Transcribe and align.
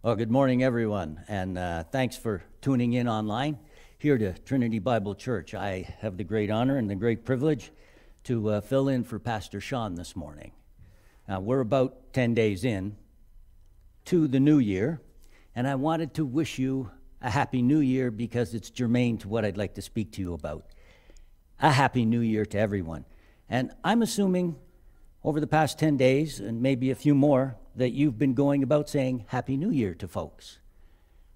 Well, 0.00 0.14
good 0.14 0.30
morning, 0.30 0.62
everyone, 0.62 1.24
and 1.26 1.58
uh, 1.58 1.82
thanks 1.82 2.16
for 2.16 2.44
tuning 2.60 2.92
in 2.92 3.08
online 3.08 3.58
here 3.98 4.16
to 4.16 4.32
Trinity 4.32 4.78
Bible 4.78 5.16
Church. 5.16 5.54
I 5.54 5.92
have 5.98 6.16
the 6.16 6.22
great 6.22 6.52
honor 6.52 6.76
and 6.76 6.88
the 6.88 6.94
great 6.94 7.24
privilege 7.24 7.72
to 8.22 8.48
uh, 8.48 8.60
fill 8.60 8.88
in 8.88 9.02
for 9.02 9.18
Pastor 9.18 9.60
Sean 9.60 9.96
this 9.96 10.14
morning. 10.14 10.52
We're 11.28 11.58
about 11.58 12.12
10 12.12 12.32
days 12.32 12.62
in 12.64 12.94
to 14.04 14.28
the 14.28 14.38
new 14.38 14.60
year, 14.60 15.00
and 15.56 15.66
I 15.66 15.74
wanted 15.74 16.14
to 16.14 16.24
wish 16.24 16.60
you 16.60 16.92
a 17.20 17.30
happy 17.30 17.60
new 17.60 17.80
year 17.80 18.12
because 18.12 18.54
it's 18.54 18.70
germane 18.70 19.18
to 19.18 19.28
what 19.28 19.44
I'd 19.44 19.56
like 19.56 19.74
to 19.74 19.82
speak 19.82 20.12
to 20.12 20.20
you 20.20 20.32
about. 20.32 20.64
A 21.58 21.72
happy 21.72 22.04
new 22.04 22.20
year 22.20 22.46
to 22.46 22.56
everyone. 22.56 23.04
And 23.48 23.72
I'm 23.82 24.02
assuming 24.02 24.60
over 25.28 25.40
the 25.40 25.46
past 25.46 25.78
10 25.78 25.98
days, 25.98 26.40
and 26.40 26.62
maybe 26.62 26.90
a 26.90 26.94
few 26.94 27.14
more, 27.14 27.54
that 27.76 27.90
you've 27.90 28.18
been 28.18 28.32
going 28.32 28.62
about 28.62 28.88
saying 28.88 29.26
Happy 29.28 29.58
New 29.58 29.68
Year 29.68 29.92
to 29.92 30.08
folks. 30.08 30.56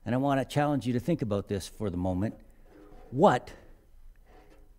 And 0.06 0.14
I 0.14 0.18
want 0.18 0.40
to 0.40 0.46
challenge 0.46 0.86
you 0.86 0.94
to 0.94 0.98
think 0.98 1.20
about 1.20 1.48
this 1.48 1.68
for 1.68 1.90
the 1.90 1.98
moment. 1.98 2.34
What 3.10 3.52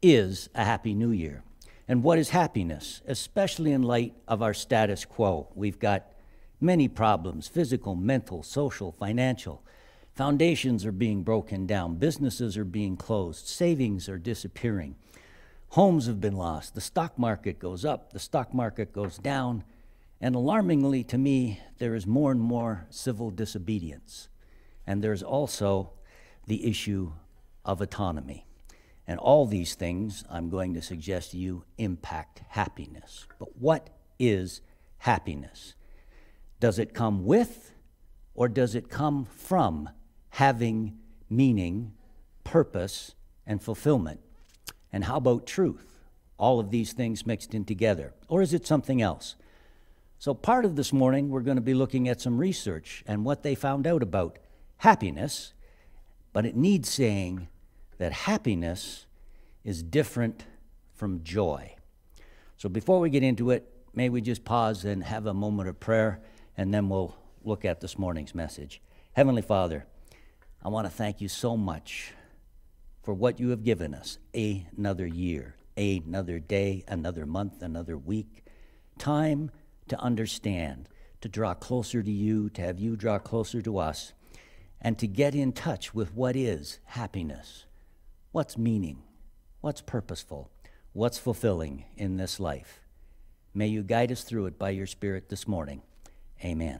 is 0.02 0.50
a 0.56 0.66
Happy 0.66 0.96
New 0.96 1.12
Year? 1.12 1.44
And 1.88 2.02
what 2.02 2.18
is 2.18 2.30
happiness, 2.30 3.04
especially 3.06 3.72
in 3.72 3.84
light 3.84 4.16
of 4.28 4.42
our 4.42 4.56
status 4.56 5.06
quo? 5.06 5.48
We've 5.54 5.78
got 5.78 6.08
many 6.60 6.88
problems 6.88 7.48
physical, 7.48 7.94
mental, 7.94 8.42
social, 8.42 8.92
financial. 8.92 9.62
Foundations 10.16 10.88
are 10.88 10.92
being 10.92 11.22
broken 11.22 11.68
down, 11.68 11.98
businesses 11.98 12.58
are 12.58 12.66
being 12.66 12.98
closed, 12.98 13.46
savings 13.46 14.10
are 14.10 14.18
disappearing. 14.18 14.96
Homes 15.74 16.06
have 16.06 16.22
been 16.22 16.36
lost. 16.36 16.76
The 16.76 16.82
stock 16.82 17.18
market 17.18 17.58
goes 17.58 17.84
up, 17.84 18.14
the 18.14 18.20
stock 18.20 18.54
market 18.54 18.94
goes 18.94 19.18
down. 19.18 19.64
And 20.22 20.36
alarmingly 20.36 21.04
to 21.06 21.18
me, 21.18 21.62
there 21.80 21.96
is 21.96 22.06
more 22.06 22.32
and 22.32 22.40
more 22.40 22.86
civil 22.92 23.32
disobedience. 23.32 24.30
And 24.86 25.04
there's 25.04 25.24
also 25.24 25.94
the 26.46 26.70
issue 26.70 27.14
of 27.66 27.82
autonomy. 27.82 28.46
And 29.08 29.20
all 29.20 29.48
these 29.48 29.74
things, 29.74 30.24
I'm 30.30 30.52
going 30.52 30.76
to 30.76 30.82
suggest 30.84 31.32
to 31.32 31.38
you, 31.38 31.64
impact 31.80 32.44
happiness. 32.50 33.26
But 33.40 33.58
what 33.58 33.90
is 34.20 34.62
happiness? 35.00 35.74
Does 36.60 36.78
it 36.78 36.94
come 36.94 37.26
with 37.26 37.74
or 38.36 38.48
does 38.48 38.76
it 38.76 38.90
come 38.90 39.26
from 39.26 39.90
having 40.30 41.00
meaning, 41.32 41.94
purpose, 42.44 43.16
and 43.48 43.60
fulfillment? 43.60 44.20
And 44.94 45.04
how 45.06 45.18
about 45.18 45.48
truth? 45.48 46.06
All 46.38 46.60
of 46.60 46.70
these 46.70 46.94
things 46.94 47.26
mixed 47.26 47.56
in 47.56 47.66
together. 47.66 48.14
Or 48.28 48.44
is 48.44 48.54
it 48.54 48.68
something 48.68 49.02
else? 49.02 49.36
So, 50.20 50.34
part 50.34 50.64
of 50.64 50.78
this 50.78 50.94
morning, 50.94 51.30
we're 51.30 51.42
going 51.42 51.58
to 51.58 51.62
be 51.62 51.74
looking 51.74 52.08
at 52.08 52.22
some 52.22 52.38
research 52.38 53.04
and 53.06 53.26
what 53.26 53.44
they 53.44 53.56
found 53.56 53.86
out 53.86 54.02
about 54.02 54.40
happiness, 54.78 55.54
but 56.32 56.46
it 56.46 56.56
needs 56.56 56.88
saying 56.90 57.50
that 57.98 58.14
happiness 58.14 59.06
is 59.66 59.84
different 59.84 60.46
from 60.94 61.24
joy. 61.24 61.76
So, 62.56 62.70
before 62.70 63.02
we 63.02 63.10
get 63.10 63.24
into 63.24 63.50
it, 63.50 63.70
may 63.94 64.08
we 64.08 64.22
just 64.22 64.46
pause 64.46 64.86
and 64.86 65.04
have 65.04 65.26
a 65.26 65.34
moment 65.34 65.68
of 65.68 65.80
prayer, 65.80 66.22
and 66.56 66.74
then 66.74 66.88
we'll 66.88 67.16
look 67.44 67.66
at 67.66 67.82
this 67.82 67.98
morning's 67.98 68.34
message. 68.34 68.82
Heavenly 69.14 69.42
Father, 69.42 69.86
I 70.64 70.70
want 70.70 70.86
to 70.88 70.92
thank 70.92 71.20
you 71.20 71.28
so 71.28 71.58
much 71.58 72.14
for 73.04 73.14
what 73.14 73.40
you 73.40 73.50
have 73.50 73.64
given 73.64 73.94
us 73.94 74.18
another 74.34 75.06
year, 75.06 75.56
another 75.76 76.40
day, 76.40 76.84
another 76.88 77.26
month, 77.26 77.62
another 77.62 77.98
week. 77.98 78.46
Time 78.98 79.52
to 79.90 80.00
understand, 80.00 80.88
to 81.20 81.28
draw 81.28 81.54
closer 81.54 82.02
to 82.02 82.12
you, 82.12 82.50
to 82.52 82.62
have 82.62 82.80
you 82.80 82.96
draw 82.96 83.20
closer 83.20 83.62
to 83.62 83.78
us, 83.78 84.14
and 84.80 84.98
to 84.98 85.08
get 85.08 85.36
in 85.36 85.52
touch 85.52 85.94
with 85.94 86.14
what 86.14 86.36
is 86.36 86.80
happiness, 86.86 87.66
what's 88.32 88.58
meaning, 88.58 89.04
what's 89.60 89.82
purposeful, 89.82 90.50
what's 90.94 91.18
fulfilling 91.18 91.86
in 91.98 92.16
this 92.16 92.40
life. 92.40 92.80
May 93.54 93.68
you 93.68 93.84
guide 93.84 94.12
us 94.12 94.24
through 94.24 94.46
it 94.48 94.58
by 94.58 94.72
your 94.72 94.88
Spirit 94.88 95.30
this 95.30 95.48
morning. 95.48 95.82
Amen. 96.44 96.80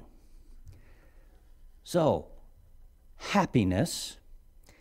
So, 1.84 2.28
happiness, 3.18 4.18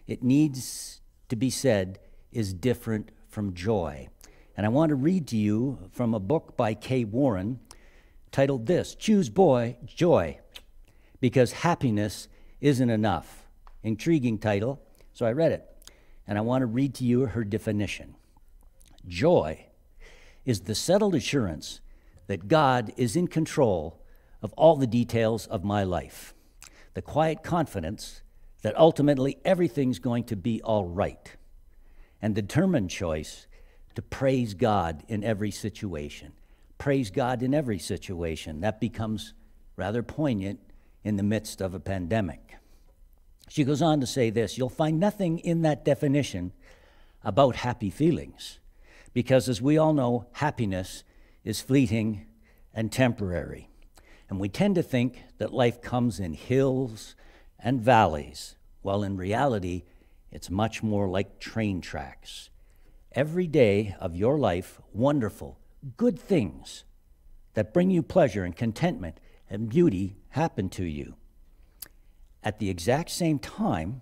it 0.07 0.23
needs 0.23 1.02
to 1.33 1.37
be 1.37 1.49
said 1.49 1.99
is 2.31 2.53
different 2.53 3.11
from 3.27 3.55
joy. 3.55 4.07
And 4.55 4.67
I 4.67 4.69
want 4.69 4.91
to 4.91 4.95
read 4.95 5.27
to 5.29 5.37
you 5.39 5.79
from 5.91 6.13
a 6.13 6.21
book 6.21 6.59
by 6.59 6.75
Kay 6.75 7.05
Warren 7.05 7.59
titled 8.31 8.67
this 8.67 8.95
Choose 8.95 9.31
Boy 9.31 9.79
Joy, 9.87 10.41
because 11.23 11.53
happiness 11.53 12.29
isn't 12.61 12.91
enough. 12.91 13.49
Intriguing 13.83 14.37
title, 14.37 14.83
so 15.15 15.25
I 15.25 15.33
read 15.33 15.53
it. 15.53 15.65
And 16.27 16.37
I 16.37 16.43
want 16.43 16.61
to 16.61 16.67
read 16.67 16.93
to 16.97 17.05
you 17.05 17.25
her 17.25 17.45
definition. 17.45 18.15
Joy 19.09 19.69
is 20.45 20.61
the 20.61 20.75
settled 20.75 21.15
assurance 21.15 21.81
that 22.27 22.47
God 22.47 22.93
is 22.99 23.17
in 23.17 23.27
control 23.27 24.05
of 24.43 24.53
all 24.53 24.77
the 24.77 24.87
details 24.87 25.47
of 25.47 25.65
my 25.65 25.83
life, 25.83 26.35
the 26.93 27.01
quiet 27.01 27.43
confidence 27.43 28.22
that 28.63 28.79
ultimately 28.79 29.39
everything's 29.45 29.99
going 29.99 30.25
to 30.25 30.37
be 30.37 30.63
all 30.63 30.87
right, 30.87 31.37
and 32.21 32.35
determined 32.35 32.91
choice 32.91 33.47
to 33.95 34.03
praise 34.03 34.55
God 34.55 35.03
in 35.09 35.23
every 35.23 35.51
situation. 35.51 36.33
Praise 36.79 37.11
God 37.11 37.43
in 37.43 37.53
every 37.55 37.79
situation. 37.79 38.61
That 38.61 38.81
becomes 38.81 39.35
rather 39.77 40.03
poignant 40.03 40.61
in 41.05 41.17
the 41.17 41.23
midst 41.23 41.61
of 41.61 41.75
a 41.75 41.81
pandemic. 41.81 42.57
She 43.49 43.65
goes 43.65 43.83
on 43.83 44.01
to 44.01 44.07
say 44.07 44.31
this 44.31 44.57
You'll 44.57 44.69
find 44.69 44.99
nothing 44.99 45.39
in 45.41 45.63
that 45.63 45.85
definition 45.85 46.53
about 47.25 47.57
happy 47.57 47.91
feelings, 47.91 48.59
because 49.13 49.49
as 49.49 49.61
we 49.61 49.77
all 49.77 49.93
know, 49.93 50.27
happiness 50.33 51.05
is 51.45 51.61
fleeting 51.61 52.27
and 52.73 52.91
temporary. 52.91 53.69
And 54.31 54.41
we 54.41 54.49
tend 54.49 54.77
to 54.77 54.83
think 54.83 55.23
that 55.39 55.53
life 55.53 55.83
comes 55.83 56.19
in 56.19 56.33
hills 56.33 57.15
and 57.63 57.81
valleys, 57.81 58.57
while 58.83 59.03
in 59.03 59.17
reality, 59.17 59.85
it's 60.31 60.51
much 60.51 60.83
more 60.83 61.09
like 61.09 61.39
train 61.39 61.81
tracks. 61.81 62.51
Every 63.13 63.47
day 63.47 63.95
of 64.01 64.17
your 64.17 64.39
life, 64.39 64.81
wonderful, 64.93 65.59
good 65.97 66.19
things 66.19 66.85
that 67.55 67.75
bring 67.75 67.91
you 67.91 68.03
pleasure 68.03 68.45
and 68.45 68.57
contentment 68.57 69.21
and 69.51 69.69
beauty 69.69 70.17
happen 70.31 70.71
to 70.71 70.85
you. 70.85 71.15
At 72.43 72.59
the 72.59 72.71
exact 72.71 73.11
same 73.11 73.39
time, 73.39 74.01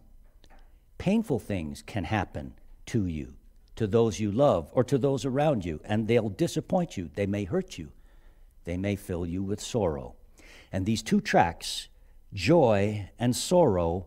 painful 0.98 1.40
things 1.40 1.82
can 1.82 2.04
happen 2.04 2.54
to 2.86 3.06
you, 3.06 3.34
to 3.76 3.86
those 3.86 4.20
you 4.20 4.30
love, 4.30 4.70
or 4.72 4.84
to 4.84 4.96
those 4.96 5.24
around 5.24 5.64
you, 5.64 5.80
and 5.84 6.06
they'll 6.06 6.28
disappoint 6.28 6.96
you. 6.96 7.10
They 7.14 7.26
may 7.26 7.44
hurt 7.44 7.76
you. 7.76 7.90
They 8.64 8.76
may 8.76 8.96
fill 8.96 9.26
you 9.26 9.42
with 9.42 9.60
sorrow. 9.60 10.14
And 10.72 10.86
these 10.86 11.02
two 11.02 11.20
tracks 11.20 11.88
joy 12.32 13.10
and 13.18 13.34
sorrow 13.34 14.06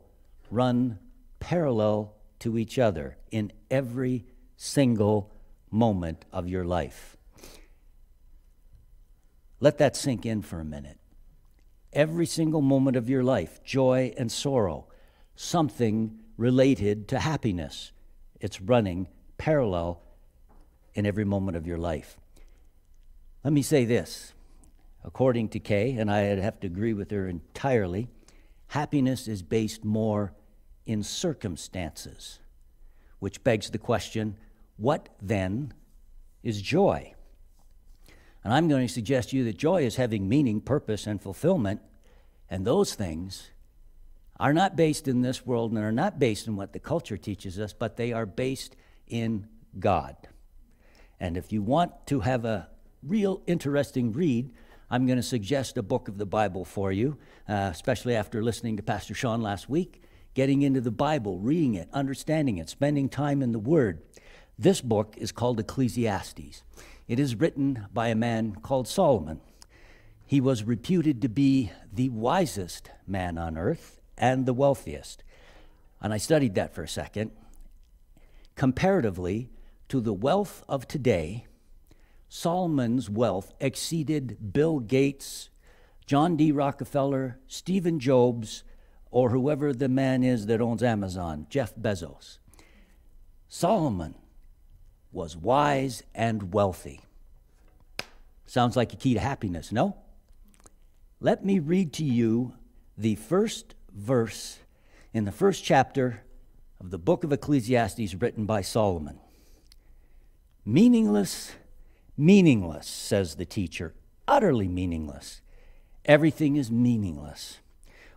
run 0.50 1.00
parallel 1.39 2.16
to 2.39 2.57
each 2.57 2.79
other 2.79 3.17
in 3.31 3.51
every 3.69 4.25
single 4.56 5.31
moment 5.72 6.25
of 6.31 6.47
your 6.47 6.63
life. 6.63 7.17
Let 9.59 9.78
that 9.78 9.95
sink 9.95 10.25
in 10.25 10.41
for 10.41 10.59
a 10.59 10.66
minute. 10.66 10.97
Every 11.91 12.25
single 12.25 12.62
moment 12.62 12.97
of 12.97 13.09
your 13.09 13.23
life, 13.23 13.63
joy 13.63 14.13
and 14.17 14.31
sorrow, 14.31 14.88
something 15.35 16.19
related 16.38 17.07
to 17.09 17.19
happiness. 17.19 17.91
It's 18.39 18.59
running 18.59 19.07
parallel 19.38 20.01
in 20.94 21.06
every 21.06 21.25
moment 21.25 21.56
of 21.56 21.66
your 21.66 21.78
life. 21.78 22.17
Let 23.44 23.53
me 23.53 23.62
say 23.62 23.85
this 23.85 24.33
according 25.03 25.50
to 25.50 25.59
Kay, 25.59 25.97
and 25.97 26.09
I 26.09 26.19
have 26.22 26.59
to 26.62 26.67
agree 26.67 26.94
with 26.94 27.12
her 27.12 27.28
entirely, 27.28 28.09
happiness 28.73 29.28
is 29.28 29.44
based 29.44 29.86
more 29.86 30.33
in 30.88 31.03
circumstances, 31.03 32.39
which 33.19 33.44
begs 33.44 33.69
the 33.69 33.77
question 33.77 34.36
what 34.77 35.09
then 35.21 35.71
is 36.42 36.59
joy? 36.59 37.13
And 38.44 38.51
I'm 38.51 38.68
going 38.68 38.88
to 38.88 38.92
suggest 38.92 39.30
to 39.30 39.38
you 39.38 39.44
that 39.44 39.59
joy 39.59 39.83
is 39.83 39.97
having 39.97 40.27
meaning, 40.27 40.59
purpose, 40.59 41.06
and 41.06 41.21
fulfillment, 41.21 41.81
and 42.50 42.65
those 42.65 42.95
things 42.95 43.51
are 44.39 44.53
not 44.53 44.75
based 44.75 45.07
in 45.07 45.21
this 45.21 45.45
world 45.45 45.71
and 45.71 45.80
are 45.80 45.92
not 45.92 46.18
based 46.18 46.47
in 46.47 46.56
what 46.56 46.74
the 46.74 46.80
culture 46.80 47.15
teaches 47.15 47.59
us, 47.59 47.74
but 47.74 47.95
they 47.95 48.12
are 48.12 48.25
based 48.25 48.75
in 49.06 49.47
God. 49.77 50.15
And 51.19 51.38
if 51.38 51.53
you 51.53 51.62
want 51.62 52.07
to 52.07 52.21
have 52.21 52.44
a 52.44 52.69
real 53.03 53.44
interesting 53.45 54.13
read, 54.13 54.51
I'm 54.94 55.07
going 55.07 55.18
to 55.18 55.24
suggest 55.24 55.75
a 55.80 55.81
book 55.81 56.07
of 56.07 56.19
the 56.19 56.25
Bible 56.28 56.66
for 56.66 56.92
you, 56.92 57.18
uh, 57.50 57.69
especially 57.72 58.16
after 58.16 58.44
listening 58.44 58.78
to 58.78 58.84
Pastor 58.84 59.16
Sean 59.16 59.42
last 59.42 59.68
week, 59.68 60.04
getting 60.36 60.62
into 60.62 60.81
the 60.81 60.92
Bible, 60.92 61.40
reading 61.40 61.74
it, 61.74 61.90
understanding 61.92 62.60
it, 62.60 62.69
spending 62.69 63.10
time 63.10 63.42
in 63.42 63.54
the 63.54 63.57
Word. 63.57 64.04
This 64.60 64.81
book 64.81 65.16
is 65.18 65.31
called 65.31 65.60
Ecclesiastes. 65.60 66.62
It 67.07 67.19
is 67.19 67.36
written 67.36 67.88
by 67.92 68.10
a 68.10 68.16
man 68.16 68.57
called 68.62 68.88
Solomon. 68.88 69.42
He 70.28 70.40
was 70.40 70.63
reputed 70.63 71.24
to 71.24 71.28
be 71.28 71.72
the 71.92 72.10
wisest 72.10 72.92
man 73.07 73.40
on 73.40 73.57
earth 73.57 74.00
and 74.16 74.45
the 74.45 74.54
wealthiest. 74.54 75.24
And 76.04 76.13
I 76.13 76.18
studied 76.18 76.54
that 76.54 76.75
for 76.75 76.84
a 76.84 76.88
second. 76.88 77.31
Comparatively 78.56 79.50
to 79.90 80.00
the 80.00 80.13
wealth 80.13 80.63
of 80.69 80.88
today, 80.88 81.48
Solomon's 82.35 83.12
wealth 83.12 83.53
exceeded 83.59 84.53
Bill 84.53 84.80
Gates, 84.80 85.51
John 86.07 86.35
D. 86.35 86.51
Rockefeller, 86.51 87.38
Stephen 87.45 88.00
Jobs, 88.00 88.63
or 89.12 89.30
whoever 89.30 89.71
the 89.71 89.88
man 89.88 90.24
is 90.24 90.47
that 90.47 90.59
owns 90.59 90.81
Amazon, 90.81 91.45
Jeff 91.47 91.75
Bezos. 91.75 92.39
Solomon 93.47 94.15
was 95.12 95.38
wise 95.38 96.01
and 96.15 96.51
wealthy. 96.56 97.01
Sounds 98.47 98.75
like 98.75 98.91
a 98.94 98.97
key 98.97 99.13
to 99.13 99.19
happiness, 99.19 99.71
no? 99.71 99.95
Let 101.19 101.45
me 101.45 101.59
read 101.59 101.94
to 101.94 102.03
you 102.03 102.56
the 102.97 103.13
first 103.13 103.75
verse 103.94 104.57
in 105.13 105.25
the 105.25 105.31
first 105.31 105.63
chapter 105.63 106.24
of 106.80 106.89
the 106.89 106.97
book 106.97 107.24
of 107.24 107.31
Ecclesiastes 107.31 108.15
written 108.15 108.47
by 108.47 108.62
Solomon. 108.62 109.19
Meaningless, 110.65 111.51
meaningless, 112.18 112.88
says 112.88 113.36
the 113.36 113.45
teacher, 113.45 113.94
utterly 114.27 114.68
meaningless. 114.68 115.42
Everything 116.06 116.56
is 116.56 116.69
meaningless. 116.69 117.60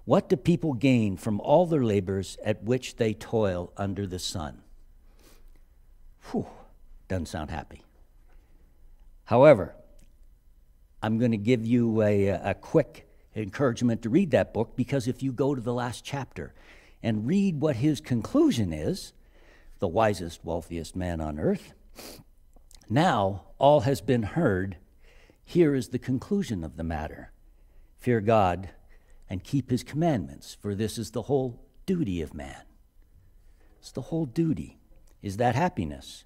What 0.05 0.29
do 0.29 0.37
people 0.37 0.73
gain 0.73 1.17
from 1.17 1.41
all 1.41 1.67
their 1.67 1.85
labors 1.85 2.39
at 2.45 2.63
which 2.63 2.97
they 2.97 3.13
toil 3.13 3.73
under 3.77 4.07
the 4.07 4.19
sun? 4.19 4.63
Whew, 6.31 6.47
doesn't 7.09 7.27
sound 7.27 7.51
happy. 7.51 7.83
However, 9.25 9.75
I'm 11.03 11.19
going 11.19 11.33
to 11.33 11.37
give 11.37 11.67
you 11.67 12.03
a, 12.03 12.29
a 12.29 12.55
quick 12.55 13.09
encouragement 13.35 14.03
to 14.03 14.09
read 14.09 14.31
that 14.31 14.55
book 14.55 14.77
because 14.77 15.09
if 15.09 15.23
you 15.23 15.33
go 15.33 15.55
to 15.55 15.61
the 15.61 15.75
last 15.75 16.05
chapter 16.05 16.55
and 17.03 17.27
read 17.27 17.61
what 17.61 17.77
his 17.77 18.01
conclusion 18.01 18.73
is, 18.73 19.13
the 19.79 19.89
wisest, 19.89 20.45
wealthiest 20.45 20.97
man 20.97 21.21
on 21.21 21.39
earth, 21.39 21.73
now 22.89 23.45
all 23.59 23.81
has 23.81 24.01
been 24.01 24.23
heard. 24.23 24.77
Here 25.45 25.75
is 25.75 25.89
the 25.89 25.99
conclusion 25.99 26.65
of 26.65 26.77
the 26.77 26.85
matter 26.85 27.33
Fear 27.99 28.21
God 28.21 28.71
and 29.29 29.43
keep 29.43 29.71
his 29.71 29.83
commandments, 29.83 30.57
for 30.61 30.75
this 30.75 30.99
is 30.99 31.11
the 31.11 31.23
whole 31.23 31.61
duty 31.87 32.23
of 32.23 32.35
man. 32.35 32.63
It's 33.81 33.93
the 33.93 34.03
whole 34.03 34.27
duty. 34.27 34.79
Is 35.23 35.39
that 35.39 35.55
happiness? 35.55 36.25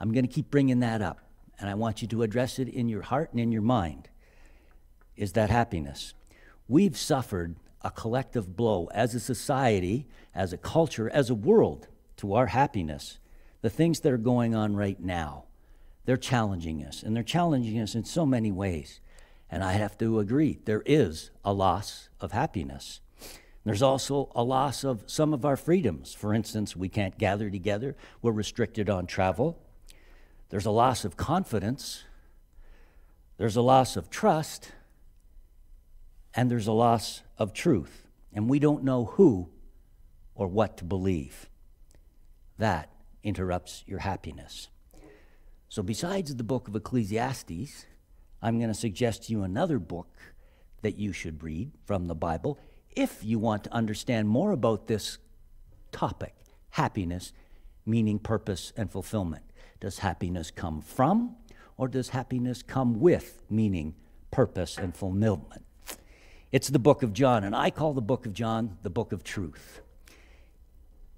I'm 0.00 0.12
going 0.12 0.26
to 0.26 0.32
keep 0.32 0.50
bringing 0.50 0.80
that 0.80 1.02
up, 1.02 1.20
and 1.58 1.68
I 1.68 1.74
want 1.74 2.02
you 2.02 2.08
to 2.08 2.22
address 2.22 2.58
it 2.58 2.68
in 2.68 2.88
your 2.88 3.02
heart 3.02 3.30
and 3.32 3.40
in 3.40 3.52
your 3.52 3.62
mind. 3.62 4.08
Is 5.16 5.32
that 5.32 5.50
happiness? 5.50 6.14
We've 6.66 6.96
suffered 6.96 7.56
a 7.82 7.90
collective 7.90 8.56
blow 8.56 8.88
as 8.92 9.14
a 9.14 9.20
society, 9.20 10.06
as 10.34 10.52
a 10.52 10.58
culture, 10.58 11.10
as 11.10 11.30
a 11.30 11.34
world 11.34 11.88
to 12.16 12.34
our 12.34 12.46
happiness. 12.46 13.18
The 13.62 13.70
things 13.70 14.00
that 14.00 14.12
are 14.12 14.18
going 14.18 14.54
on 14.54 14.74
right 14.74 14.98
now, 14.98 15.44
they're 16.10 16.16
challenging 16.16 16.84
us, 16.84 17.04
and 17.04 17.14
they're 17.14 17.22
challenging 17.22 17.78
us 17.78 17.94
in 17.94 18.02
so 18.02 18.26
many 18.26 18.50
ways. 18.50 18.98
And 19.48 19.62
I 19.62 19.74
have 19.74 19.96
to 19.98 20.18
agree, 20.18 20.58
there 20.64 20.82
is 20.84 21.30
a 21.44 21.52
loss 21.52 22.08
of 22.20 22.32
happiness. 22.32 23.00
There's 23.64 23.80
also 23.80 24.32
a 24.34 24.42
loss 24.42 24.82
of 24.82 25.04
some 25.06 25.32
of 25.32 25.44
our 25.44 25.56
freedoms. 25.56 26.12
For 26.12 26.34
instance, 26.34 26.74
we 26.74 26.88
can't 26.88 27.16
gather 27.16 27.48
together, 27.48 27.94
we're 28.22 28.32
restricted 28.32 28.90
on 28.90 29.06
travel. 29.06 29.56
There's 30.48 30.66
a 30.66 30.72
loss 30.72 31.04
of 31.04 31.16
confidence, 31.16 32.02
there's 33.36 33.54
a 33.54 33.62
loss 33.62 33.96
of 33.96 34.10
trust, 34.10 34.72
and 36.34 36.50
there's 36.50 36.66
a 36.66 36.72
loss 36.72 37.22
of 37.38 37.52
truth. 37.52 38.08
And 38.32 38.50
we 38.50 38.58
don't 38.58 38.82
know 38.82 39.04
who 39.04 39.48
or 40.34 40.48
what 40.48 40.76
to 40.78 40.84
believe. 40.84 41.48
That 42.58 42.90
interrupts 43.22 43.84
your 43.86 44.00
happiness. 44.00 44.70
So, 45.70 45.84
besides 45.84 46.34
the 46.34 46.42
book 46.42 46.66
of 46.66 46.74
Ecclesiastes, 46.74 47.86
I'm 48.42 48.58
going 48.58 48.72
to 48.72 48.74
suggest 48.74 49.24
to 49.24 49.32
you 49.32 49.44
another 49.44 49.78
book 49.78 50.08
that 50.82 50.98
you 50.98 51.12
should 51.12 51.44
read 51.44 51.70
from 51.84 52.08
the 52.08 52.14
Bible 52.16 52.58
if 52.96 53.22
you 53.22 53.38
want 53.38 53.62
to 53.64 53.72
understand 53.72 54.28
more 54.28 54.50
about 54.50 54.88
this 54.88 55.18
topic 55.92 56.34
happiness, 56.70 57.32
meaning, 57.86 58.18
purpose, 58.18 58.72
and 58.76 58.90
fulfillment. 58.90 59.44
Does 59.78 59.98
happiness 59.98 60.50
come 60.50 60.80
from, 60.80 61.36
or 61.76 61.86
does 61.86 62.08
happiness 62.08 62.64
come 62.64 62.98
with 62.98 63.40
meaning, 63.48 63.94
purpose, 64.32 64.76
and 64.76 64.92
fulfillment? 64.92 65.64
It's 66.50 66.68
the 66.68 66.80
book 66.80 67.04
of 67.04 67.12
John, 67.12 67.44
and 67.44 67.54
I 67.54 67.70
call 67.70 67.92
the 67.92 68.02
book 68.02 68.26
of 68.26 68.32
John 68.32 68.76
the 68.82 68.90
book 68.90 69.12
of 69.12 69.22
truth. 69.22 69.82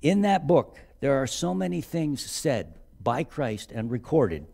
In 0.02 0.20
that 0.22 0.46
book, 0.46 0.78
there 1.00 1.22
are 1.22 1.26
so 1.26 1.54
many 1.54 1.80
things 1.80 2.22
said 2.22 2.74
by 3.02 3.24
Christ 3.24 3.72
and 3.72 3.90
recorded 3.90 4.46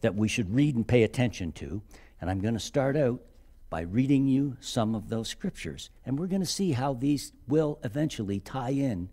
that 0.00 0.14
we 0.14 0.28
should 0.28 0.54
read 0.54 0.76
and 0.76 0.86
pay 0.86 1.02
attention 1.02 1.52
to. 1.52 1.82
And 2.20 2.30
I'm 2.30 2.40
going 2.40 2.54
to 2.54 2.60
start 2.60 2.96
out 2.96 3.20
by 3.68 3.82
reading 3.82 4.26
you 4.26 4.56
some 4.60 4.94
of 4.94 5.08
those 5.08 5.28
scriptures. 5.28 5.90
And 6.04 6.18
we're 6.18 6.26
going 6.26 6.42
to 6.42 6.46
see 6.46 6.72
how 6.72 6.94
these 6.94 7.32
will 7.46 7.78
eventually 7.84 8.40
tie 8.40 8.70
in 8.70 9.08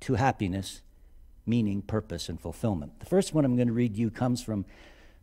to 0.00 0.14
happiness, 0.14 0.80
meaning, 1.44 1.82
purpose, 1.82 2.28
and 2.28 2.40
fulfillment. 2.40 2.98
The 3.00 3.06
first 3.06 3.34
one 3.34 3.44
I'm 3.44 3.56
going 3.56 3.68
to 3.68 3.74
read 3.74 3.96
you 3.96 4.10
comes 4.10 4.42
from 4.42 4.64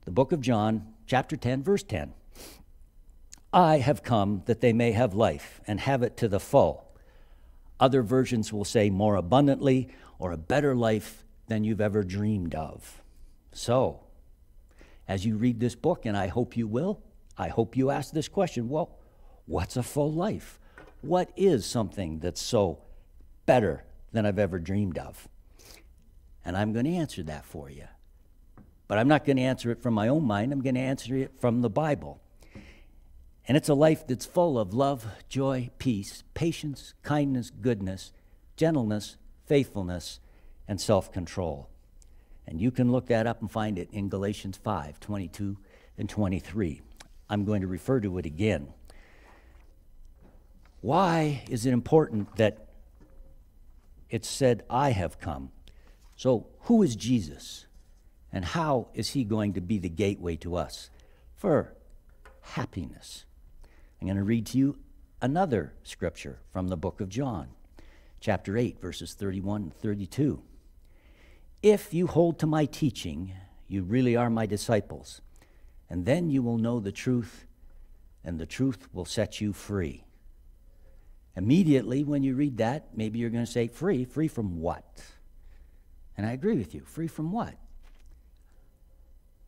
the 0.06 0.12
book 0.12 0.32
of 0.32 0.42
John, 0.42 0.94
chapter 1.08 1.36
10, 1.36 1.64
verse 1.64 1.84
10. 1.84 2.14
I 3.52 3.80
have 3.80 4.04
come 4.04 4.44
that 4.46 4.62
they 4.62 4.74
may 4.74 4.92
have 4.92 5.14
life 5.14 5.60
and 5.66 5.80
have 5.80 6.04
it 6.04 6.18
to 6.18 6.28
the 6.28 6.40
full. 6.40 6.86
Other 7.80 8.04
versions 8.04 8.54
will 8.54 8.66
say 8.66 8.90
more 8.90 9.16
abundantly 9.16 9.90
or 10.20 10.32
a 10.32 10.38
better 10.38 10.76
life 10.76 11.24
than 11.48 11.64
you've 11.64 11.82
ever 11.82 12.04
dreamed 12.04 12.56
of. 12.56 13.02
So, 13.52 14.02
as 15.08 15.26
you 15.26 15.38
read 15.38 15.60
this 15.60 15.76
book, 15.76 16.06
and 16.06 16.16
I 16.16 16.28
hope 16.28 16.58
you 16.58 16.68
will, 16.68 17.02
I 17.38 17.48
hope 17.48 17.78
you 17.78 17.90
ask 17.90 18.14
this 18.14 18.28
question 18.28 18.70
well, 18.70 18.98
what's 19.46 19.78
a 19.78 19.84
full 19.84 20.12
life? 20.12 20.60
What 21.02 21.32
is 21.36 21.66
something 21.66 22.20
that's 22.20 22.42
so 22.42 22.80
better 23.46 23.86
than 24.12 24.26
I've 24.26 24.40
ever 24.40 24.60
dreamed 24.60 24.98
of? 24.98 25.28
And 26.44 26.58
I'm 26.58 26.74
going 26.74 26.86
to 26.86 26.96
answer 26.96 27.24
that 27.24 27.46
for 27.46 27.70
you. 27.70 27.88
But 28.88 28.98
I'm 28.98 29.08
not 29.08 29.26
going 29.26 29.38
to 29.38 29.44
answer 29.44 29.70
it 29.72 29.82
from 29.82 29.94
my 29.94 30.08
own 30.08 30.24
mind, 30.24 30.52
I'm 30.54 30.62
going 30.62 30.76
to 30.76 30.82
answer 30.82 31.16
it 31.16 31.40
from 31.40 31.62
the 31.62 31.70
Bible. 31.70 32.22
And 33.48 33.56
it's 33.56 33.70
a 33.70 33.74
life 33.74 34.06
that's 34.06 34.26
full 34.26 34.60
of 34.60 34.74
love, 34.74 35.06
joy, 35.30 35.70
peace, 35.78 36.24
patience, 36.34 36.94
kindness, 37.04 37.50
goodness, 37.50 38.12
gentleness, 38.58 39.16
faithfulness, 39.46 40.20
and 40.68 40.80
self 40.80 41.12
control. 41.12 41.70
And 42.48 42.62
you 42.62 42.72
can 42.72 42.92
look 42.92 43.08
that 43.08 43.28
up 43.28 43.42
and 43.42 43.52
find 43.52 43.78
it 43.78 43.90
in 43.92 44.10
Galatians 44.10 44.58
5 44.58 45.00
22 45.00 45.58
and 45.98 46.10
23. 46.10 46.82
I'm 47.30 47.46
going 47.46 47.62
to 47.62 47.68
refer 47.68 48.00
to 48.00 48.18
it 48.18 48.26
again. 48.26 48.74
Why 50.82 51.44
is 51.50 51.66
it 51.66 51.74
important 51.74 52.36
that 52.38 52.68
it 54.10 54.24
said, 54.24 54.64
I 54.70 54.92
have 54.92 55.20
come? 55.20 55.52
So, 56.16 56.48
who 56.62 56.84
is 56.84 56.96
Jesus? 56.96 57.66
And 58.32 58.46
how 58.46 58.88
is 58.94 59.12
he 59.12 59.24
going 59.24 59.54
to 59.54 59.62
be 59.62 59.80
the 59.80 59.90
gateway 59.90 60.36
to 60.38 60.56
us 60.56 60.90
for 61.36 61.74
happiness? 62.42 63.26
I'm 64.00 64.08
going 64.08 64.18
to 64.18 64.24
read 64.24 64.46
to 64.48 64.58
you 64.58 64.78
another 65.22 65.74
scripture 65.84 66.40
from 66.52 66.68
the 66.68 66.78
book 66.78 67.02
of 67.02 67.10
John, 67.10 67.50
chapter 68.20 68.58
8, 68.58 68.80
verses 68.80 69.14
31 69.14 69.64
and 69.64 69.74
32. 69.74 70.42
If 71.64 71.94
you 71.94 72.08
hold 72.08 72.40
to 72.40 72.48
my 72.48 72.66
teaching, 72.66 73.34
you 73.68 73.84
really 73.84 74.16
are 74.16 74.30
my 74.30 74.46
disciples, 74.46 75.22
and 75.90 76.06
then 76.06 76.30
you 76.30 76.42
will 76.44 76.58
know 76.58 76.80
the 76.80 76.92
truth, 76.92 77.46
and 78.24 78.40
the 78.40 78.46
truth 78.46 78.88
will 78.94 79.06
set 79.06 79.42
you 79.42 79.54
free. 79.54 80.04
Immediately, 81.36 82.04
when 82.04 82.24
you 82.24 82.36
read 82.36 82.58
that, 82.58 82.96
maybe 82.96 83.20
you're 83.20 83.30
going 83.30 83.46
to 83.46 83.52
say, 83.52 83.68
Free? 83.68 84.06
Free 84.06 84.28
from 84.28 84.60
what? 84.60 85.04
And 86.18 86.26
I 86.26 86.32
agree 86.32 86.58
with 86.58 86.74
you. 86.74 86.82
Free 86.82 87.08
from 87.08 87.32
what? 87.32 87.54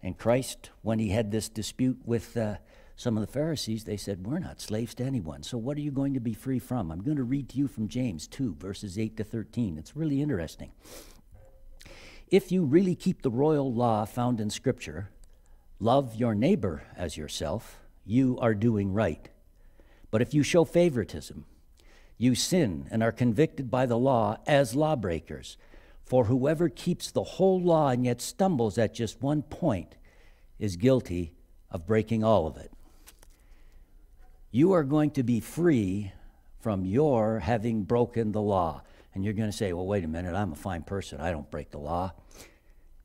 And 0.04 0.18
Christ, 0.18 0.70
when 0.82 1.00
he 1.00 1.10
had 1.10 1.32
this 1.32 1.50
dispute 1.50 2.00
with 2.06 2.38
uh, 2.38 2.58
some 2.96 3.18
of 3.18 3.22
the 3.22 3.32
Pharisees, 3.32 3.86
they 3.86 3.98
said, 3.98 4.25
We're 4.25 4.39
not 4.39 4.62
slaves 4.62 4.94
to 4.96 5.04
anyone. 5.04 5.42
So 5.42 5.58
what 5.58 5.78
are 5.78 5.82
you 5.82 5.92
going 5.92 6.13
to 6.13 6.20
be 6.20 6.34
free 6.34 6.60
from? 6.60 6.92
I'm 6.92 7.01
going 7.01 7.18
to 7.18 7.24
read 7.24 7.50
to 7.50 7.58
you 7.58 7.68
from 7.68 7.88
James 7.88 8.28
2, 8.28 8.56
verses 8.60 9.00
8 9.00 9.18
to 9.18 9.24
13. 9.24 9.78
It's 9.78 9.96
really 9.96 10.22
interesting. 10.22 10.72
If 12.31 12.51
you 12.51 12.63
really 12.63 12.93
keep 12.93 13.24
the 13.24 13.31
royal 13.31 13.74
law 13.74 14.05
found 14.05 14.39
in 14.39 14.51
Scripture, 14.51 15.09
love 15.79 16.13
your 16.13 16.36
neighbor 16.36 16.83
as 16.95 17.17
yourself, 17.17 17.79
you 18.05 18.38
are 18.39 18.53
doing 18.53 18.93
right. 18.93 19.27
But 20.12 20.21
if 20.21 20.31
you 20.31 20.43
show 20.43 20.63
favoritism, 20.63 21.45
you 22.19 22.36
sin 22.36 22.88
and 22.91 23.01
are 23.01 23.12
convicted 23.12 23.71
by 23.71 23.88
the 23.88 23.98
law 23.98 24.38
as 24.45 24.75
lawbreakers. 24.75 25.57
For 26.05 26.25
whoever 26.25 26.69
keeps 26.69 27.09
the 27.09 27.24
whole 27.24 27.59
law 27.59 27.89
and 27.89 28.05
yet 28.05 28.21
stumbles 28.21 28.77
at 28.77 28.93
just 28.93 29.24
one 29.24 29.41
point 29.41 29.95
is 30.59 30.75
guilty 30.75 31.33
of 31.71 31.88
breaking 31.88 32.24
all 32.24 32.45
of 32.45 32.57
it. 32.57 32.71
You 34.51 34.74
are 34.74 34.83
going 34.83 35.12
to 35.12 35.24
be 35.24 35.39
free 35.39 36.12
from 36.59 36.86
your 36.86 37.39
having 37.39 37.83
broken 37.83 38.33
the 38.33 38.41
law. 38.41 38.83
And 39.19 39.25
you're 39.25 39.33
going 39.33 39.51
to 39.51 39.57
say, 39.57 39.73
well, 39.73 39.85
wait 39.85 40.05
a 40.05 40.07
minute, 40.07 40.33
I'm 40.33 40.53
a 40.53 40.55
fine 40.55 40.81
person. 40.81 41.19
I 41.19 41.29
don't 41.29 41.51
break 41.51 41.71
the 41.71 41.77
law. 41.77 42.13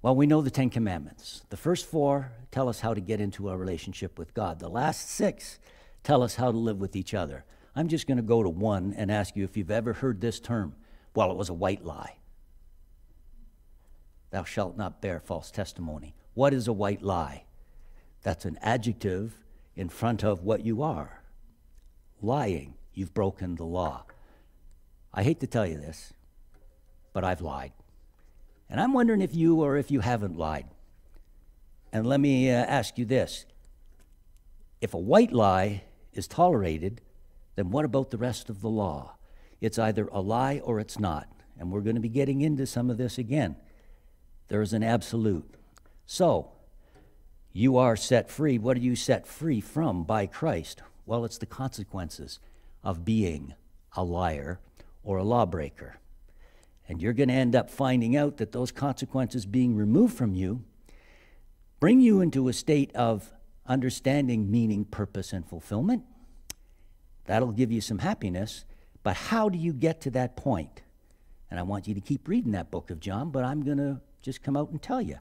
Well, 0.01 0.15
we 0.15 0.29
know 0.29 0.43
the 0.43 0.51
Ten 0.51 0.71
Commandments. 0.71 1.43
The 1.51 1.57
first 1.57 1.87
four 1.87 2.31
tell 2.53 2.69
us 2.69 2.79
how 2.79 2.95
to 2.95 3.01
get 3.01 3.21
into 3.21 3.49
a 3.49 3.57
relationship 3.57 4.17
with 4.17 4.33
God, 4.33 4.61
the 4.61 4.69
last 4.69 5.11
six 5.11 5.59
tell 6.05 6.23
us 6.23 6.37
how 6.37 6.53
to 6.53 6.57
live 6.57 6.79
with 6.79 6.95
each 6.95 7.15
other. 7.15 7.45
I'm 7.75 7.89
just 7.89 8.07
going 8.07 8.19
to 8.19 8.23
go 8.23 8.45
to 8.45 8.49
one 8.49 8.95
and 8.97 9.11
ask 9.11 9.35
you 9.35 9.43
if 9.43 9.57
you've 9.57 9.73
ever 9.73 9.93
heard 9.93 10.21
this 10.21 10.39
term. 10.39 10.77
Well, 11.17 11.33
it 11.33 11.37
was 11.37 11.49
a 11.49 11.53
white 11.53 11.85
lie. 11.85 12.19
Thou 14.31 14.45
shalt 14.45 14.77
not 14.77 15.03
bear 15.03 15.19
false 15.19 15.51
testimony. 15.51 16.15
What 16.35 16.55
is 16.55 16.69
a 16.69 16.73
white 16.73 17.03
lie? 17.03 17.43
That's 18.23 18.45
an 18.45 18.57
adjective 18.63 19.35
in 19.75 19.89
front 19.89 20.23
of 20.23 20.45
what 20.45 20.65
you 20.65 20.81
are. 20.81 21.25
Lying. 22.23 22.75
You've 22.93 23.15
broken 23.15 23.57
the 23.57 23.65
law. 23.65 24.05
I 25.15 25.23
hate 25.23 25.39
to 25.41 25.47
tell 25.47 25.65
you 25.65 25.77
this, 25.77 26.13
but 27.13 27.23
I've 27.23 27.41
lied. 27.41 27.73
And 28.69 28.81
I'm 28.81 28.93
wondering 28.93 29.21
if 29.21 29.35
you 29.35 29.63
or 29.63 29.77
if 29.77 29.91
you 29.93 30.01
haven't 30.01 30.37
lied. 30.37 30.67
And 31.93 32.05
let 32.05 32.19
me 32.19 32.51
uh, 32.51 32.55
ask 32.55 32.99
you 32.99 33.05
this 33.05 33.47
if 34.81 34.93
a 34.93 34.99
white 34.99 35.33
lie 35.33 35.85
is 36.13 36.27
tolerated, 36.27 37.01
then 37.55 37.71
what 37.71 37.85
about 37.85 38.11
the 38.11 38.19
rest 38.19 38.51
of 38.51 38.61
the 38.61 38.69
law? 38.69 39.15
It's 39.61 39.79
either 39.79 40.09
a 40.11 40.21
lie 40.21 40.61
or 40.65 40.81
it's 40.81 40.99
not. 40.99 41.29
And 41.59 41.71
we're 41.71 41.81
going 41.83 41.95
to 41.95 42.01
be 42.01 42.09
getting 42.09 42.41
into 42.41 42.67
some 42.67 42.91
of 42.91 42.99
this 42.99 43.17
again. 43.17 43.55
There 44.49 44.61
is 44.61 44.73
an 44.73 44.83
absolute. 44.83 45.55
So, 46.07 46.51
you 47.53 47.77
are 47.77 47.95
set 47.95 48.29
free. 48.29 48.59
What 48.59 48.77
are 48.77 48.81
you 48.81 48.97
set 48.97 49.29
free 49.29 49.61
from 49.61 50.03
by 50.03 50.27
Christ? 50.27 50.83
Well, 51.07 51.25
it's 51.25 51.39
the 51.39 51.47
consequences 51.47 52.41
of 52.83 53.05
being 53.05 53.55
a 53.97 54.03
liar 54.03 54.59
or 55.05 55.19
a 55.19 55.23
lawbreaker. 55.23 55.99
And 56.89 57.01
you're 57.01 57.13
going 57.13 57.29
to 57.29 57.35
end 57.35 57.55
up 57.55 57.71
finding 57.71 58.17
out 58.17 58.39
that 58.39 58.53
those 58.53 58.73
consequences 58.73 59.47
being 59.47 59.77
removed 59.77 60.17
from 60.17 60.35
you 60.35 60.65
bring 61.81 62.01
you 62.01 62.21
into 62.21 62.49
a 62.49 62.53
state 62.53 62.95
of 62.97 63.31
understanding 63.67 64.51
meaning, 64.51 64.85
purpose, 64.85 65.33
and 65.33 65.47
fulfillment. 65.47 66.03
That'll 67.27 67.53
give 67.53 67.73
you 67.73 67.81
some 67.81 67.99
happiness. 67.99 68.65
But 69.03 69.17
how 69.17 69.49
do 69.49 69.59
you 69.59 69.73
get 69.73 70.01
to 70.03 70.11
that 70.11 70.37
point? 70.37 70.83
And 71.51 71.61
I 71.61 71.63
want 71.63 71.87
you 71.87 71.95
to 71.95 72.01
keep 72.01 72.27
reading 72.27 72.53
that 72.53 72.71
book 72.71 72.91
of 72.91 73.01
John, 73.01 73.31
but 73.31 73.45
I'm 73.45 73.63
going 73.63 73.79
to 73.79 74.01
just 74.23 74.43
come 74.43 74.57
out 74.57 74.71
and 74.71 74.83
tell 74.83 75.01
you. 75.01 75.19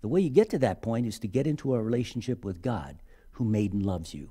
The 0.00 0.08
way 0.08 0.20
you 0.20 0.30
get 0.30 0.48
to 0.50 0.58
that 0.60 0.80
point 0.80 1.06
is 1.06 1.18
to 1.18 1.28
get 1.28 1.46
into 1.46 1.74
a 1.74 1.82
relationship 1.82 2.44
with 2.44 2.62
God 2.62 3.02
who 3.32 3.44
made 3.44 3.72
and 3.72 3.84
loves 3.84 4.14
you. 4.14 4.30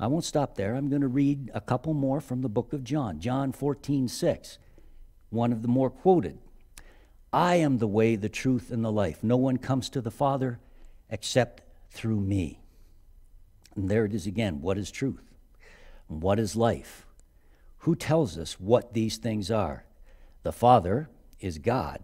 I 0.00 0.06
won't 0.06 0.24
stop 0.24 0.54
there. 0.54 0.74
I'm 0.74 0.88
going 0.88 1.02
to 1.02 1.08
read 1.08 1.50
a 1.54 1.60
couple 1.60 1.92
more 1.92 2.20
from 2.20 2.42
the 2.42 2.48
book 2.48 2.72
of 2.72 2.84
John. 2.84 3.18
John 3.18 3.52
14, 3.52 4.08
6, 4.08 4.58
one 5.30 5.52
of 5.52 5.62
the 5.62 5.68
more 5.68 5.90
quoted. 5.90 6.38
I 7.32 7.56
am 7.56 7.78
the 7.78 7.88
way, 7.88 8.16
the 8.16 8.28
truth, 8.28 8.70
and 8.70 8.84
the 8.84 8.92
life. 8.92 9.22
No 9.22 9.36
one 9.36 9.56
comes 9.56 9.90
to 9.90 10.00
the 10.00 10.10
Father 10.10 10.60
except 11.10 11.62
through 11.90 12.20
me. 12.20 12.60
And 13.74 13.88
there 13.88 14.04
it 14.04 14.14
is 14.14 14.26
again. 14.26 14.60
What 14.60 14.78
is 14.78 14.90
truth? 14.90 15.32
What 16.06 16.38
is 16.38 16.56
life? 16.56 17.06
Who 17.78 17.94
tells 17.94 18.38
us 18.38 18.58
what 18.58 18.94
these 18.94 19.18
things 19.18 19.50
are? 19.50 19.84
The 20.42 20.52
Father 20.52 21.10
is 21.40 21.58
God. 21.58 22.02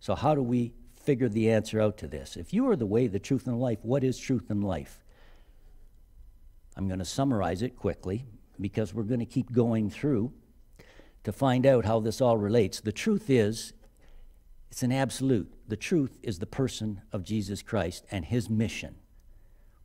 So, 0.00 0.14
how 0.14 0.34
do 0.34 0.42
we 0.42 0.72
figure 0.96 1.28
the 1.28 1.50
answer 1.50 1.80
out 1.80 1.96
to 1.98 2.08
this? 2.08 2.36
If 2.36 2.52
you 2.52 2.68
are 2.70 2.76
the 2.76 2.86
way, 2.86 3.06
the 3.06 3.18
truth, 3.18 3.46
and 3.46 3.60
life, 3.60 3.78
what 3.82 4.04
is 4.04 4.18
truth 4.18 4.50
and 4.50 4.64
life? 4.64 5.02
I'm 6.78 6.86
going 6.86 7.00
to 7.00 7.04
summarize 7.04 7.60
it 7.60 7.76
quickly 7.76 8.24
because 8.60 8.94
we're 8.94 9.02
going 9.02 9.18
to 9.18 9.26
keep 9.26 9.50
going 9.50 9.90
through 9.90 10.32
to 11.24 11.32
find 11.32 11.66
out 11.66 11.84
how 11.84 11.98
this 11.98 12.20
all 12.20 12.38
relates. 12.38 12.80
The 12.80 12.92
truth 12.92 13.28
is, 13.28 13.72
it's 14.70 14.84
an 14.84 14.92
absolute. 14.92 15.52
The 15.66 15.76
truth 15.76 16.16
is 16.22 16.38
the 16.38 16.46
person 16.46 17.02
of 17.12 17.24
Jesus 17.24 17.62
Christ 17.62 18.06
and 18.12 18.24
his 18.24 18.48
mission, 18.48 18.94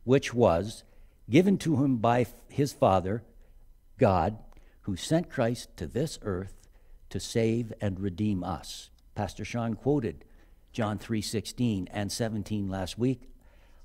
which 0.04 0.32
was 0.32 0.84
given 1.28 1.58
to 1.58 1.82
him 1.82 1.96
by 1.96 2.26
his 2.48 2.72
Father, 2.72 3.24
God, 3.98 4.38
who 4.82 4.94
sent 4.94 5.28
Christ 5.28 5.76
to 5.78 5.88
this 5.88 6.20
earth 6.22 6.54
to 7.10 7.18
save 7.18 7.72
and 7.80 7.98
redeem 7.98 8.44
us. 8.44 8.90
Pastor 9.16 9.44
Sean 9.44 9.74
quoted 9.74 10.24
John 10.72 10.98
3:16 11.00 11.88
and 11.90 12.12
17 12.12 12.68
last 12.68 12.98
week. 12.98 13.32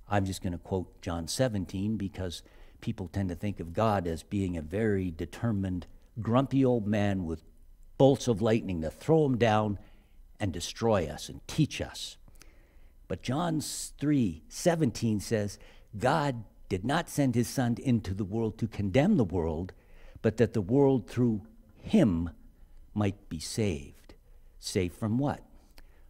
I'm 0.08 0.26
just 0.26 0.44
going 0.44 0.54
to 0.54 0.60
quote 0.60 1.02
John 1.02 1.28
17 1.28 1.98
because 1.98 2.44
people 2.82 3.08
tend 3.08 3.30
to 3.30 3.36
think 3.36 3.60
of 3.60 3.74
God 3.74 4.08
as 4.08 4.24
being 4.24 4.58
a 4.58 4.62
very 4.62 5.12
determined, 5.12 5.88
grumpy 6.22 6.64
old 6.64 6.88
man 6.88 7.26
with 7.26 7.44
bolts 7.98 8.28
of 8.28 8.42
lightning 8.42 8.82
to 8.82 8.90
throw 8.90 9.26
him 9.26 9.38
down 9.38 9.78
and 10.40 10.54
destroy 10.54 11.08
us 11.08 11.30
and 11.30 11.46
teach 11.48 11.82
us. 11.82 12.18
But 13.08 13.22
John 13.22 13.60
3:17 13.60 15.22
says, 15.22 15.60
God 15.98 16.44
did 16.70 16.86
not 16.86 17.10
send 17.10 17.36
his 17.36 17.50
son 17.50 17.76
into 17.84 18.14
the 18.14 18.24
world 18.24 18.58
to 18.60 18.68
condemn 18.68 19.18
the 19.18 19.24
world, 19.24 19.74
but 20.22 20.38
that 20.38 20.54
the 20.54 20.62
world 20.62 21.10
through 21.10 21.42
him 21.82 22.30
might 22.94 23.28
be 23.30 23.40
saved. 23.40 24.14
Saved 24.60 24.96
from 24.96 25.18
what? 25.18 25.44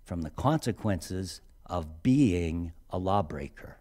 From 0.03 0.21
the 0.21 0.29
consequences 0.29 1.41
of 1.65 2.03
being 2.03 2.73
a 2.89 2.97
lawbreaker. 2.97 3.78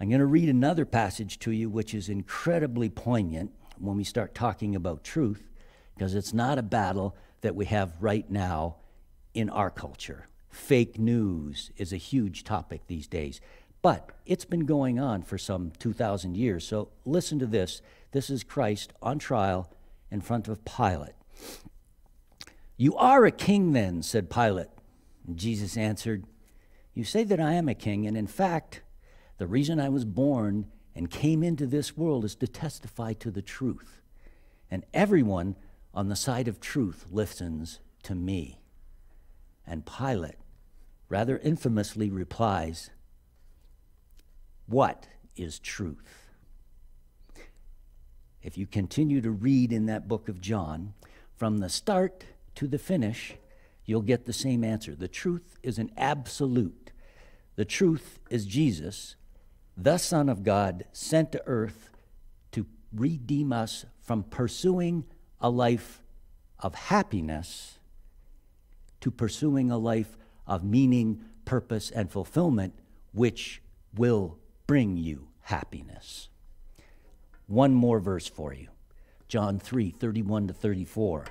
I'm 0.00 0.08
going 0.08 0.20
to 0.20 0.26
read 0.26 0.48
another 0.48 0.84
passage 0.84 1.38
to 1.40 1.50
you 1.50 1.68
which 1.68 1.92
is 1.92 2.08
incredibly 2.08 2.88
poignant 2.88 3.50
when 3.78 3.96
we 3.96 4.04
start 4.04 4.34
talking 4.34 4.76
about 4.76 5.02
truth, 5.02 5.48
because 5.94 6.14
it's 6.14 6.32
not 6.32 6.58
a 6.58 6.62
battle 6.62 7.16
that 7.40 7.56
we 7.56 7.64
have 7.66 7.96
right 8.00 8.28
now 8.30 8.76
in 9.34 9.50
our 9.50 9.70
culture. 9.70 10.28
Fake 10.50 10.98
news 10.98 11.70
is 11.76 11.92
a 11.92 11.96
huge 11.96 12.44
topic 12.44 12.82
these 12.86 13.08
days, 13.08 13.40
but 13.82 14.10
it's 14.24 14.44
been 14.44 14.66
going 14.66 15.00
on 15.00 15.22
for 15.22 15.36
some 15.36 15.72
2,000 15.78 16.36
years. 16.36 16.66
So 16.66 16.90
listen 17.04 17.38
to 17.40 17.46
this. 17.46 17.82
This 18.12 18.30
is 18.30 18.44
Christ 18.44 18.92
on 19.02 19.18
trial 19.18 19.72
in 20.10 20.20
front 20.20 20.48
of 20.48 20.64
Pilate. 20.64 21.14
You 22.76 22.96
are 22.96 23.24
a 23.24 23.32
king, 23.32 23.72
then, 23.72 24.02
said 24.02 24.30
Pilate. 24.30 24.68
And 25.26 25.36
Jesus 25.36 25.76
answered, 25.76 26.24
You 26.94 27.02
say 27.02 27.24
that 27.24 27.40
I 27.40 27.54
am 27.54 27.68
a 27.68 27.74
king, 27.74 28.06
and 28.06 28.16
in 28.16 28.28
fact, 28.28 28.82
the 29.38 29.46
reason 29.46 29.80
I 29.80 29.88
was 29.88 30.04
born 30.04 30.66
and 30.94 31.10
came 31.10 31.42
into 31.42 31.66
this 31.66 31.96
world 31.96 32.24
is 32.24 32.34
to 32.36 32.48
testify 32.48 33.12
to 33.14 33.30
the 33.30 33.42
truth. 33.42 34.02
And 34.70 34.84
everyone 34.92 35.56
on 35.94 36.08
the 36.08 36.16
side 36.16 36.48
of 36.48 36.60
truth 36.60 37.06
listens 37.10 37.80
to 38.02 38.14
me. 38.14 38.60
And 39.66 39.86
Pilate 39.86 40.36
rather 41.08 41.38
infamously 41.38 42.10
replies, 42.10 42.90
What 44.66 45.06
is 45.36 45.58
truth? 45.58 46.32
If 48.42 48.58
you 48.58 48.66
continue 48.66 49.20
to 49.20 49.30
read 49.30 49.72
in 49.72 49.86
that 49.86 50.08
book 50.08 50.28
of 50.28 50.40
John, 50.40 50.94
from 51.36 51.58
the 51.58 51.68
start 51.68 52.24
to 52.56 52.66
the 52.66 52.78
finish, 52.78 53.34
you'll 53.84 54.02
get 54.02 54.26
the 54.26 54.32
same 54.32 54.64
answer. 54.64 54.94
The 54.94 55.08
truth 55.08 55.56
is 55.62 55.78
an 55.78 55.90
absolute. 55.96 56.92
The 57.56 57.64
truth 57.64 58.18
is 58.30 58.46
Jesus, 58.46 59.16
the 59.80 59.96
Son 59.96 60.28
of 60.28 60.42
God, 60.42 60.84
sent 60.92 61.32
to 61.32 61.42
earth 61.46 61.90
to 62.52 62.66
redeem 62.92 63.52
us 63.52 63.86
from 64.00 64.24
pursuing 64.24 65.04
a 65.40 65.48
life 65.48 66.02
of 66.58 66.74
happiness 66.74 67.78
to 69.00 69.10
pursuing 69.10 69.70
a 69.70 69.78
life 69.78 70.16
of 70.46 70.64
meaning, 70.64 71.24
purpose, 71.44 71.90
and 71.90 72.10
fulfillment, 72.10 72.74
which 73.12 73.62
will 73.96 74.38
bring 74.66 74.96
you 74.96 75.28
happiness. 75.42 76.28
One 77.46 77.72
more 77.72 78.00
verse 78.00 78.26
for 78.26 78.52
you 78.52 78.68
John 79.28 79.58
3 79.58 79.90
31 79.90 80.48
to 80.48 80.54
34. 80.54 81.24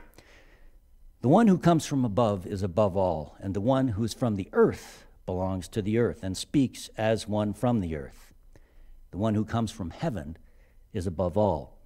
The 1.21 1.27
one 1.27 1.47
who 1.47 1.57
comes 1.57 1.85
from 1.85 2.05
above 2.05 2.45
is 2.45 2.63
above 2.63 2.95
all, 2.95 3.35
and 3.39 3.53
the 3.53 3.61
one 3.61 3.89
who 3.89 4.03
is 4.03 4.13
from 4.13 4.35
the 4.35 4.49
earth 4.53 5.05
belongs 5.25 5.67
to 5.69 5.81
the 5.81 5.97
earth 5.97 6.23
and 6.23 6.37
speaks 6.37 6.89
as 6.97 7.27
one 7.27 7.53
from 7.53 7.81
the 7.81 7.95
earth. 7.95 8.26
The 9.17 9.23
one 9.23 9.33
who 9.33 9.45
comes 9.45 9.71
from 9.71 9.89
heaven 9.89 10.37
is 10.93 11.07
above 11.07 11.39
all. 11.39 11.79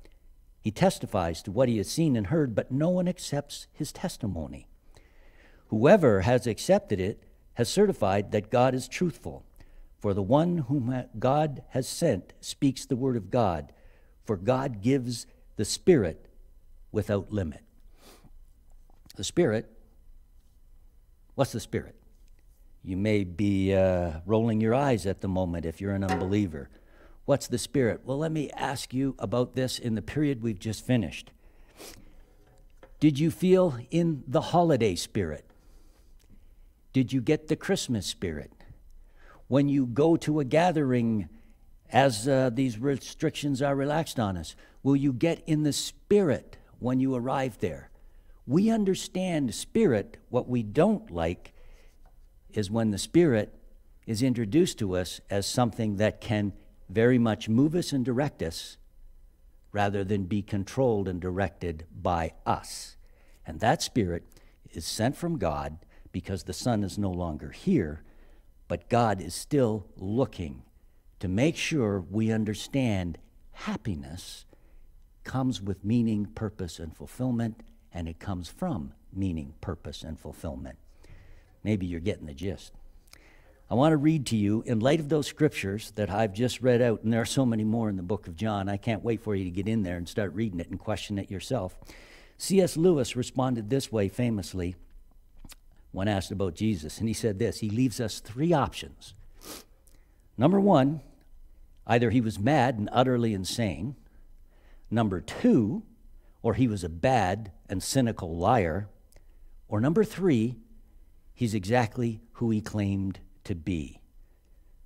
He 0.60 0.70
testifies 0.70 1.42
to 1.44 1.52
what 1.52 1.70
he 1.70 1.78
has 1.78 1.90
seen 1.90 2.18
and 2.18 2.28
heard, 2.28 2.54
but 2.54 2.74
no 2.74 2.90
one 2.90 3.08
accepts 3.08 3.68
his 3.72 3.94
testimony. 3.94 4.68
Whoever 5.68 6.22
has 6.22 6.46
accepted 6.46 7.00
it 7.00 7.24
has 7.54 7.70
certified 7.70 8.34
that 8.34 8.52
God 8.52 8.76
is 8.76 8.90
truthful. 8.90 9.46
For 9.98 10.14
the 10.14 10.22
one 10.22 10.58
whom 10.58 11.06
God 11.18 11.64
has 11.70 11.88
sent 11.88 12.34
speaks 12.42 12.86
the 12.86 12.98
word 12.98 13.16
of 13.16 13.32
God, 13.32 13.72
for 14.26 14.36
God 14.36 14.82
gives 14.82 15.26
the 15.56 15.64
Spirit 15.64 16.28
without 16.92 17.32
limit. 17.32 17.62
The 19.16 19.24
Spirit, 19.24 19.72
what's 21.36 21.54
the 21.54 21.62
Spirit? 21.62 21.96
You 22.84 22.98
may 22.98 23.24
be 23.24 23.74
uh, 23.74 24.20
rolling 24.26 24.60
your 24.60 24.76
eyes 24.76 25.06
at 25.06 25.22
the 25.22 25.30
moment 25.30 25.66
if 25.66 25.80
you're 25.80 25.96
an 25.96 26.04
unbeliever. 26.04 26.70
What's 27.26 27.48
the 27.48 27.58
Spirit? 27.58 28.02
Well, 28.04 28.18
let 28.18 28.32
me 28.32 28.50
ask 28.52 28.94
you 28.94 29.16
about 29.20 29.56
this 29.56 29.78
in 29.78 29.96
the 29.96 30.02
period 30.02 30.42
we've 30.42 30.60
just 30.60 30.86
finished. 30.86 31.32
Did 33.00 33.20
you 33.20 33.32
feel 33.32 33.78
in 33.90 34.24
the 34.28 34.42
holiday 34.42 34.96
spirit? 34.96 35.46
Did 36.94 37.14
you 37.14 37.22
get 37.22 37.48
the 37.48 37.56
Christmas 37.56 38.06
spirit? 38.06 38.52
When 39.48 39.70
you 39.70 39.86
go 39.86 40.16
to 40.18 40.40
a 40.40 40.46
gathering, 40.46 41.30
as 41.92 42.28
uh, 42.28 42.52
these 42.54 42.78
restrictions 42.78 43.62
are 43.62 43.76
relaxed 43.76 44.20
on 44.20 44.38
us, 44.38 44.56
will 44.84 44.96
you 44.96 45.14
get 45.14 45.44
in 45.48 45.64
the 45.64 45.74
spirit 45.74 46.58
when 46.80 47.00
you 47.00 47.16
arrive 47.16 47.58
there? 47.60 47.90
We 48.46 48.70
understand 48.70 49.54
spirit. 49.54 50.18
What 50.30 50.48
we 50.48 50.64
don't 50.64 51.10
like 51.12 51.54
is 52.54 52.70
when 52.70 52.92
the 52.92 52.98
spirit 52.98 53.54
is 54.06 54.22
introduced 54.22 54.78
to 54.80 54.96
us 54.96 55.22
as 55.30 55.46
something 55.46 55.98
that 55.98 56.22
can 56.22 56.54
very 56.94 57.18
much 57.18 57.50
move 57.50 57.76
us 57.76 57.92
and 57.92 58.04
direct 58.06 58.42
us 58.42 58.78
rather 59.72 60.04
than 60.04 60.24
be 60.24 60.42
controlled 60.42 61.08
and 61.08 61.22
directed 61.22 61.86
by 62.02 62.34
us. 62.46 62.98
And 63.46 63.60
that 63.60 63.82
spirit 63.82 64.24
is 64.72 64.86
sent 64.86 65.16
from 65.16 65.38
God 65.38 65.80
because 66.12 66.44
the 66.44 66.54
Son 66.54 66.84
is 66.84 66.98
no 66.98 67.10
longer 67.10 67.52
here, 67.52 68.04
but 68.68 68.90
God 68.90 69.22
is 69.22 69.34
still 69.34 69.88
looking 69.96 70.64
to 71.20 71.28
make 71.28 71.56
sure 71.56 72.04
we 72.10 72.32
understand 72.32 73.18
happiness 73.52 74.46
comes 75.24 75.62
with 75.62 75.86
meaning, 75.86 76.26
purpose, 76.26 76.80
and 76.80 76.96
fulfillment, 76.96 77.62
and 77.94 78.08
it 78.08 78.20
comes 78.20 78.50
from 78.50 78.94
meaning, 79.14 79.54
purpose, 79.62 80.04
and 80.04 80.20
fulfillment. 80.20 80.78
Maybe 81.64 81.86
you're 81.86 82.00
getting 82.00 82.26
the 82.26 82.34
gist. 82.34 82.74
I 83.72 83.74
want 83.74 83.94
to 83.94 83.98
read 83.98 84.26
to 84.28 84.36
you, 84.36 84.64
in 84.66 84.82
light 84.82 85.00
of 85.00 85.08
those 85.08 85.28
scriptures 85.28 85.92
that 85.92 86.10
I've 86.10 86.34
just 86.34 86.62
read 86.62 86.82
out, 86.82 87.04
and 87.04 87.14
there 87.14 87.22
are 87.22 87.26
so 87.26 87.46
many 87.46 87.64
more 87.64 87.88
in 87.88 87.96
the 87.96 88.04
book 88.04 88.28
of 88.28 88.36
John, 88.36 88.68
I 88.68 88.76
can't 88.76 89.02
wait 89.02 89.22
for 89.22 89.34
you 89.34 89.46
to 89.46 89.50
get 89.50 89.66
in 89.66 89.84
there 89.84 89.96
and 89.96 90.10
start 90.10 90.34
reading 90.34 90.60
it 90.60 90.70
and 90.70 90.78
question 90.78 91.18
it 91.18 91.32
yourself. 91.32 91.78
C.S. 92.38 92.76
Lewis 92.76 93.16
responded 93.16 93.70
this 93.70 93.90
way 93.90 94.10
famously 94.10 94.76
when 95.94 96.10
asked 96.10 96.32
about 96.32 96.54
Jesus, 96.54 97.00
and 97.00 97.08
he 97.08 97.14
said 97.14 97.40
this 97.40 97.62
He 97.62 97.70
leaves 97.70 98.02
us 98.02 98.20
three 98.20 98.52
options. 98.52 99.14
Number 100.38 100.60
one, 100.60 101.00
either 101.88 102.10
he 102.10 102.20
was 102.20 102.38
mad 102.38 102.78
and 102.78 102.90
utterly 102.92 103.34
insane. 103.34 103.96
Number 104.90 105.22
two, 105.22 105.84
or 106.42 106.56
he 106.56 106.68
was 106.68 106.84
a 106.84 106.90
bad 106.90 107.54
and 107.70 107.82
cynical 107.82 108.36
liar. 108.36 108.90
Or 109.70 109.80
number 109.80 110.04
three, 110.04 110.58
he's 111.34 111.54
exactly 111.54 112.20
who 112.34 112.50
he 112.50 112.60
claimed 112.60 113.22
to 113.52 113.56
be. 113.56 114.00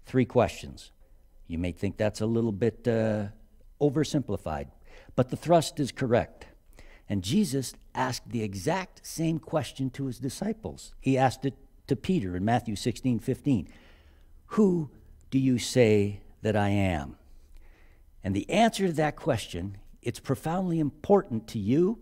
Three 0.05 0.25
questions. 0.25 0.91
You 1.48 1.60
may 1.60 1.72
think 1.72 1.98
that's 1.98 2.19
a 2.19 2.25
little 2.25 2.51
bit 2.51 2.88
uh, 2.88 3.27
oversimplified, 3.79 4.67
but 5.15 5.29
the 5.29 5.38
thrust 5.38 5.79
is 5.79 5.91
correct. 5.91 6.48
And 7.07 7.24
Jesus 7.24 7.75
asked 7.93 8.29
the 8.29 8.41
exact 8.41 9.05
same 9.05 9.38
question 9.38 9.91
to 9.91 10.07
his 10.07 10.17
disciples. 10.17 10.95
He 11.00 11.15
asked 11.15 11.45
it 11.45 11.53
to 11.86 11.95
Peter 11.95 12.36
in 12.36 12.43
Matthew 12.43 12.75
16 12.75 13.19
15. 13.19 13.67
Who 14.48 14.89
do 15.29 15.38
you 15.38 15.60
say 15.60 16.22
that 16.41 16.55
I 16.55 16.69
am? 16.69 17.17
And 18.24 18.36
the 18.36 18.50
answer 18.50 18.88
to 18.88 18.93
that 18.93 19.15
question, 19.15 19.77
it's 20.01 20.19
profoundly 20.19 20.79
important 20.79 21.48
to 21.50 21.60
you. 21.60 22.00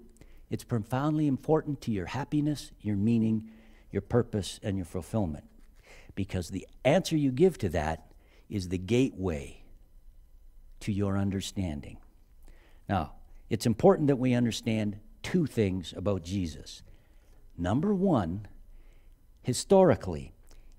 It's 0.49 0.63
profoundly 0.63 1.27
important 1.27 1.81
to 1.81 1.91
your 1.91 2.05
happiness, 2.05 2.71
your 2.79 2.95
meaning, 2.95 3.49
your 3.91 4.01
purpose, 4.01 4.61
and 4.63 4.77
your 4.77 4.85
fulfillment. 4.85 5.43
Because 6.15 6.49
the 6.49 6.67
answer 6.85 7.17
you 7.17 7.31
give 7.31 7.57
to 7.59 7.69
that 7.69 8.11
is 8.49 8.69
the 8.69 8.77
gateway 8.77 9.63
to 10.81 10.91
your 10.91 11.17
understanding. 11.17 11.97
Now, 12.87 13.13
it's 13.49 13.65
important 13.65 14.07
that 14.07 14.17
we 14.17 14.33
understand 14.33 14.99
two 15.21 15.45
things 15.45 15.93
about 15.95 16.23
Jesus. 16.23 16.83
Number 17.57 17.93
one, 17.93 18.47
historically, 19.41 20.33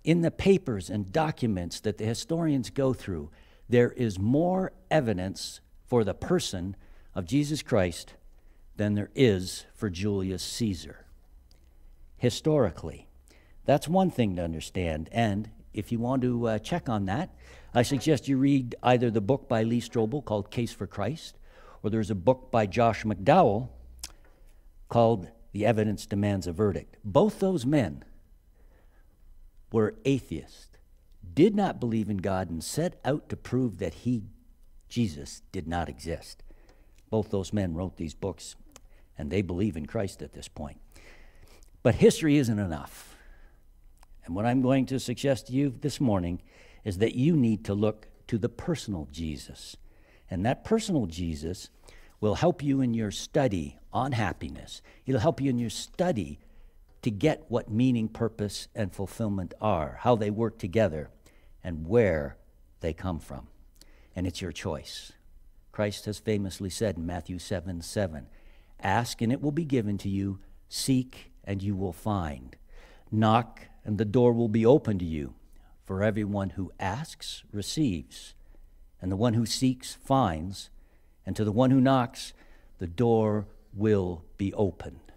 in 0.04 0.20
the 0.20 0.30
papers 0.30 0.90
and 0.90 1.12
documents 1.12 1.80
that 1.80 1.98
the 1.98 2.04
historians 2.04 2.70
go 2.70 2.92
through, 2.92 3.30
there 3.68 3.90
is 3.90 4.18
more 4.18 4.72
evidence 4.90 5.60
for 5.86 6.04
the 6.04 6.14
person 6.14 6.76
of 7.14 7.24
Jesus 7.24 7.62
Christ 7.62 8.14
than 8.76 8.94
there 8.94 9.10
is 9.14 9.64
for 9.74 9.88
Julius 9.88 10.42
Caesar. 10.42 11.06
Historically. 12.16 13.08
That's 13.64 13.88
one 13.88 14.10
thing 14.10 14.36
to 14.36 14.42
understand. 14.42 15.08
And 15.12 15.50
if 15.72 15.90
you 15.90 15.98
want 15.98 16.22
to 16.22 16.48
uh, 16.48 16.58
check 16.58 16.88
on 16.88 17.06
that, 17.06 17.30
I 17.74 17.82
suggest 17.82 18.28
you 18.28 18.36
read 18.36 18.74
either 18.82 19.10
the 19.10 19.20
book 19.20 19.48
by 19.48 19.62
Lee 19.62 19.80
Strobel 19.80 20.24
called 20.24 20.50
Case 20.50 20.72
for 20.72 20.86
Christ 20.86 21.36
or 21.84 21.90
there's 21.90 22.10
a 22.10 22.16
book 22.16 22.50
by 22.50 22.64
Josh 22.66 23.04
McDowell 23.04 23.68
called 24.88 25.28
The 25.52 25.66
Evidence 25.66 26.06
Demands 26.06 26.46
a 26.46 26.52
Verdict. 26.52 26.96
Both 27.04 27.40
those 27.40 27.66
men 27.66 28.04
were 29.70 29.94
atheists, 30.06 30.78
did 31.34 31.54
not 31.54 31.80
believe 31.80 32.08
in 32.08 32.16
God, 32.16 32.48
and 32.48 32.64
set 32.64 32.98
out 33.04 33.28
to 33.28 33.36
prove 33.36 33.78
that 33.78 33.94
he, 33.94 34.30
Jesus, 34.88 35.42
did 35.52 35.68
not 35.68 35.90
exist. 35.90 36.42
Both 37.10 37.30
those 37.30 37.52
men 37.52 37.74
wrote 37.74 37.98
these 37.98 38.14
books, 38.14 38.56
and 39.18 39.30
they 39.30 39.42
believe 39.42 39.76
in 39.76 39.84
Christ 39.84 40.22
at 40.22 40.32
this 40.32 40.48
point. 40.48 40.78
But 41.82 41.96
history 41.96 42.38
isn't 42.38 42.58
enough. 42.58 43.13
And 44.24 44.34
what 44.34 44.46
I'm 44.46 44.62
going 44.62 44.86
to 44.86 44.98
suggest 44.98 45.48
to 45.48 45.52
you 45.52 45.74
this 45.80 46.00
morning 46.00 46.40
is 46.84 46.98
that 46.98 47.14
you 47.14 47.36
need 47.36 47.64
to 47.64 47.74
look 47.74 48.08
to 48.28 48.38
the 48.38 48.48
personal 48.48 49.08
Jesus. 49.12 49.76
And 50.30 50.44
that 50.46 50.64
personal 50.64 51.06
Jesus 51.06 51.68
will 52.20 52.36
help 52.36 52.62
you 52.62 52.80
in 52.80 52.94
your 52.94 53.10
study 53.10 53.78
on 53.92 54.12
happiness. 54.12 54.80
It'll 55.06 55.20
help 55.20 55.40
you 55.40 55.50
in 55.50 55.58
your 55.58 55.70
study 55.70 56.40
to 57.02 57.10
get 57.10 57.44
what 57.48 57.70
meaning, 57.70 58.08
purpose, 58.08 58.68
and 58.74 58.92
fulfillment 58.92 59.52
are, 59.60 59.98
how 60.00 60.16
they 60.16 60.30
work 60.30 60.58
together, 60.58 61.10
and 61.62 61.86
where 61.86 62.38
they 62.80 62.94
come 62.94 63.18
from. 63.18 63.48
And 64.16 64.26
it's 64.26 64.40
your 64.40 64.52
choice. 64.52 65.12
Christ 65.70 66.06
has 66.06 66.18
famously 66.18 66.70
said 66.70 66.96
in 66.96 67.04
Matthew 67.04 67.38
7 67.38 67.82
7, 67.82 68.26
Ask 68.80 69.20
and 69.20 69.32
it 69.32 69.42
will 69.42 69.52
be 69.52 69.64
given 69.64 69.98
to 69.98 70.08
you, 70.08 70.38
seek 70.68 71.32
and 71.44 71.62
you 71.62 71.76
will 71.76 71.92
find, 71.92 72.56
knock 73.10 73.68
and 73.84 73.98
the 73.98 74.04
door 74.04 74.32
will 74.32 74.48
be 74.48 74.64
open 74.64 74.98
to 74.98 75.04
you. 75.04 75.34
For 75.84 76.02
everyone 76.02 76.50
who 76.50 76.72
asks 76.80 77.44
receives, 77.52 78.34
and 79.02 79.12
the 79.12 79.16
one 79.16 79.34
who 79.34 79.44
seeks 79.44 79.94
finds 79.94 80.70
and 81.26 81.36
to 81.36 81.44
the 81.44 81.52
one 81.52 81.70
who 81.70 81.80
knocks, 81.80 82.32
the 82.78 82.86
door 82.86 83.46
will 83.72 84.24
be 84.36 84.52
opened. 84.54 85.12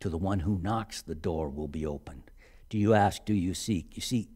To 0.00 0.08
the 0.08 0.18
one 0.18 0.40
who 0.40 0.58
knocks, 0.58 1.02
the 1.02 1.14
door 1.14 1.48
will 1.48 1.68
be 1.68 1.86
opened. 1.86 2.30
Do 2.68 2.78
you 2.78 2.94
ask? 2.94 3.24
Do 3.24 3.34
you 3.34 3.54
seek? 3.54 3.96
You 3.96 4.02
see, 4.02 4.28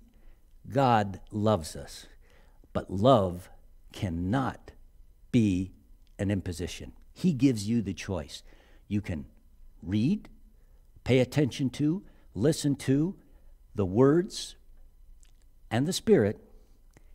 God 0.70 1.20
loves 1.30 1.76
us, 1.76 2.06
but 2.72 2.90
love 2.90 3.50
cannot 3.92 4.72
be 5.30 5.72
an 6.18 6.30
imposition. 6.30 6.92
He 7.12 7.32
gives 7.32 7.68
you 7.68 7.82
the 7.82 7.94
choice. 7.94 8.42
You 8.86 9.00
can 9.00 9.26
read, 9.82 10.28
pay 11.04 11.18
attention 11.18 11.70
to, 11.70 12.02
listen 12.34 12.76
to 12.76 13.16
the 13.74 13.86
words 13.86 14.56
and 15.70 15.86
the 15.86 15.92
Spirit, 15.92 16.38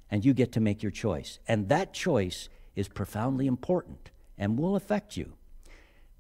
and 0.10 0.24
you 0.24 0.34
get 0.34 0.52
to 0.54 0.60
make 0.60 0.84
your 0.84 0.92
choice. 0.92 1.40
And 1.48 1.70
that 1.70 1.94
choice 1.94 2.50
is 2.76 2.88
profoundly 2.88 3.48
important 3.48 4.12
and 4.38 4.58
will 4.58 4.76
affect 4.76 5.18
you. 5.18 5.34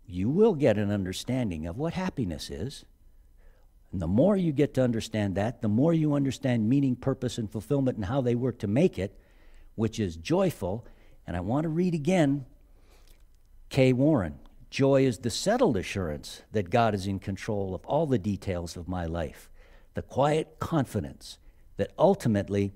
You 0.06 0.30
will 0.30 0.56
get 0.56 0.78
an 0.78 0.92
understanding 0.92 1.66
of 1.66 1.78
what 1.78 1.94
happiness 1.94 2.50
is. 2.50 2.86
And 3.92 4.02
the 4.02 4.08
more 4.08 4.36
you 4.36 4.52
get 4.52 4.74
to 4.74 4.84
understand 4.84 5.36
that, 5.36 5.62
the 5.62 5.70
more 5.70 5.94
you 5.94 6.14
understand 6.14 6.68
meaning, 6.68 6.96
purpose, 6.96 7.38
and 7.38 7.52
fulfillment 7.52 7.98
and 7.98 8.06
how 8.06 8.22
they 8.22 8.36
work 8.36 8.60
to 8.60 8.68
make 8.68 8.98
it, 8.98 9.18
which 9.76 10.00
is 10.00 10.16
joyful. 10.16 10.86
And 11.28 11.38
I 11.38 11.42
want 11.42 11.64
to 11.64 11.70
read 11.70 11.94
again 11.94 12.46
Kay 13.70 13.94
Warren. 13.94 14.40
Joy 14.74 15.06
is 15.06 15.20
the 15.20 15.30
settled 15.30 15.78
assurance 15.78 16.42
that 16.52 16.72
God 16.72 16.96
is 16.96 17.06
in 17.06 17.20
control 17.20 17.76
of 17.76 17.86
all 17.86 18.08
the 18.08 18.18
details 18.18 18.76
of 18.76 18.88
my 18.88 19.06
life, 19.06 19.48
the 19.94 20.02
quiet 20.02 20.56
confidence 20.60 21.38
that 21.78 21.92
ultimately 22.00 22.72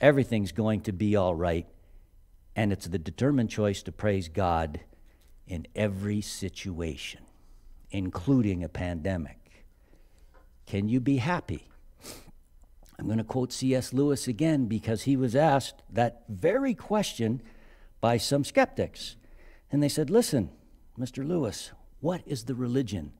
everything's 0.00 0.50
going 0.50 0.80
to 0.80 0.92
be 0.92 1.14
all 1.14 1.36
right 1.36 1.68
and 2.56 2.72
it's 2.72 2.88
the 2.88 2.98
determined 2.98 3.48
choice 3.48 3.80
to 3.84 3.92
praise 3.92 4.28
God 4.28 4.80
in 5.46 5.68
every 5.76 6.20
situation, 6.20 7.20
including 7.92 8.64
a 8.64 8.68
pandemic. 8.68 9.68
Can 10.66 10.88
you 10.88 10.98
be 10.98 11.18
happy? 11.18 11.68
I'm 12.98 13.06
going 13.06 13.18
to 13.18 13.24
quote 13.24 13.52
C.S. 13.52 13.92
Lewis 13.92 14.26
again 14.26 14.66
because 14.66 15.02
he 15.02 15.16
was 15.16 15.36
asked 15.36 15.84
that 15.90 16.24
very 16.28 16.74
question 16.74 17.40
by 18.00 18.16
some 18.16 18.42
skeptics. 18.42 19.14
And 19.70 19.80
they 19.80 19.88
said, 19.88 20.10
Listen, 20.10 20.50
Mr. 20.98 21.26
Lewis, 21.26 21.72
what 22.00 22.22
is 22.26 22.44
the 22.44 22.54
religion 22.54 23.12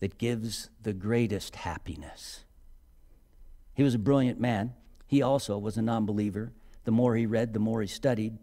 that 0.00 0.18
gives 0.18 0.70
the 0.82 0.92
greatest 0.92 1.56
happiness? 1.56 2.44
He 3.74 3.82
was 3.82 3.94
a 3.94 3.98
brilliant 3.98 4.40
man. 4.40 4.74
He 5.06 5.22
also 5.22 5.58
was 5.58 5.76
a 5.76 5.82
non 5.82 6.06
believer 6.06 6.52
the 6.84 6.90
more 6.90 7.14
he 7.16 7.26
read, 7.26 7.52
the 7.52 7.60
more 7.60 7.80
he 7.80 7.86
studied, 7.86 8.38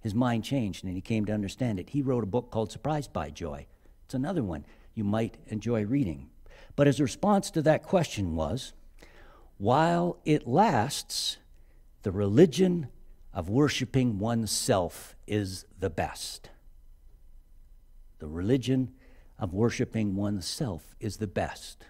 his 0.00 0.14
mind 0.14 0.44
changed 0.44 0.84
and 0.84 0.94
he 0.94 1.00
came 1.00 1.24
to 1.26 1.32
understand 1.32 1.78
it. 1.78 1.90
He 1.90 2.02
wrote 2.02 2.24
a 2.24 2.28
book 2.28 2.50
called 2.50 2.72
Surprised 2.72 3.12
by 3.12 3.30
Joy. 3.30 3.66
It's 4.04 4.14
another 4.14 4.42
one 4.42 4.64
you 4.94 5.04
might 5.04 5.36
enjoy 5.48 5.84
reading. 5.84 6.30
But 6.76 6.86
his 6.86 7.00
response 7.00 7.50
to 7.52 7.62
that 7.62 7.82
question 7.82 8.34
was 8.34 8.72
while 9.58 10.18
it 10.24 10.46
lasts, 10.46 11.36
the 12.02 12.12
religion 12.12 12.88
of 13.34 13.50
worshiping 13.50 14.18
oneself 14.18 15.16
is 15.26 15.66
the 15.78 15.90
best. 15.90 16.50
The 18.20 18.28
religion 18.28 18.92
of 19.38 19.52
worshiping 19.54 20.14
oneself 20.14 20.94
is 21.00 21.16
the 21.16 21.26
best. 21.26 21.86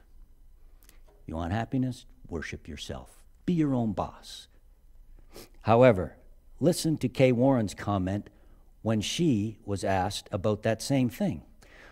You 1.27 1.35
want 1.35 1.53
happiness? 1.53 2.07
Worship 2.29 2.67
yourself. 2.69 3.11
Be 3.45 3.53
your 3.53 3.75
own 3.75 3.93
boss. 3.93 4.47
However, 5.63 6.17
listen 6.61 6.97
to 6.99 7.09
Kay 7.09 7.33
Warren's 7.33 7.75
comment 7.75 8.31
when 8.83 9.01
she 9.01 9.59
was 9.65 9.85
asked 9.85 10.29
about 10.33 10.63
that 10.63 10.81
same 10.81 11.09
thing. 11.09 11.43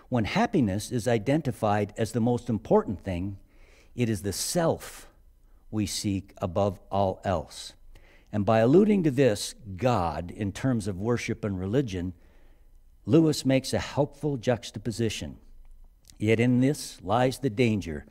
When 0.09 0.25
happiness 0.25 0.91
is 0.91 1.07
identified 1.07 1.93
as 1.99 2.13
the 2.13 2.21
most 2.21 2.49
important 2.49 3.03
thing, 3.05 3.39
it 3.95 4.09
is 4.09 4.23
the 4.23 4.33
self 4.33 5.09
we 5.71 5.85
seek 5.85 6.33
above 6.39 6.79
all 6.91 7.21
else. 7.25 7.75
And 8.33 8.47
by 8.47 8.61
alluding 8.61 9.03
to 9.03 9.11
this, 9.11 9.55
God, 9.77 10.31
in 10.31 10.53
terms 10.53 10.87
of 10.87 11.01
worship 11.01 11.45
and 11.45 11.59
religion, 11.59 12.15
Lewis 13.09 13.47
makes 13.47 13.73
a 13.73 13.79
helpful 13.79 14.37
juxtaposition. 14.37 15.39
Yet 16.19 16.39
in 16.39 16.61
this 16.61 16.99
lies 17.03 17.39
the 17.39 17.49
danger, 17.49 18.05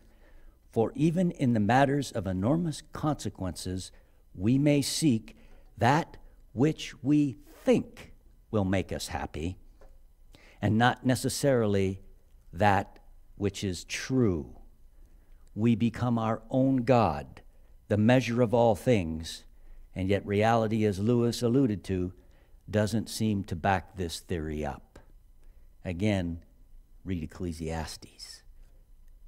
for 0.71 0.91
even 0.95 1.29
in 1.29 1.53
the 1.53 1.59
matters 1.59 2.11
of 2.11 2.25
enormous 2.25 2.81
consequences, 2.93 3.91
we 4.33 4.57
may 4.57 4.81
seek 4.81 5.37
that 5.77 6.17
which 6.53 6.95
we 7.03 7.37
think 7.63 8.11
will 8.49 8.65
make 8.65 8.91
us 8.91 9.09
happy, 9.09 9.59
and 10.61 10.79
not 10.79 11.05
necessarily 11.05 12.01
that 12.51 12.97
which 13.35 13.63
is 13.63 13.83
true. 13.83 14.55
We 15.53 15.75
become 15.75 16.17
our 16.17 16.41
own 16.49 16.77
God, 16.77 17.41
the 17.87 17.97
measure 17.97 18.41
of 18.41 18.53
all 18.53 18.75
things 18.75 19.43
and 19.97 20.09
yet, 20.09 20.23
reality, 20.27 20.85
as 20.85 20.99
Lewis 20.99 21.41
alluded 21.41 21.83
to, 21.85 22.13
doesn't 22.69 23.09
seem 23.09 23.43
to 23.45 23.55
back 23.55 23.97
this 23.97 24.19
theory 24.19 24.63
up. 24.63 24.86
Again, 25.87 26.43
read 27.05 27.23
Ecclesiastes, 27.23 28.43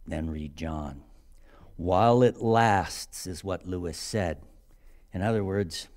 then 0.06 0.30
read 0.30 0.58
John. 0.58 1.04
While 1.78 2.22
it 2.22 2.42
lasts, 2.42 3.26
is 3.26 3.46
what 3.46 3.66
Lewis 3.66 3.98
said. 3.98 4.40
In 5.14 5.22
other 5.22 5.42
words, 5.42 5.88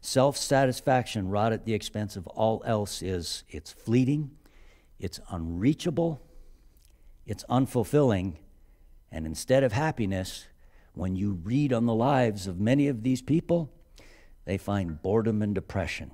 self 0.00 0.38
satisfaction 0.38 1.28
wrought 1.28 1.52
at 1.52 1.66
the 1.66 1.74
expense 1.74 2.16
of 2.16 2.26
all 2.28 2.62
else 2.64 3.02
is 3.02 3.44
it's 3.50 3.72
fleeting, 3.72 4.30
it's 4.98 5.20
unreachable, 5.28 6.22
it's 7.26 7.44
unfulfilling, 7.50 8.36
and 9.12 9.26
instead 9.26 9.62
of 9.62 9.74
happiness, 9.74 10.46
when 10.94 11.14
you 11.14 11.32
read 11.44 11.74
on 11.74 11.84
the 11.84 11.94
lives 11.94 12.46
of 12.46 12.58
many 12.58 12.88
of 12.88 13.02
these 13.02 13.20
people, 13.20 13.70
they 14.46 14.56
find 14.56 15.02
boredom 15.02 15.42
and 15.42 15.54
depression. 15.54 16.12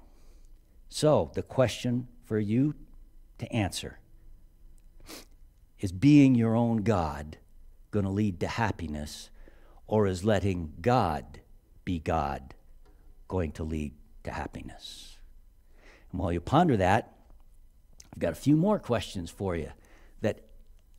So, 0.89 1.31
the 1.35 1.43
question 1.43 2.09
for 2.25 2.41
you 2.41 2.75
to 3.39 3.53
answer 3.53 3.99
is 5.79 5.93
being 5.93 6.35
your 6.35 6.55
own 6.55 6.79
God 6.79 7.37
going 7.91 8.05
to 8.05 8.11
lead 8.11 8.41
to 8.41 8.47
happiness, 8.49 9.31
or 9.87 10.07
is 10.07 10.25
letting 10.25 10.73
God 10.81 11.41
be 11.85 11.99
God 11.99 12.55
going 13.29 13.53
to 13.53 13.65
lead 13.65 13.93
to 14.25 14.31
happiness? 14.31 15.19
And 16.11 16.21
while 16.21 16.33
you 16.33 16.41
ponder 16.41 16.77
that, 16.79 17.13
I've 18.13 18.19
got 18.19 18.33
a 18.33 18.37
few 18.37 18.57
more 18.57 18.79
questions 18.79 19.31
for 19.31 19.55
you 19.55 19.71
that 20.23 20.41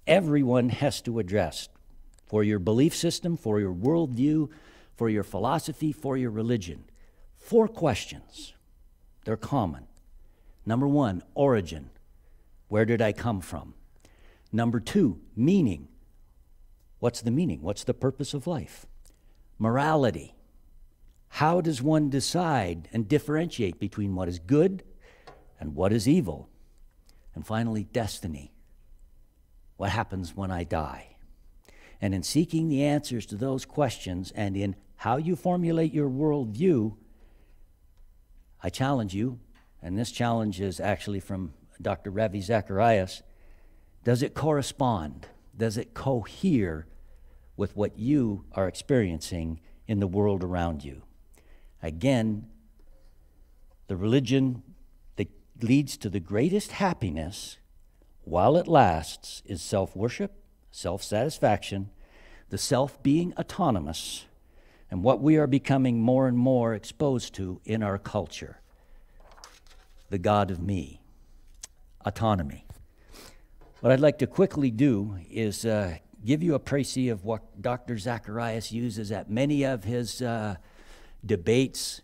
everyone 0.06 0.70
has 0.70 1.02
to 1.02 1.20
address 1.20 1.70
for 2.28 2.44
your 2.44 2.60
belief 2.60 2.96
system, 2.96 3.38
for 3.38 3.60
your 3.60 3.74
worldview, 3.74 4.50
for 4.96 5.10
your 5.10 5.24
philosophy, 5.24 5.92
for 5.92 6.18
your 6.18 6.32
religion. 6.32 6.84
Four 7.38 7.68
questions. 7.68 8.54
They're 9.26 9.38
common. 9.38 9.88
Number 10.66 10.88
one, 10.88 11.24
origin. 11.34 11.90
Where 12.68 12.86
did 12.86 13.02
I 13.02 13.14
come 13.14 13.42
from? 13.42 13.74
Number 14.52 14.80
two, 14.80 15.20
meaning. 15.36 15.88
What's 17.00 17.22
the 17.22 17.32
meaning? 17.32 17.62
What's 17.62 17.84
the 17.84 17.94
purpose 17.94 18.34
of 18.34 18.48
life? 18.48 18.86
Morality. 19.60 20.36
How 21.30 21.62
does 21.62 21.82
one 21.82 22.10
decide 22.10 22.90
and 22.92 23.08
differentiate 23.08 23.80
between 23.80 24.16
what 24.16 24.28
is 24.28 24.40
good 24.40 24.84
and 25.60 25.76
what 25.76 25.94
is 25.94 26.08
evil? 26.08 26.50
And 27.36 27.46
finally, 27.46 27.84
destiny. 27.84 28.54
What 29.76 29.92
happens 29.92 30.36
when 30.36 30.50
I 30.50 30.64
die? 30.64 31.18
And 32.02 32.14
in 32.14 32.24
seeking 32.24 32.68
the 32.68 32.84
answers 32.84 33.26
to 33.28 33.36
those 33.36 33.66
questions 33.66 34.32
and 34.32 34.58
in 34.58 34.76
how 34.98 35.18
you 35.18 35.36
formulate 35.36 35.94
your 35.94 36.10
worldview, 36.10 36.96
I 38.64 38.70
challenge 38.70 39.14
you, 39.14 39.40
and 39.82 39.98
this 39.98 40.12
challenge 40.12 40.60
is 40.60 40.80
actually 40.80 41.20
from 41.20 41.54
Dr. 41.82 42.10
Ravi 42.10 42.42
Zacharias 42.42 43.24
does 44.04 44.24
it 44.24 44.34
correspond? 44.34 45.28
Does 45.56 45.78
it 45.78 45.94
cohere 45.94 46.88
with 47.58 47.76
what 47.76 48.00
you 48.00 48.46
are 48.54 48.68
experiencing 48.68 49.60
in 49.86 50.00
the 50.00 50.08
world 50.08 50.44
around 50.44 50.84
you? 50.84 51.02
Again, 51.84 52.48
the 53.88 53.98
religion 53.98 54.64
that 55.18 55.30
leads 55.62 55.98
to 55.98 56.10
the 56.10 56.20
greatest 56.20 56.74
happiness 56.74 57.58
while 58.24 58.56
it 58.56 58.68
lasts 58.68 59.42
is 59.46 59.62
self 59.62 59.96
worship, 59.96 60.34
self 60.72 61.04
satisfaction, 61.04 61.90
the 62.50 62.58
self 62.58 63.02
being 63.04 63.34
autonomous, 63.38 64.26
and 64.90 65.04
what 65.04 65.22
we 65.22 65.36
are 65.36 65.48
becoming 65.48 66.00
more 66.00 66.28
and 66.28 66.38
more 66.38 66.74
exposed 66.74 67.34
to 67.36 67.60
in 67.66 67.84
our 67.84 67.98
culture 67.98 68.62
the 70.10 70.18
God 70.18 70.52
of 70.52 70.62
me, 70.62 71.02
autonomy. 72.08 72.66
What 73.82 73.92
I'd 73.92 74.00
like 74.00 74.18
to 74.20 74.28
quickly 74.28 74.72
do 74.72 75.18
is 75.30 75.66
uh, 75.66 75.98
give 76.26 76.42
you 76.42 76.56
a 76.56 76.60
précis 76.60 77.12
of 77.12 77.26
what 77.26 77.62
Dr. 77.62 77.98
Zacharias 77.98 78.72
uses 78.72 79.12
at 79.12 79.30
many 79.30 79.64
of 79.64 79.84
his 79.84 80.22
uh, 80.22 80.56
debates, 81.26 82.02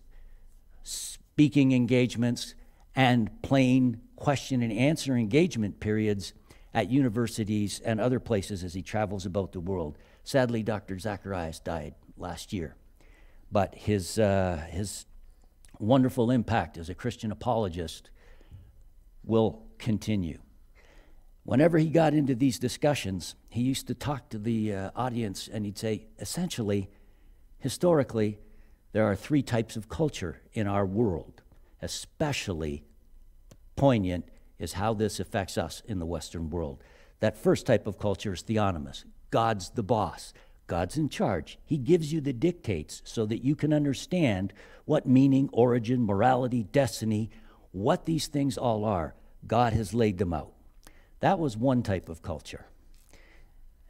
speaking 0.83 1.71
engagements, 1.71 2.53
and 2.95 3.41
plain 3.41 4.01
question 4.15 4.61
and 4.61 4.71
answer 4.71 5.15
engagement 5.15 5.79
periods 5.79 6.33
at 6.73 6.89
universities 6.89 7.79
and 7.83 7.99
other 7.99 8.19
places 8.19 8.63
as 8.63 8.73
he 8.73 8.81
travels 8.81 9.25
about 9.25 9.51
the 9.51 9.59
world. 9.59 9.97
Sadly, 10.23 10.63
Dr. 10.63 10.99
Zacharias 10.99 11.59
died 11.59 11.95
last 12.17 12.53
year. 12.53 12.75
But 13.51 13.75
his, 13.75 14.19
uh, 14.19 14.63
his 14.69 15.05
wonderful 15.79 16.31
impact 16.31 16.77
as 16.77 16.89
a 16.89 16.95
Christian 16.95 17.31
apologist 17.31 18.09
will 19.23 19.63
continue. 19.83 20.39
Whenever 21.43 21.77
he 21.77 21.89
got 21.89 22.13
into 22.13 22.33
these 22.33 22.57
discussions, 22.57 23.35
he 23.49 23.61
used 23.61 23.87
to 23.87 23.93
talk 23.93 24.29
to 24.29 24.39
the 24.39 24.73
uh, 24.73 24.91
audience 24.95 25.49
and 25.51 25.65
he'd 25.65 25.77
say, 25.77 26.07
essentially, 26.19 26.89
historically, 27.59 28.39
there 28.93 29.05
are 29.05 29.15
three 29.15 29.43
types 29.43 29.75
of 29.75 29.89
culture 29.89 30.41
in 30.53 30.67
our 30.67 30.85
world. 30.85 31.41
Especially 31.81 32.85
poignant 33.75 34.25
is 34.57 34.73
how 34.73 34.93
this 34.93 35.19
affects 35.19 35.57
us 35.57 35.81
in 35.85 35.99
the 35.99 36.05
Western 36.05 36.49
world. 36.49 36.81
That 37.19 37.37
first 37.37 37.65
type 37.65 37.87
of 37.87 37.99
culture 37.99 38.33
is 38.33 38.41
theonomous 38.41 39.03
God's 39.29 39.71
the 39.71 39.83
boss. 39.83 40.33
God's 40.67 40.95
in 40.95 41.09
charge. 41.09 41.59
He 41.65 41.77
gives 41.77 42.13
you 42.13 42.21
the 42.21 42.31
dictates 42.31 43.01
so 43.03 43.25
that 43.25 43.43
you 43.43 43.53
can 43.53 43.73
understand 43.73 44.53
what 44.85 45.05
meaning, 45.05 45.49
origin, 45.51 46.05
morality, 46.05 46.63
destiny, 46.63 47.31
what 47.73 48.05
these 48.05 48.27
things 48.27 48.57
all 48.57 48.85
are. 48.85 49.13
God 49.47 49.73
has 49.73 49.93
laid 49.93 50.17
them 50.17 50.33
out. 50.33 50.53
That 51.19 51.39
was 51.39 51.57
one 51.57 51.83
type 51.83 52.09
of 52.09 52.21
culture. 52.21 52.65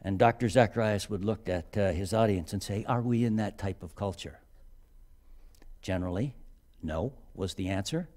And 0.02 0.20
Dr. 0.20 0.50
Zacharias 0.50 1.10
would 1.10 1.24
look 1.24 1.48
at 1.48 1.78
uh, 1.78 1.92
his 1.92 2.14
audience 2.14 2.54
and 2.54 2.62
say, 2.62 2.86
Are 2.88 3.02
we 3.02 3.24
in 3.24 3.38
that 3.38 3.58
type 3.58 3.84
of 3.84 3.96
culture? 3.96 4.40
Generally, 5.82 6.36
no, 6.82 7.14
was 7.34 7.56
the 7.56 7.70
answer. 7.70 8.10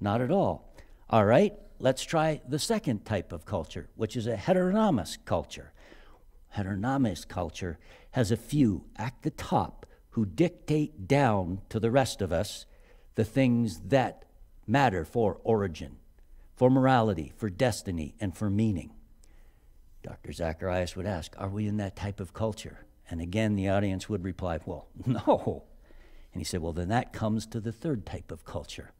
Not 0.00 0.20
at 0.20 0.30
all. 0.30 0.74
All 1.08 1.24
right, 1.24 1.54
let's 1.78 2.02
try 2.02 2.40
the 2.48 2.58
second 2.58 3.04
type 3.04 3.32
of 3.32 3.44
culture, 3.44 3.88
which 3.94 4.16
is 4.16 4.26
a 4.26 4.36
heteronomous 4.36 5.18
culture 5.24 5.72
heteronomous 6.50 7.24
culture 7.24 7.78
has 8.12 8.30
a 8.30 8.36
few 8.36 8.84
at 8.96 9.14
the 9.22 9.30
top 9.30 9.86
who 10.10 10.26
dictate 10.26 11.06
down 11.06 11.60
to 11.68 11.78
the 11.80 11.90
rest 11.90 12.20
of 12.20 12.32
us 12.32 12.66
the 13.14 13.24
things 13.24 13.80
that 13.86 14.24
matter 14.66 15.04
for 15.04 15.38
origin, 15.44 15.96
for 16.60 16.68
morality, 16.68 17.32
for 17.38 17.48
destiny, 17.48 18.14
and 18.20 18.36
for 18.36 18.50
meaning. 18.50 18.90
Dr. 20.02 20.30
Zacharias 20.30 20.94
would 20.94 21.06
ask, 21.06 21.34
Are 21.38 21.48
we 21.48 21.66
in 21.66 21.78
that 21.78 21.96
type 21.96 22.20
of 22.20 22.34
culture? 22.34 22.84
And 23.08 23.18
again, 23.18 23.56
the 23.56 23.70
audience 23.70 24.10
would 24.10 24.22
reply, 24.22 24.58
Well, 24.66 24.86
no. 25.06 25.64
And 26.34 26.40
he 26.42 26.44
said, 26.44 26.60
Well, 26.60 26.74
then 26.74 26.90
that 26.90 27.14
comes 27.14 27.46
to 27.46 27.60
the 27.60 27.72
third 27.72 28.04
type 28.04 28.30
of 28.30 28.44
culture. 28.44 28.92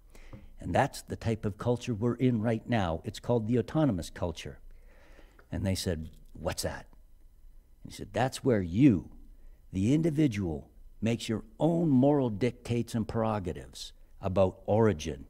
And 0.58 0.74
that's 0.74 1.02
the 1.02 1.16
type 1.16 1.44
of 1.44 1.58
culture 1.58 1.92
we're 1.92 2.14
in 2.14 2.40
right 2.40 2.66
now. 2.66 3.02
It's 3.04 3.20
called 3.20 3.46
the 3.46 3.58
autonomous 3.58 4.08
culture. 4.08 4.58
And 5.52 5.62
they 5.62 5.74
said, 5.74 6.08
What's 6.32 6.62
that? 6.62 6.86
And 7.82 7.92
he 7.92 7.94
said, 7.94 8.14
That's 8.14 8.42
where 8.42 8.62
you, 8.62 9.10
the 9.70 9.92
individual, 9.92 10.70
makes 11.02 11.28
your 11.28 11.44
own 11.58 11.90
moral 11.90 12.30
dictates 12.30 12.94
and 12.94 13.06
prerogatives 13.06 13.92
about 14.22 14.60
origin, 14.64 15.26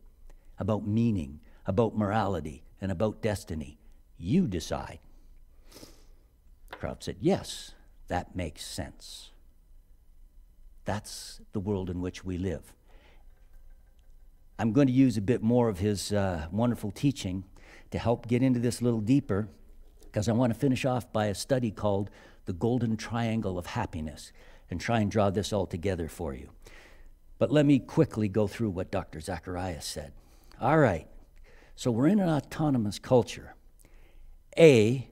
about 0.61 0.87
meaning, 0.87 1.41
about 1.71 1.97
morality, 1.97 2.65
and 2.81 2.91
about 2.91 3.23
destiny. 3.23 3.79
You 4.19 4.49
decide. 4.49 4.99
Crowd 6.73 7.05
said, 7.05 7.17
Yes, 7.21 7.75
that 8.09 8.35
makes 8.35 8.67
sense. 8.67 9.31
That's 10.85 11.41
the 11.53 11.61
world 11.61 11.89
in 11.89 12.01
which 12.01 12.25
we 12.25 12.39
live. 12.39 12.75
I'm 14.59 14.73
going 14.73 14.89
to 14.89 14.93
use 14.93 15.17
a 15.17 15.23
bit 15.23 15.45
more 15.45 15.69
of 15.69 15.79
his 15.79 16.13
uh, 16.13 16.49
wonderful 16.51 16.91
teaching 16.91 17.45
to 17.93 17.99
help 18.01 18.27
get 18.27 18.43
into 18.43 18.59
this 18.59 18.81
a 18.81 18.85
little 18.85 19.01
deeper 19.01 19.49
because 20.03 20.29
I 20.29 20.33
want 20.33 20.53
to 20.53 20.59
finish 20.59 20.85
off 20.85 21.13
by 21.13 21.27
a 21.27 21.35
study 21.37 21.71
called 21.71 22.11
The 22.47 22.53
Golden 22.53 22.97
Triangle 22.97 23.59
of 23.59 23.67
Happiness 23.67 24.33
and 24.69 24.81
try 24.81 24.99
and 24.99 25.09
draw 25.11 25.31
this 25.31 25.53
all 25.53 25.67
together 25.67 26.09
for 26.09 26.35
you. 26.35 26.51
But 27.39 27.53
let 27.53 27.65
me 27.65 27.79
quickly 27.79 28.29
go 28.29 28.49
through 28.49 28.71
what 28.71 28.91
Dr. 28.91 29.21
Zacharias 29.21 29.87
said. 29.87 30.13
All 30.61 30.79
right, 30.79 31.07
so 31.81 31.91
we're 31.91 32.09
in 32.09 32.21
an 32.21 32.29
autonomous 32.29 32.99
culture. 32.99 33.55
A 34.59 35.09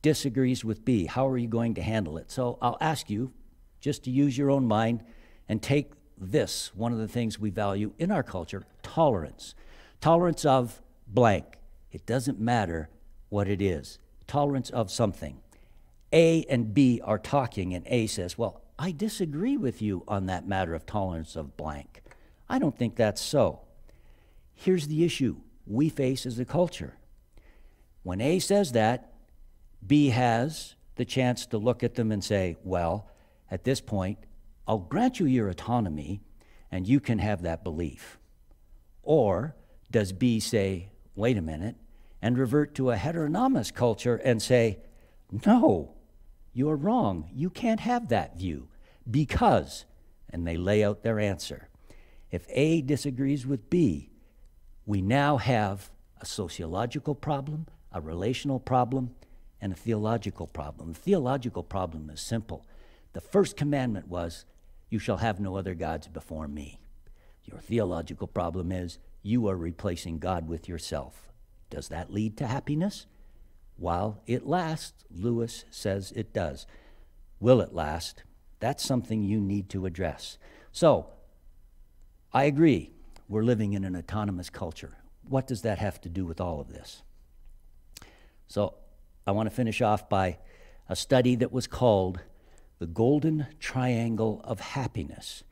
disagrees 0.00 0.64
with 0.64 0.84
B. 0.84 1.06
How 1.06 1.26
are 1.26 1.36
you 1.36 1.48
going 1.48 1.74
to 1.74 1.82
handle 1.82 2.18
it? 2.18 2.30
So 2.30 2.56
I'll 2.62 2.78
ask 2.80 3.10
you 3.10 3.32
just 3.80 4.04
to 4.04 4.12
use 4.12 4.38
your 4.38 4.48
own 4.48 4.68
mind 4.68 5.02
and 5.48 5.60
take 5.60 5.90
this, 6.16 6.70
one 6.76 6.92
of 6.92 6.98
the 6.98 7.08
things 7.08 7.40
we 7.40 7.50
value 7.50 7.94
in 7.98 8.12
our 8.12 8.22
culture 8.22 8.62
tolerance. 8.84 9.56
Tolerance 10.00 10.44
of 10.44 10.80
blank. 11.08 11.58
It 11.90 12.06
doesn't 12.06 12.38
matter 12.38 12.88
what 13.28 13.48
it 13.48 13.60
is. 13.60 13.98
Tolerance 14.28 14.70
of 14.70 14.88
something. 14.88 15.40
A 16.12 16.44
and 16.44 16.72
B 16.72 17.00
are 17.02 17.18
talking, 17.18 17.74
and 17.74 17.84
A 17.88 18.06
says, 18.06 18.38
Well, 18.38 18.62
I 18.78 18.92
disagree 18.92 19.56
with 19.56 19.82
you 19.82 20.04
on 20.06 20.26
that 20.26 20.46
matter 20.46 20.76
of 20.76 20.86
tolerance 20.86 21.34
of 21.34 21.56
blank. 21.56 22.02
I 22.48 22.60
don't 22.60 22.78
think 22.78 22.94
that's 22.94 23.20
so. 23.20 23.62
Here's 24.54 24.86
the 24.86 25.02
issue 25.02 25.38
we 25.72 25.88
face 25.88 26.26
as 26.26 26.38
a 26.38 26.44
culture. 26.44 26.94
When 28.02 28.20
A 28.20 28.38
says 28.38 28.72
that, 28.72 29.12
B 29.86 30.10
has 30.10 30.74
the 30.96 31.04
chance 31.04 31.46
to 31.46 31.58
look 31.58 31.82
at 31.82 31.94
them 31.94 32.12
and 32.12 32.22
say, 32.22 32.56
Well, 32.62 33.08
at 33.50 33.64
this 33.64 33.80
point, 33.80 34.18
I'll 34.66 34.78
grant 34.78 35.20
you 35.20 35.26
your 35.26 35.48
autonomy 35.48 36.20
and 36.70 36.88
you 36.88 37.00
can 37.00 37.18
have 37.18 37.42
that 37.42 37.62
belief. 37.62 38.18
Or 39.02 39.54
does 39.90 40.12
B 40.12 40.40
say, 40.40 40.88
wait 41.14 41.36
a 41.36 41.42
minute, 41.42 41.76
and 42.22 42.38
revert 42.38 42.74
to 42.76 42.90
a 42.90 42.96
heteronomous 42.96 43.70
culture 43.70 44.16
and 44.16 44.40
say, 44.40 44.78
no, 45.46 45.94
you're 46.52 46.76
wrong. 46.76 47.28
You 47.34 47.50
can't 47.50 47.80
have 47.80 48.08
that 48.08 48.38
view 48.38 48.68
because, 49.10 49.84
and 50.30 50.46
they 50.46 50.56
lay 50.56 50.84
out 50.84 51.02
their 51.02 51.18
answer. 51.18 51.68
If 52.30 52.46
A 52.48 52.80
disagrees 52.80 53.46
with 53.46 53.68
B, 53.68 54.10
we 54.86 55.00
now 55.00 55.36
have 55.36 55.90
a 56.20 56.26
sociological 56.26 57.14
problem, 57.14 57.66
a 57.92 58.00
relational 58.00 58.58
problem, 58.58 59.10
and 59.60 59.72
a 59.72 59.76
theological 59.76 60.46
problem. 60.46 60.92
The 60.92 60.98
theological 60.98 61.62
problem 61.62 62.10
is 62.10 62.20
simple. 62.20 62.66
The 63.12 63.20
first 63.20 63.56
commandment 63.56 64.08
was, 64.08 64.44
You 64.90 64.98
shall 64.98 65.18
have 65.18 65.38
no 65.38 65.56
other 65.56 65.74
gods 65.74 66.08
before 66.08 66.48
me. 66.48 66.80
Your 67.44 67.58
theological 67.58 68.26
problem 68.26 68.72
is, 68.72 68.98
You 69.22 69.48
are 69.48 69.56
replacing 69.56 70.18
God 70.18 70.48
with 70.48 70.68
yourself. 70.68 71.30
Does 71.70 71.88
that 71.88 72.12
lead 72.12 72.36
to 72.38 72.46
happiness? 72.46 73.06
While 73.76 74.20
it 74.26 74.46
lasts, 74.46 75.04
Lewis 75.10 75.64
says 75.70 76.12
it 76.14 76.32
does. 76.32 76.66
Will 77.40 77.60
it 77.60 77.72
last? 77.72 78.24
That's 78.60 78.84
something 78.84 79.22
you 79.22 79.40
need 79.40 79.68
to 79.70 79.86
address. 79.86 80.38
So, 80.70 81.08
I 82.32 82.44
agree, 82.44 82.92
we're 83.32 83.42
living 83.42 83.72
in 83.72 83.82
an 83.84 83.96
autonomous 83.96 84.50
culture. 84.50 84.98
What 85.26 85.46
does 85.46 85.62
that 85.62 85.78
have 85.78 86.00
to 86.02 86.10
do 86.10 86.26
with 86.26 86.40
all 86.40 86.60
of 86.60 86.68
this? 86.68 87.02
So, 88.46 88.74
I 89.26 89.30
want 89.30 89.48
to 89.48 89.54
finish 89.54 89.80
off 89.80 90.08
by 90.08 90.38
a 90.88 90.94
study 90.94 91.36
that 91.36 91.50
was 91.50 91.66
called 91.66 92.20
the 92.78 92.86
Golden 92.86 93.46
Triangle 93.58 94.42
of 94.44 94.60
Happiness. 94.60 95.44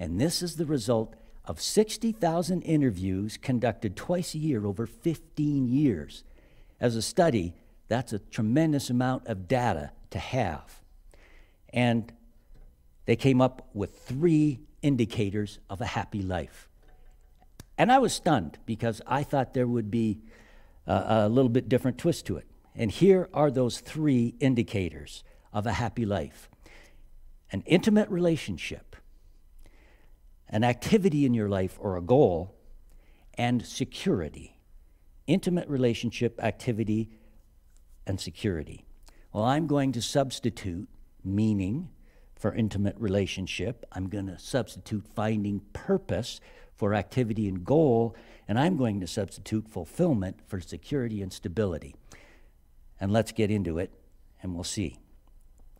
And 0.00 0.20
this 0.20 0.42
is 0.42 0.56
the 0.56 0.66
result 0.66 1.14
of 1.44 1.60
60,000 1.60 2.62
interviews 2.62 3.36
conducted 3.36 3.94
twice 3.94 4.34
a 4.34 4.38
year 4.38 4.66
over 4.66 4.86
15 4.86 5.68
years. 5.68 6.24
As 6.80 6.96
a 6.96 7.02
study, 7.02 7.54
that's 7.86 8.12
a 8.12 8.18
tremendous 8.18 8.90
amount 8.90 9.26
of 9.28 9.46
data 9.46 9.92
to 10.10 10.18
have. 10.18 10.80
And 11.72 12.12
they 13.04 13.16
came 13.16 13.40
up 13.40 13.68
with 13.74 13.96
three 14.00 14.60
indicators 14.82 15.60
of 15.70 15.80
a 15.80 15.86
happy 15.86 16.22
life. 16.22 16.67
And 17.78 17.92
I 17.92 17.98
was 17.98 18.12
stunned 18.12 18.58
because 18.66 19.00
I 19.06 19.22
thought 19.22 19.54
there 19.54 19.68
would 19.68 19.90
be 19.90 20.18
a, 20.86 21.04
a 21.06 21.28
little 21.28 21.48
bit 21.48 21.68
different 21.68 21.96
twist 21.96 22.26
to 22.26 22.36
it. 22.36 22.46
And 22.74 22.90
here 22.90 23.28
are 23.32 23.50
those 23.50 23.78
three 23.80 24.34
indicators 24.40 25.22
of 25.52 25.66
a 25.66 25.72
happy 25.72 26.04
life 26.04 26.50
an 27.50 27.62
intimate 27.64 28.10
relationship, 28.10 28.94
an 30.50 30.62
activity 30.62 31.24
in 31.24 31.32
your 31.32 31.48
life 31.48 31.78
or 31.80 31.96
a 31.96 32.02
goal, 32.02 32.54
and 33.38 33.64
security. 33.64 34.58
Intimate 35.26 35.66
relationship, 35.68 36.42
activity, 36.42 37.08
and 38.06 38.20
security. 38.20 38.84
Well, 39.32 39.44
I'm 39.44 39.66
going 39.66 39.92
to 39.92 40.02
substitute 40.02 40.88
meaning 41.24 41.88
for 42.34 42.54
intimate 42.54 42.96
relationship. 42.98 43.86
I'm 43.92 44.08
going 44.08 44.26
to 44.26 44.38
substitute 44.38 45.04
finding 45.14 45.60
purpose 45.72 46.40
for 46.78 46.94
activity 46.94 47.48
and 47.48 47.64
goal. 47.64 48.16
And 48.46 48.58
I'm 48.58 48.78
going 48.78 49.00
to 49.00 49.06
substitute 49.06 49.68
fulfillment 49.68 50.40
for 50.46 50.60
security 50.60 51.20
and 51.20 51.32
stability. 51.32 51.94
And 52.98 53.12
let's 53.12 53.32
get 53.32 53.50
into 53.50 53.78
it 53.78 53.92
and 54.42 54.54
we'll 54.54 54.64
see. 54.64 54.96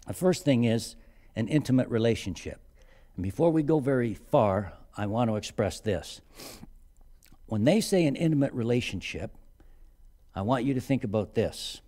The 0.07 0.13
first 0.13 0.45
thing 0.45 0.65
is 0.65 0.97
an 1.35 1.49
intimate 1.49 1.89
relationship. 1.89 2.61
And 3.17 3.23
before 3.23 3.51
we 3.51 3.63
go 3.63 3.79
very 3.79 4.15
far, 4.15 4.73
I 4.97 5.07
want 5.07 5.31
to 5.31 5.37
express 5.37 5.81
this. 5.81 6.21
When 7.47 7.65
they 7.65 7.81
say 7.81 8.05
an 8.07 8.17
intimate 8.17 8.53
relationship, 8.53 9.31
I 10.35 10.43
want 10.43 10.65
you 10.65 10.75
to 10.75 10.81
think 10.81 11.05
about 11.05 11.35
this. 11.35 11.81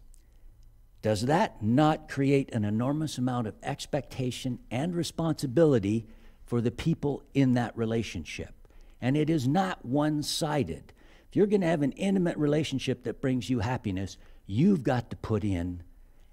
Does 1.03 1.23
that 1.27 1.63
not 1.63 2.09
create 2.09 2.55
an 2.55 2.65
enormous 2.65 3.19
amount 3.19 3.47
of 3.47 3.55
expectation 3.63 4.59
and 4.71 4.95
responsibility 4.95 6.07
for 6.45 6.61
the 6.61 6.71
people 6.71 7.23
in 7.33 7.55
that 7.55 7.77
relationship? 7.77 8.55
And 9.01 9.17
it 9.17 9.31
is 9.31 9.49
not 9.49 9.85
one 9.85 10.23
sided. 10.23 10.93
If 11.29 11.37
you're 11.37 11.47
going 11.47 11.61
to 11.63 11.67
have 11.67 11.83
an 11.83 11.93
intimate 11.93 12.37
relationship 12.37 13.05
that 13.05 13.21
brings 13.21 13.49
you 13.49 13.61
happiness, 13.61 14.19
you've 14.47 14.83
got 14.83 15.11
to 15.11 15.17
put 15.17 15.45
in, 15.45 15.83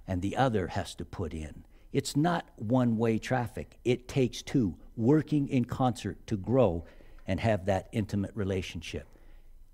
and 0.07 0.21
the 0.21 0.35
other 0.35 0.67
has 0.67 0.95
to 0.95 1.05
put 1.05 1.33
in. 1.33 1.63
It's 1.93 2.15
not 2.15 2.45
one 2.55 2.97
way 2.97 3.17
traffic, 3.17 3.77
it 3.85 4.07
takes 4.07 4.41
two 4.41 4.77
working 4.95 5.47
in 5.47 5.65
concert 5.65 6.25
to 6.27 6.35
grow 6.35 6.85
and 7.27 7.39
have 7.39 7.65
that 7.65 7.87
intimate 7.91 8.31
relationship. 8.35 9.07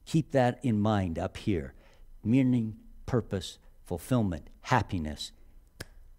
Keep 0.05 0.31
that 0.31 0.59
in 0.63 0.79
mind 0.79 1.17
up 1.17 1.37
here 1.37 1.73
meaning, 2.23 2.75
purpose, 3.05 3.59
fulfillment, 3.85 4.49
happiness 4.61 5.31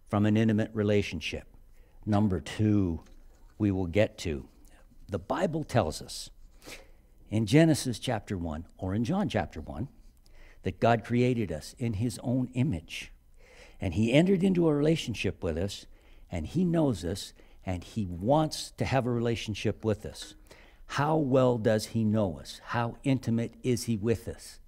from 0.07 0.25
an 0.25 0.37
intimate 0.37 0.69
relationship. 0.73 1.47
Number 2.05 2.39
two, 2.39 3.01
we 3.57 3.71
will 3.71 3.87
get 3.87 4.17
to. 4.19 4.47
The 5.09 5.19
Bible 5.19 5.63
tells 5.63 6.01
us 6.01 6.29
in 7.35 7.45
Genesis 7.45 7.99
chapter 7.99 8.37
1 8.37 8.65
or 8.77 8.95
in 8.95 9.03
John 9.03 9.27
chapter 9.27 9.59
1 9.59 9.87
that 10.63 10.79
God 10.79 11.03
created 11.03 11.51
us 11.51 11.75
in 11.77 11.93
his 11.93 12.19
own 12.23 12.49
image. 12.53 13.11
And 13.81 13.93
he 13.93 14.13
entered 14.13 14.43
into 14.43 14.67
a 14.67 14.73
relationship 14.73 15.43
with 15.43 15.57
us 15.57 15.85
and 16.31 16.45
He 16.45 16.63
knows 16.63 17.05
us 17.05 17.33
and 17.65 17.83
He 17.83 18.05
wants 18.05 18.71
to 18.77 18.85
have 18.85 19.05
a 19.05 19.11
relationship 19.11 19.83
with 19.85 20.05
us. 20.05 20.35
How 20.87 21.15
well 21.17 21.57
does 21.57 21.87
He 21.87 22.03
know 22.03 22.39
us? 22.39 22.61
How 22.63 22.97
intimate 23.03 23.55
is 23.63 23.85
He 23.85 23.97
with 23.97 24.27
us? 24.27 24.59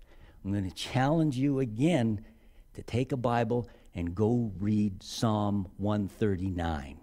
I'm 0.44 0.52
going 0.52 0.70
to 0.70 0.76
challenge 0.76 1.38
you 1.38 1.60
again 1.60 2.24
to 2.74 2.82
take 2.84 3.12
a 3.12 3.18
Bible 3.18 3.68
and 3.94 4.16
go 4.16 4.52
read 4.60 5.04
Psalm 5.04 5.68
139. 5.78 7.00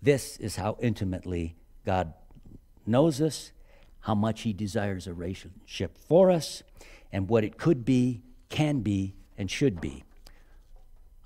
This 0.00 0.36
is 0.38 0.56
how 0.56 0.76
intimately 0.80 1.56
God 1.84 2.14
knows 2.86 3.20
us, 3.20 3.52
how 4.02 4.14
much 4.14 4.42
He 4.42 4.52
desires 4.52 5.06
a 5.06 5.14
relationship 5.14 5.96
for 5.98 6.30
us, 6.30 6.62
and 7.10 7.28
what 7.28 7.44
it 7.44 7.58
could 7.58 7.84
be, 7.84 8.22
can 8.48 8.80
be, 8.80 9.14
and 9.36 9.50
should 9.50 9.80
be. 9.80 10.04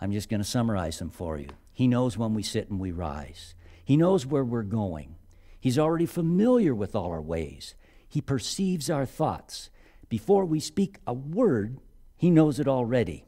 I'm 0.01 0.13
just 0.13 0.29
going 0.29 0.41
to 0.41 0.45
summarize 0.45 0.99
them 0.99 1.11
for 1.11 1.39
you. 1.39 1.49
He 1.73 1.87
knows 1.87 2.17
when 2.17 2.35
we 2.35 2.43
sit 2.43 2.71
and 2.71 2.81
we 2.81 2.93
rise. 2.93 3.55
He 3.85 3.97
knows 3.97 4.27
where 4.27 4.45
we're 4.45 4.63
going. 4.63 5.17
He's 5.61 5.79
already 5.79 6.07
familiar 6.07 6.75
with 6.75 6.95
all 6.95 7.11
our 7.11 7.21
ways. 7.21 7.75
He 8.09 8.21
perceives 8.21 8.91
our 8.91 9.07
thoughts. 9.07 9.71
Before 10.09 10.45
we 10.45 10.61
speak 10.61 10.99
a 11.07 11.13
word, 11.13 11.79
He 12.17 12.31
knows 12.31 12.61
it 12.61 12.69
already. 12.69 13.25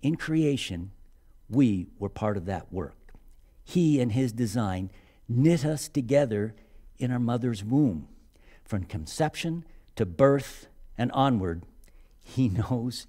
In 0.00 0.16
creation, 0.16 0.92
we 1.48 1.88
were 1.98 2.08
part 2.08 2.36
of 2.36 2.46
that 2.46 2.72
work. 2.72 3.12
He 3.64 4.00
and 4.00 4.12
His 4.12 4.32
design 4.32 4.90
knit 5.28 5.64
us 5.64 5.88
together 5.88 6.54
in 6.98 7.10
our 7.10 7.18
mother's 7.18 7.64
womb. 7.64 8.08
From 8.68 8.84
conception 8.84 9.64
to 9.96 10.04
birth 10.04 10.68
and 10.98 11.10
onward, 11.12 11.64
He 12.22 12.48
knows 12.48 13.06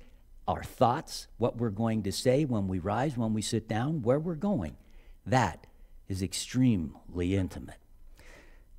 our 0.48 0.63
thoughts, 0.63 1.28
what 1.38 1.58
we're 1.58 1.69
going 1.69 2.02
to 2.04 2.12
say 2.12 2.45
when 2.45 2.67
we 2.67 2.80
rise, 2.80 3.15
when 3.15 3.34
we 3.34 3.41
sit 3.41 3.67
down, 3.67 4.02
where 4.02 4.17
we're 4.17 4.36
going. 4.36 4.78
That 5.26 5.67
is 6.08 6.24
extremely 6.24 7.36
intimate. 7.36 7.76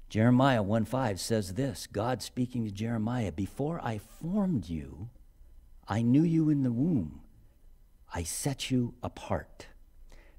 Jeremiah 0.09 0.63
1 0.63 0.87
5 0.87 1.21
says 1.21 1.55
this 1.55 1.87
God 1.87 2.23
speaking 2.23 2.65
to 2.65 2.73
Jeremiah, 2.73 3.31
Before 3.31 3.79
I 3.85 3.99
formed 3.99 4.69
you, 4.69 5.11
I 5.87 6.01
knew 6.01 6.25
you 6.25 6.49
in 6.49 6.63
the 6.63 6.73
womb. 6.73 7.21
I 8.13 8.23
set 8.23 8.71
you 8.71 8.95
apart. 9.03 9.67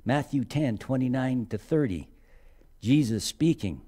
Matthew 0.03 0.43
10 0.43 0.79
29 0.79 1.45
to 1.45 1.57
30, 1.59 2.09
Jesus 2.81 3.23
speaking, 3.23 3.81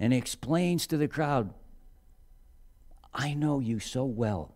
and 0.00 0.12
explains 0.12 0.88
to 0.88 0.96
the 0.96 1.08
crowd, 1.08 1.54
I 3.12 3.34
know 3.34 3.60
you 3.60 3.80
so 3.80 4.04
well. 4.04 4.54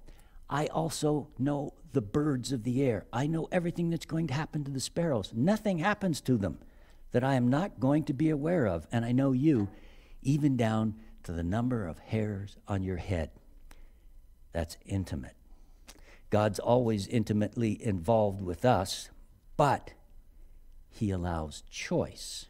I 0.48 0.66
also 0.66 1.28
know 1.38 1.74
the 1.92 2.02
birds 2.02 2.52
of 2.52 2.64
the 2.64 2.82
air. 2.82 3.06
I 3.12 3.26
know 3.26 3.48
everything 3.50 3.90
that's 3.90 4.06
going 4.06 4.26
to 4.28 4.34
happen 4.34 4.64
to 4.64 4.70
the 4.70 4.80
sparrows. 4.80 5.32
Nothing 5.34 5.78
happens 5.78 6.20
to 6.22 6.36
them 6.36 6.58
that 7.12 7.24
I 7.24 7.34
am 7.34 7.48
not 7.48 7.80
going 7.80 8.04
to 8.04 8.12
be 8.12 8.30
aware 8.30 8.66
of. 8.66 8.86
And 8.90 9.04
I 9.04 9.12
know 9.12 9.32
you, 9.32 9.68
even 10.22 10.56
down 10.56 10.94
to 11.24 11.32
the 11.32 11.42
number 11.42 11.86
of 11.86 11.98
hairs 11.98 12.56
on 12.66 12.82
your 12.82 12.96
head. 12.96 13.30
That's 14.52 14.76
intimate. 14.84 15.36
God's 16.30 16.58
always 16.58 17.06
intimately 17.06 17.82
involved 17.82 18.42
with 18.42 18.64
us, 18.64 19.10
but 19.56 19.92
He 20.88 21.10
allows 21.10 21.62
choice. 21.70 22.46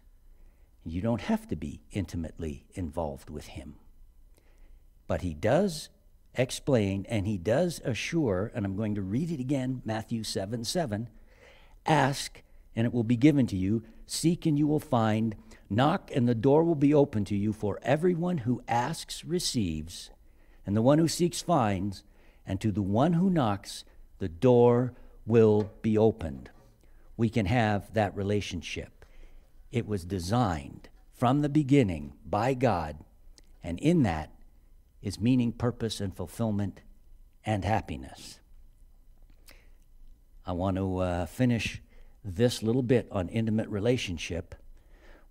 You 0.84 1.00
don't 1.00 1.22
have 1.22 1.48
to 1.48 1.56
be 1.56 1.80
intimately 1.90 2.64
involved 2.74 3.30
with 3.30 3.46
Him. 3.48 3.76
But 5.12 5.20
He 5.20 5.34
does 5.34 5.90
explain 6.34 7.04
and 7.06 7.26
He 7.26 7.36
does 7.36 7.82
assure, 7.84 8.50
and 8.54 8.64
I'm 8.64 8.76
going 8.76 8.94
to 8.94 9.02
read 9.02 9.30
it 9.30 9.40
again 9.40 9.82
Matthew 9.84 10.24
7 10.24 10.64
7 10.64 11.10
ask, 11.84 12.42
and 12.74 12.86
it 12.86 12.94
will 12.94 13.04
be 13.04 13.18
given 13.18 13.46
to 13.48 13.56
you, 13.58 13.82
seek, 14.06 14.46
and 14.46 14.58
you 14.58 14.66
will 14.66 14.80
find 14.80 15.36
Knock, 15.68 16.10
and 16.14 16.26
the 16.26 16.34
door 16.34 16.64
will 16.64 16.74
be 16.74 16.94
open 16.94 17.26
to 17.26 17.36
you, 17.36 17.52
for 17.52 17.78
everyone 17.82 18.38
who 18.38 18.62
asks 18.66 19.22
receives, 19.22 20.08
and 20.64 20.74
the 20.74 20.80
one 20.80 20.98
who 20.98 21.08
seeks 21.08 21.42
finds, 21.42 22.04
and 22.46 22.58
to 22.62 22.72
the 22.72 22.80
one 22.80 23.12
who 23.12 23.28
knocks, 23.28 23.84
the 24.18 24.30
door 24.30 24.94
will 25.26 25.72
be 25.82 25.98
opened. 25.98 26.48
We 27.18 27.28
can 27.28 27.44
have 27.44 27.92
that 27.92 28.16
relationship. 28.16 29.04
It 29.70 29.86
was 29.86 30.06
designed 30.06 30.88
from 31.12 31.42
the 31.42 31.50
beginning 31.50 32.14
by 32.24 32.54
God, 32.54 33.04
and 33.62 33.78
in 33.78 34.04
that 34.04 34.30
is 35.02 35.20
meaning, 35.20 35.52
purpose, 35.52 36.00
and 36.00 36.16
fulfillment 36.16 36.80
and 37.44 37.64
happiness. 37.64 38.40
I 40.46 40.52
want 40.52 40.76
to 40.76 40.98
uh, 40.98 41.26
finish 41.26 41.80
this 42.24 42.62
little 42.62 42.82
bit 42.82 43.08
on 43.10 43.28
intimate 43.28 43.68
relationship 43.68 44.54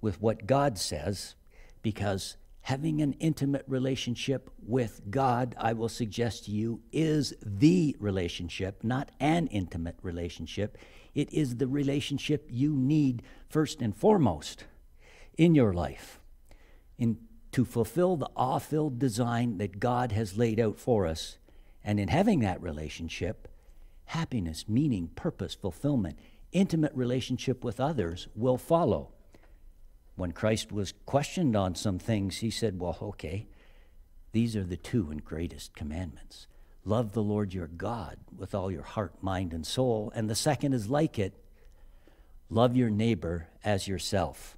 with 0.02 0.22
what 0.22 0.46
God 0.46 0.78
says 0.78 1.36
because 1.82 2.38
having 2.62 3.02
an 3.02 3.14
intimate 3.14 3.66
relationship 3.68 4.50
with 4.66 5.02
God, 5.10 5.56
I 5.58 5.74
will 5.74 5.90
suggest 5.90 6.46
to 6.46 6.52
you, 6.52 6.82
is 6.92 7.34
the 7.42 7.96
relationship, 8.00 8.84
not 8.84 9.12
an 9.20 9.48
intimate 9.48 9.98
relationship. 10.02 10.78
It 11.16 11.34
is 11.34 11.58
the 11.58 11.68
relationship 11.68 12.48
you 12.50 12.76
need 12.76 13.24
first 13.50 13.82
and 13.82 13.96
foremost 13.96 14.66
in 15.38 15.56
your 15.56 15.74
life 15.74 16.22
in, 17.02 17.18
to 17.52 17.66
fulfill 17.66 18.16
the 18.16 18.30
awe 18.36 18.60
filled 18.60 19.00
design 19.00 19.58
that 19.58 19.80
God 19.80 20.12
has 20.12 20.38
laid 20.38 20.60
out 20.60 20.80
for 20.80 21.06
us. 21.06 21.38
And 21.84 22.00
in 22.00 22.08
having 22.08 22.40
that 22.40 22.62
relationship, 22.62 23.48
happiness, 24.06 24.66
meaning, 24.68 25.10
purpose, 25.16 25.56
fulfillment, 25.56 26.18
intimate 26.52 26.94
relationship 26.94 27.64
with 27.64 27.80
others 27.80 28.28
will 28.36 28.58
follow 28.58 29.12
when 30.16 30.32
Christ 30.32 30.72
was 30.72 30.94
questioned 31.08 31.56
on 31.56 31.74
some 31.74 31.98
things, 31.98 32.38
he 32.38 32.52
said, 32.52 32.80
Well, 32.80 32.98
okay, 33.02 33.48
these 34.34 34.56
are 34.56 34.64
the 34.64 34.78
two 34.78 35.10
and 35.10 35.24
greatest 35.24 35.76
commandments. 35.76 36.46
Love 36.86 37.14
the 37.14 37.24
Lord 37.24 37.56
your 37.56 37.66
God 37.66 38.18
with 38.38 38.54
all 38.54 38.72
your 38.72 38.84
heart, 38.84 39.14
mind, 39.22 39.52
and 39.52 39.66
soul. 39.66 40.12
And 40.14 40.30
the 40.30 40.36
second 40.36 40.74
is 40.74 40.90
like 40.90 41.18
it 41.18 41.34
love 42.50 42.76
your 42.76 42.90
neighbor 42.90 43.48
as 43.64 43.88
yourself. 43.88 44.58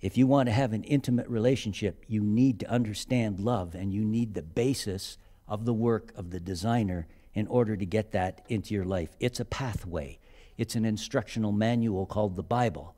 If 0.00 0.16
you 0.16 0.26
want 0.26 0.48
to 0.48 0.52
have 0.52 0.72
an 0.72 0.84
intimate 0.84 1.28
relationship, 1.28 2.04
you 2.08 2.22
need 2.22 2.60
to 2.60 2.70
understand 2.70 3.38
love 3.38 3.74
and 3.74 3.92
you 3.92 4.02
need 4.02 4.34
the 4.34 4.42
basis 4.42 5.18
of 5.46 5.64
the 5.64 5.74
work 5.74 6.12
of 6.16 6.30
the 6.30 6.40
designer 6.40 7.06
in 7.34 7.46
order 7.46 7.76
to 7.76 7.84
get 7.84 8.12
that 8.12 8.44
into 8.48 8.74
your 8.74 8.84
life. 8.84 9.14
It's 9.20 9.40
a 9.40 9.44
pathway, 9.44 10.18
it's 10.56 10.74
an 10.74 10.84
instructional 10.84 11.52
manual 11.52 12.06
called 12.06 12.36
the 12.36 12.42
Bible. 12.42 12.94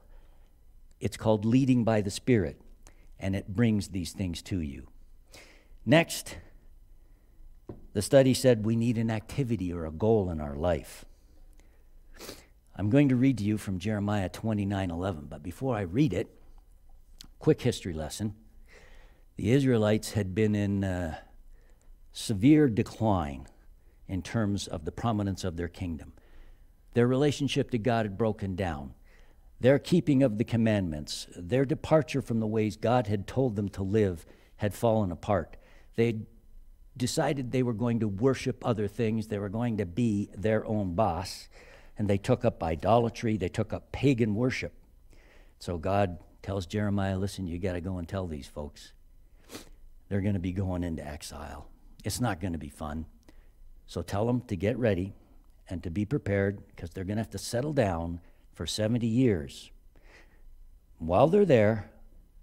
It's 1.01 1.17
called 1.17 1.45
leading 1.45 1.83
by 1.83 2.01
the 2.01 2.13
Spirit, 2.13 2.61
and 3.19 3.35
it 3.35 3.49
brings 3.49 3.89
these 3.89 4.13
things 4.13 4.41
to 4.43 4.61
you. 4.61 4.87
Next, 5.85 6.37
the 7.93 8.03
study 8.03 8.35
said 8.35 8.65
we 8.65 8.77
need 8.77 8.99
an 8.99 9.11
activity 9.11 9.73
or 9.73 9.85
a 9.85 9.91
goal 9.91 10.31
in 10.31 10.41
our 10.41 10.55
life. 10.55 11.05
I'm 12.77 12.89
going 12.89 13.09
to 13.09 13.17
read 13.17 13.39
to 13.39 13.45
you 13.45 13.59
from 13.59 13.81
Jeremiah 13.81 14.29
29 14.29 14.91
11, 14.93 15.27
but 15.29 15.43
before 15.43 15.77
I 15.77 15.83
read 15.83 16.13
it, 16.13 16.29
quick 17.43 17.63
history 17.63 17.93
lesson. 17.93 18.37
The 19.35 19.51
Israelites 19.51 20.13
had 20.13 20.33
been 20.33 20.55
in 20.55 20.85
uh, 20.85 21.17
severe 22.13 22.69
decline 22.69 23.49
in 24.07 24.23
terms 24.23 24.69
of 24.69 24.85
the 24.85 24.93
prominence 24.93 25.43
of 25.43 25.57
their 25.57 25.67
kingdom. 25.67 26.13
Their 26.95 27.09
relationship 27.09 27.73
to 27.73 27.79
God 27.79 28.07
had 28.07 28.17
broken 28.17 28.55
down 28.55 28.95
their 29.59 29.81
keeping 29.81 30.23
of 30.23 30.39
the 30.39 30.45
commandments, 30.45 31.27
their 31.37 31.65
departure 31.65 32.23
from 32.23 32.39
the 32.39 32.47
ways 32.47 32.77
God 32.77 33.09
had 33.09 33.27
told 33.27 33.57
them 33.57 33.69
to 33.71 33.83
live 33.83 34.25
had 34.59 34.73
fallen 34.73 35.11
apart. 35.11 35.57
They 35.97 36.19
decided 36.97 37.51
they 37.51 37.65
were 37.65 37.73
going 37.73 37.99
to 38.01 38.09
worship 38.09 38.65
other 38.65 38.87
things, 38.87 39.27
they 39.27 39.39
were 39.39 39.49
going 39.49 39.79
to 39.79 39.87
be 39.87 40.31
their 40.37 40.65
own 40.65 40.95
boss, 40.95 41.49
and 41.99 42.09
they 42.09 42.19
took 42.19 42.45
up 42.45 42.63
idolatry, 42.63 43.37
they 43.37 43.49
took 43.49 43.73
up 43.73 43.91
pagan 43.91 44.37
worship. 44.37 44.75
So 45.59 45.77
God 45.77 46.19
tells 46.43 46.67
Jeremiah, 46.67 47.19
listen, 47.19 47.47
you 47.47 47.59
got 47.59 47.75
to 47.75 47.81
go 47.81 47.99
and 47.99 48.09
tell 48.09 48.27
these 48.27 48.47
folks. 48.47 48.93
They're 50.09 50.21
going 50.21 50.35
to 50.35 50.41
be 50.41 50.53
going 50.53 50.85
into 50.85 51.07
exile. 51.07 51.69
It's 52.05 52.21
not 52.21 52.41
going 52.41 52.53
to 52.53 52.59
be 52.59 52.69
fun. 52.69 53.07
So 53.87 54.03
tell 54.03 54.27
them 54.27 54.43
to 54.43 54.57
get 54.57 54.77
ready 54.77 55.15
and 55.69 55.83
to 55.83 55.91
be 55.91 56.05
prepared 56.05 56.67
because 56.69 56.91
they're 56.91 57.05
going 57.05 57.17
to 57.17 57.23
have 57.23 57.31
to 57.31 57.39
settle 57.39 57.73
down 57.73 58.21
for 58.55 58.67
70 58.67 59.07
years. 59.07 59.71
While 60.99 61.29
they're 61.29 61.45
there, 61.45 61.91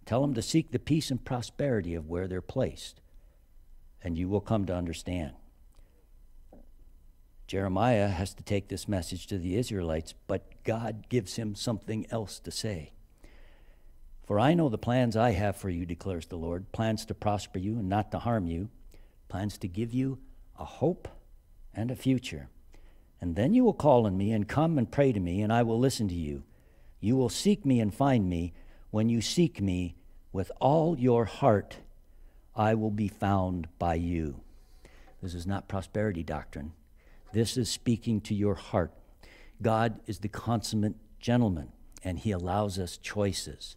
tell 0.06 0.22
them 0.22 0.34
to 0.34 0.42
seek 0.42 0.72
the 0.72 0.80
peace 0.80 1.12
and 1.12 1.24
prosperity 1.24 1.96
of 1.96 2.08
where 2.08 2.28
they're 2.28 2.42
placed, 2.42 3.02
and 4.04 4.18
you 4.18 4.28
will 4.28 4.42
come 4.42 4.66
to 4.66 4.76
understand. 4.76 5.34
Jeremiah 7.48 8.10
has 8.10 8.34
to 8.36 8.44
take 8.44 8.68
this 8.68 8.88
message 8.88 9.28
to 9.28 9.38
the 9.38 9.56
Israelites, 9.56 10.14
but 10.28 10.64
God 10.64 11.10
gives 11.10 11.36
him 11.36 11.56
something 11.56 12.06
else 12.12 12.40
to 12.42 12.52
say. 12.52 12.92
For 14.30 14.40
I 14.40 14.54
know 14.54 14.70
the 14.70 14.78
plans 14.78 15.18
I 15.18 15.32
have 15.32 15.56
for 15.56 15.72
you, 15.72 15.88
declares 15.88 16.28
the 16.28 16.36
Lord 16.36 16.72
plans 16.72 17.04
to 17.08 17.16
prosper 17.16 17.58
you 17.58 17.80
and 17.80 17.90
not 17.90 18.12
to 18.12 18.20
harm 18.20 18.46
you, 18.46 18.70
plans 19.28 19.58
to 19.58 19.68
give 19.68 19.92
you 19.92 20.20
a 20.60 20.66
hope 20.66 21.08
and 21.74 21.90
a 21.90 21.96
future. 21.96 22.48
And 23.20 23.36
then 23.36 23.56
you 23.56 23.64
will 23.64 23.74
call 23.74 24.06
on 24.06 24.20
me 24.20 24.32
and 24.32 24.48
come 24.48 24.78
and 24.78 24.92
pray 24.92 25.12
to 25.14 25.20
me, 25.20 25.42
and 25.42 25.52
I 25.52 25.64
will 25.64 25.80
listen 25.80 26.08
to 26.10 26.14
you. 26.14 26.44
You 27.00 27.18
will 27.18 27.30
seek 27.30 27.66
me 27.66 27.80
and 27.80 27.92
find 27.92 28.30
me. 28.30 28.54
When 28.92 29.10
you 29.10 29.20
seek 29.20 29.62
me 29.62 29.96
with 30.32 30.52
all 30.62 30.96
your 31.00 31.26
heart, 31.26 31.78
I 32.56 32.76
will 32.76 32.92
be 32.92 33.08
found 33.08 33.68
by 33.80 33.96
you. 33.96 34.42
This 35.24 35.34
is 35.34 35.48
not 35.48 35.68
prosperity 35.68 36.22
doctrine. 36.22 36.74
This 37.34 37.58
is 37.58 37.68
speaking 37.68 38.22
to 38.22 38.36
your 38.36 38.54
heart. 38.54 38.94
God 39.60 40.00
is 40.06 40.20
the 40.20 40.30
consummate 40.30 40.98
gentleman, 41.20 41.72
and 42.04 42.20
he 42.20 42.30
allows 42.30 42.78
us 42.78 42.96
choices. 42.96 43.76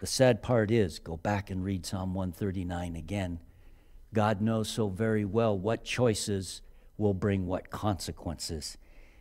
The 0.00 0.06
sad 0.06 0.42
part 0.42 0.70
is 0.70 0.98
go 0.98 1.16
back 1.16 1.50
and 1.50 1.64
read 1.64 1.86
Psalm 1.86 2.14
139 2.14 2.96
again. 2.96 3.38
God 4.12 4.40
knows 4.40 4.68
so 4.68 4.88
very 4.88 5.24
well 5.24 5.56
what 5.56 5.84
choices 5.84 6.62
will 6.96 7.14
bring 7.14 7.46
what 7.46 7.70
consequences. 7.70 8.76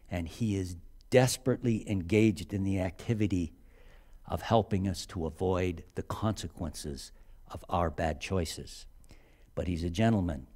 And 0.10 0.28
he 0.28 0.56
is 0.56 0.78
desperately 1.10 1.90
engaged 1.90 2.54
in 2.54 2.64
the 2.64 2.80
activity 2.80 3.54
of 4.30 4.42
helping 4.42 4.88
us 4.88 5.06
to 5.08 5.26
avoid 5.26 5.84
the 5.96 6.04
consequences 6.04 7.12
of 7.52 7.66
our 7.68 7.90
bad 7.90 8.22
choices. 8.22 8.86
But 9.56 9.68
He's 9.68 9.84
a 9.84 9.90
gentleman. 9.90 10.48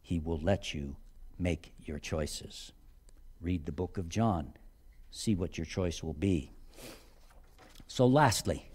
He 0.00 0.18
will 0.18 0.38
let 0.38 0.72
you 0.72 0.96
make 1.38 1.74
your 1.84 1.98
choices. 1.98 2.72
Read 3.40 3.66
the 3.66 3.72
book 3.72 3.98
of 3.98 4.08
John, 4.08 4.54
see 5.10 5.34
what 5.34 5.58
your 5.58 5.64
choice 5.64 6.02
will 6.02 6.14
be. 6.14 6.50
So, 7.86 8.06
lastly, 8.06 8.67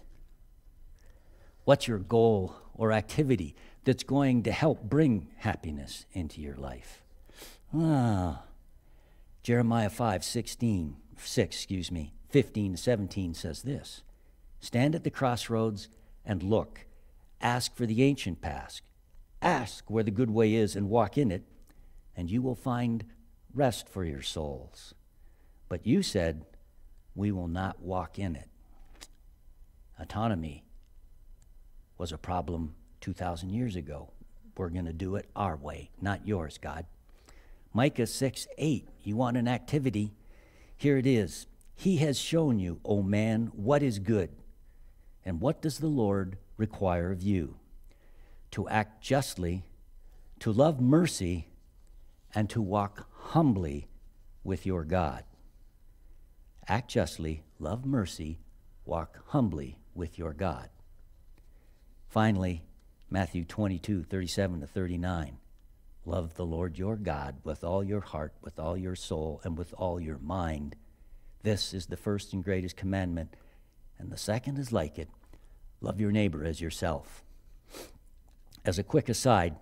what's 1.64 1.88
your 1.88 1.98
goal 1.98 2.56
or 2.74 2.92
activity 2.92 3.54
that's 3.84 4.02
going 4.02 4.42
to 4.44 4.52
help 4.52 4.82
bring 4.82 5.28
happiness 5.38 6.06
into 6.12 6.40
your 6.40 6.56
life? 6.56 7.02
Ah, 7.74 8.42
Jeremiah 9.42 9.90
5 9.90 10.24
16, 10.24 10.96
6, 11.16 11.56
excuse 11.56 11.90
me, 11.90 12.14
15 12.30 12.76
17 12.76 13.34
says 13.34 13.62
this 13.62 14.02
Stand 14.60 14.94
at 14.94 15.04
the 15.04 15.10
crossroads 15.10 15.88
and 16.24 16.42
look. 16.42 16.86
Ask 17.40 17.76
for 17.76 17.84
the 17.84 18.02
ancient 18.02 18.40
path. 18.40 18.80
Ask 19.42 19.90
where 19.90 20.02
the 20.02 20.10
good 20.10 20.30
way 20.30 20.54
is 20.54 20.74
and 20.74 20.88
walk 20.88 21.18
in 21.18 21.30
it, 21.30 21.42
and 22.16 22.30
you 22.30 22.40
will 22.40 22.54
find 22.54 23.04
rest 23.52 23.88
for 23.88 24.04
your 24.04 24.22
souls. 24.22 24.94
But 25.68 25.86
you 25.86 26.02
said, 26.02 26.46
We 27.14 27.30
will 27.30 27.48
not 27.48 27.82
walk 27.82 28.18
in 28.18 28.36
it. 28.36 28.48
Autonomy 29.98 30.64
was 31.98 32.12
a 32.12 32.18
problem 32.18 32.74
2,000 33.00 33.50
years 33.50 33.76
ago. 33.76 34.10
We're 34.56 34.70
going 34.70 34.86
to 34.86 34.92
do 34.92 35.16
it 35.16 35.28
our 35.34 35.56
way, 35.56 35.90
not 36.00 36.26
yours, 36.26 36.58
God. 36.58 36.86
Micah 37.72 38.06
6 38.06 38.46
8. 38.56 38.88
You 39.02 39.16
want 39.16 39.36
an 39.36 39.48
activity? 39.48 40.12
Here 40.76 40.96
it 40.96 41.06
is. 41.06 41.46
He 41.74 41.96
has 41.98 42.18
shown 42.18 42.58
you, 42.58 42.80
O 42.84 43.02
man, 43.02 43.50
what 43.52 43.82
is 43.82 43.98
good. 43.98 44.30
And 45.24 45.40
what 45.40 45.60
does 45.60 45.78
the 45.78 45.88
Lord 45.88 46.38
require 46.56 47.10
of 47.10 47.22
you? 47.22 47.56
To 48.52 48.68
act 48.68 49.02
justly, 49.02 49.64
to 50.38 50.52
love 50.52 50.80
mercy, 50.80 51.48
and 52.34 52.48
to 52.50 52.62
walk 52.62 53.08
humbly 53.12 53.88
with 54.44 54.66
your 54.66 54.84
God. 54.84 55.24
Act 56.68 56.90
justly, 56.90 57.42
love 57.58 57.84
mercy, 57.84 58.38
walk 58.84 59.20
humbly 59.28 59.78
with 59.94 60.18
your 60.18 60.32
God. 60.32 60.68
Finally, 62.14 62.62
Matthew 63.10 63.44
22, 63.44 64.04
37 64.04 64.60
to 64.60 64.68
39. 64.68 65.36
Love 66.06 66.34
the 66.34 66.46
Lord 66.46 66.78
your 66.78 66.94
God 66.94 67.38
with 67.42 67.64
all 67.64 67.82
your 67.82 68.02
heart, 68.02 68.32
with 68.40 68.60
all 68.60 68.76
your 68.76 68.94
soul, 68.94 69.40
and 69.42 69.58
with 69.58 69.74
all 69.76 69.98
your 69.98 70.18
mind. 70.18 70.76
This 71.42 71.74
is 71.74 71.86
the 71.86 71.96
first 71.96 72.32
and 72.32 72.44
greatest 72.44 72.76
commandment, 72.76 73.34
and 73.98 74.12
the 74.12 74.16
second 74.16 74.60
is 74.60 74.70
like 74.70 74.96
it 74.96 75.08
love 75.80 76.00
your 76.00 76.12
neighbor 76.12 76.44
as 76.44 76.60
yourself. 76.60 77.24
As 78.64 78.78
a 78.78 78.84
quick 78.84 79.08
aside, 79.08 79.56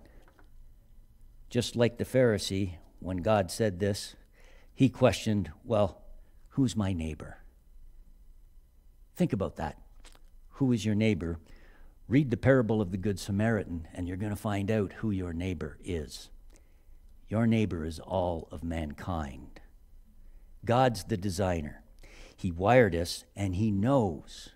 just 1.49 1.75
like 1.75 1.97
the 1.97 2.05
Pharisee, 2.05 2.75
when 2.99 3.17
God 3.17 3.49
said 3.49 3.79
this, 3.79 4.15
he 4.75 4.89
questioned, 4.89 5.51
Well, 5.63 6.03
who's 6.49 6.75
my 6.75 6.93
neighbor? 6.93 7.39
Think 9.15 9.33
about 9.33 9.55
that. 9.55 9.79
Who 10.57 10.71
is 10.71 10.85
your 10.85 10.93
neighbor? 10.93 11.39
Read 12.13 12.29
the 12.29 12.37
parable 12.37 12.79
of 12.79 12.91
the 12.91 12.97
Good 12.97 13.19
Samaritan, 13.19 13.87
and 13.91 14.07
you're 14.07 14.17
going 14.17 14.29
to 14.29 14.35
find 14.35 14.69
out 14.69 14.93
who 14.93 15.09
your 15.09 15.33
neighbor 15.33 15.79
is. 15.83 16.29
Your 17.27 17.47
neighbor 17.47 17.83
is 17.83 17.97
all 17.97 18.47
of 18.51 18.63
mankind. 18.63 19.59
God's 20.63 21.05
the 21.05 21.17
designer. 21.17 21.81
He 22.37 22.51
wired 22.51 22.93
us, 22.93 23.23
and 23.35 23.55
He 23.55 23.71
knows 23.71 24.49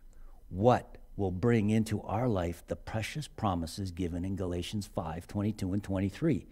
what 0.49 0.99
will 1.15 1.31
bring 1.31 1.71
into 1.71 1.99
our 2.03 2.27
life 2.27 2.61
the 2.67 2.75
precious 2.75 3.27
promises 3.27 3.89
given 3.89 4.23
in 4.23 4.35
Galatians 4.35 4.85
5 4.93 5.25
22 5.25 5.73
and 5.73 5.83
23. 5.83 6.45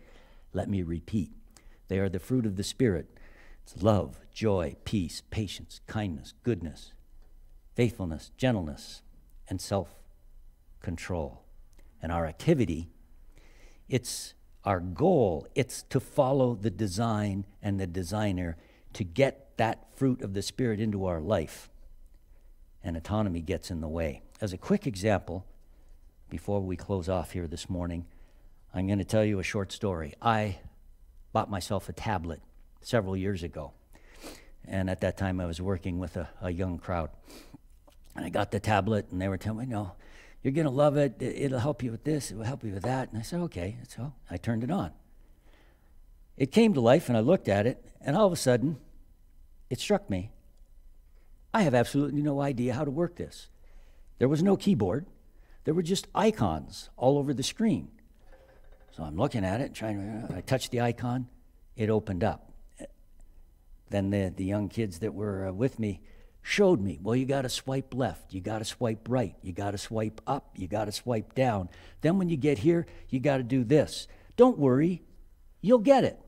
Let 0.54 0.68
me 0.68 0.82
repeat 0.82 1.30
they 1.88 2.00
are 2.00 2.10
the 2.10 2.18
fruit 2.18 2.48
of 2.48 2.56
the 2.56 2.64
Spirit 2.64 3.16
it's 3.62 3.84
love, 3.84 4.18
joy, 4.34 4.76
peace, 4.86 5.22
patience, 5.30 5.82
kindness, 5.86 6.34
goodness, 6.42 6.94
faithfulness, 7.76 8.32
gentleness, 8.38 9.04
and 9.48 9.62
self 9.62 10.00
control. 10.86 11.42
And 12.02 12.12
our 12.12 12.26
activity, 12.26 12.88
it's 13.90 14.36
our 14.64 14.80
goal, 14.80 15.48
it's 15.56 15.84
to 15.84 16.00
follow 16.00 16.56
the 16.56 16.70
design 16.70 17.46
and 17.62 17.80
the 17.80 17.88
designer 17.88 18.56
to 18.94 19.04
get 19.04 19.58
that 19.58 19.88
fruit 19.96 20.22
of 20.22 20.34
the 20.34 20.42
Spirit 20.42 20.80
into 20.80 21.06
our 21.06 21.20
life. 21.20 21.70
And 22.84 22.96
autonomy 22.96 23.42
gets 23.42 23.70
in 23.70 23.82
the 23.82 23.88
way. 23.88 24.22
As 24.40 24.54
a 24.54 24.58
quick 24.58 24.88
example, 24.88 25.46
before 26.30 26.62
we 26.62 26.76
close 26.76 27.10
off 27.10 27.32
here 27.32 27.48
this 27.48 27.70
morning, 27.70 28.06
I'm 28.74 28.88
going 28.88 29.00
to 29.00 29.06
tell 29.06 29.26
you 29.26 29.40
a 29.40 29.44
short 29.44 29.72
story. 29.72 30.14
I 30.22 30.60
bought 31.34 31.50
myself 31.50 31.90
a 31.90 31.94
tablet 31.94 32.42
several 32.82 33.18
years 33.18 33.44
ago. 33.44 33.74
And 34.68 34.90
at 34.90 35.02
that 35.02 35.18
time, 35.18 35.40
I 35.40 35.46
was 35.46 35.62
working 35.62 36.00
with 36.00 36.18
a, 36.18 36.30
a 36.42 36.52
young 36.52 36.78
crowd. 36.78 37.10
And 38.16 38.26
I 38.26 38.30
got 38.30 38.52
the 38.52 38.60
tablet, 38.60 39.08
and 39.12 39.22
they 39.22 39.28
were 39.28 39.38
telling 39.38 39.68
me, 39.70 39.74
no, 39.74 39.94
you're 40.46 40.54
going 40.54 40.66
to 40.66 40.72
love 40.72 40.96
it. 40.96 41.16
It'll 41.20 41.58
help 41.58 41.82
you 41.82 41.90
with 41.90 42.04
this. 42.04 42.30
It 42.30 42.38
will 42.38 42.44
help 42.44 42.64
you 42.64 42.72
with 42.72 42.84
that. 42.84 43.10
And 43.10 43.18
I 43.18 43.24
said, 43.24 43.40
okay. 43.42 43.78
So 43.88 44.14
I 44.30 44.38
turned 44.38 44.64
it 44.64 44.70
on. 44.70 44.92
It 46.38 46.52
came 46.52 46.76
to 46.76 46.82
life, 46.82 47.10
and 47.10 47.18
I 47.18 47.22
looked 47.22 47.48
at 47.48 47.66
it, 47.66 47.84
and 48.00 48.16
all 48.16 48.28
of 48.28 48.32
a 48.32 48.36
sudden, 48.36 48.78
it 49.72 49.80
struck 49.80 50.08
me. 50.08 50.30
I 51.52 51.64
have 51.64 51.74
absolutely 51.74 52.22
no 52.22 52.42
idea 52.42 52.76
how 52.76 52.86
to 52.86 52.92
work 52.92 53.16
this. 53.16 53.48
There 54.20 54.28
was 54.28 54.44
no 54.44 54.56
keyboard. 54.56 55.08
There 55.64 55.74
were 55.74 55.82
just 55.82 56.06
icons 56.14 56.92
all 56.96 57.18
over 57.18 57.34
the 57.34 57.42
screen. 57.42 57.88
So 58.96 59.02
I'm 59.02 59.18
looking 59.18 59.44
at 59.44 59.62
it, 59.62 59.74
trying 59.74 60.28
to, 60.28 60.36
I 60.36 60.42
touched 60.42 60.70
the 60.70 60.82
icon, 60.82 61.28
it 61.76 61.90
opened 61.90 62.24
up. 62.24 62.52
Then 63.90 64.12
the, 64.12 64.32
the 64.36 64.46
young 64.46 64.70
kids 64.70 65.00
that 65.00 65.16
were 65.16 65.48
uh, 65.48 65.54
with 65.54 65.80
me 65.80 66.02
showed 66.48 66.80
me, 66.80 67.00
well, 67.02 67.16
you 67.16 67.26
got 67.26 67.42
to 67.42 67.50
swipe 67.50 67.96
left, 67.96 68.32
you 68.32 68.40
got 68.40 68.60
to 68.60 68.66
swipe 68.66 69.08
right, 69.10 69.34
you 69.42 69.52
got 69.52 69.72
to 69.72 69.80
swipe 69.80 70.22
up, 70.28 70.52
you 70.56 70.68
got 70.68 70.86
to 70.86 70.92
swipe 70.92 71.34
down. 71.34 71.68
Then 72.02 72.20
when 72.20 72.30
you 72.30 72.38
get 72.38 72.60
here, 72.60 72.86
you 73.10 73.20
got 73.20 73.38
to 73.38 73.44
do 73.44 73.64
this. 73.64 74.08
Don't 74.38 74.60
worry, 74.60 75.02
you'll 75.62 75.80
get 75.80 76.04
it. 76.04 76.20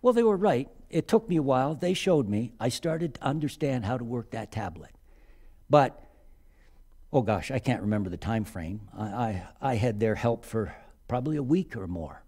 Well, 0.00 0.12
they 0.12 0.22
were 0.22 0.36
right. 0.36 0.68
It 0.90 1.08
took 1.08 1.28
me 1.28 1.34
a 1.34 1.42
while. 1.42 1.74
They 1.74 1.92
showed 1.92 2.28
me. 2.28 2.52
I 2.60 2.68
started 2.68 3.14
to 3.14 3.24
understand 3.24 3.84
how 3.84 3.98
to 3.98 4.04
work 4.04 4.30
that 4.30 4.52
tablet. 4.52 4.92
But, 5.68 6.00
oh 7.12 7.22
gosh, 7.22 7.50
I 7.50 7.58
can't 7.58 7.82
remember 7.82 8.08
the 8.08 8.16
time 8.16 8.44
frame. 8.44 8.82
I, 8.96 9.02
I, 9.02 9.48
I 9.60 9.74
had 9.74 9.98
their 9.98 10.14
help 10.14 10.44
for 10.44 10.72
probably 11.08 11.36
a 11.36 11.42
week 11.42 11.76
or 11.76 11.88
more. 11.88 12.22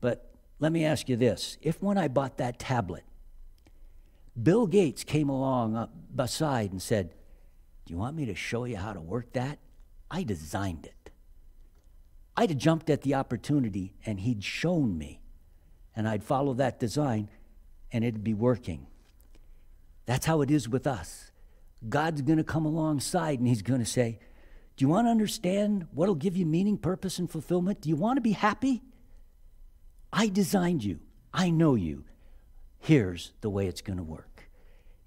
But 0.00 0.28
let 0.58 0.72
me 0.72 0.84
ask 0.84 1.08
you 1.08 1.14
this 1.14 1.58
if 1.62 1.80
when 1.80 1.96
I 1.96 2.08
bought 2.08 2.38
that 2.38 2.58
tablet, 2.58 3.04
Bill 4.40 4.66
Gates 4.66 5.04
came 5.04 5.28
along 5.28 5.76
uh, 5.76 5.86
beside 6.14 6.72
and 6.72 6.82
said, 6.82 7.14
Do 7.86 7.92
you 7.92 7.98
want 7.98 8.16
me 8.16 8.26
to 8.26 8.34
show 8.34 8.64
you 8.64 8.76
how 8.76 8.92
to 8.92 9.00
work 9.00 9.32
that? 9.34 9.58
I 10.10 10.22
designed 10.22 10.86
it. 10.86 11.10
I'd 12.36 12.50
have 12.50 12.58
jumped 12.58 12.90
at 12.90 13.02
the 13.02 13.14
opportunity 13.14 13.94
and 14.04 14.18
he'd 14.20 14.42
shown 14.42 14.98
me, 14.98 15.20
and 15.94 16.08
I'd 16.08 16.24
follow 16.24 16.54
that 16.54 16.80
design 16.80 17.28
and 17.92 18.04
it'd 18.04 18.24
be 18.24 18.34
working. 18.34 18.88
That's 20.06 20.26
how 20.26 20.40
it 20.42 20.50
is 20.50 20.68
with 20.68 20.86
us. 20.86 21.30
God's 21.88 22.22
going 22.22 22.38
to 22.38 22.44
come 22.44 22.66
alongside 22.66 23.38
and 23.38 23.46
he's 23.46 23.62
going 23.62 23.80
to 23.80 23.86
say, 23.86 24.18
Do 24.76 24.84
you 24.84 24.88
want 24.88 25.06
to 25.06 25.10
understand 25.10 25.86
what'll 25.92 26.16
give 26.16 26.36
you 26.36 26.44
meaning, 26.44 26.76
purpose, 26.76 27.20
and 27.20 27.30
fulfillment? 27.30 27.82
Do 27.82 27.88
you 27.88 27.96
want 27.96 28.16
to 28.16 28.20
be 28.20 28.32
happy? 28.32 28.82
I 30.12 30.26
designed 30.26 30.82
you. 30.82 30.98
I 31.32 31.50
know 31.50 31.76
you 31.76 32.04
here's 32.84 33.32
the 33.40 33.48
way 33.48 33.66
it's 33.66 33.80
going 33.80 33.96
to 33.96 34.02
work. 34.02 34.50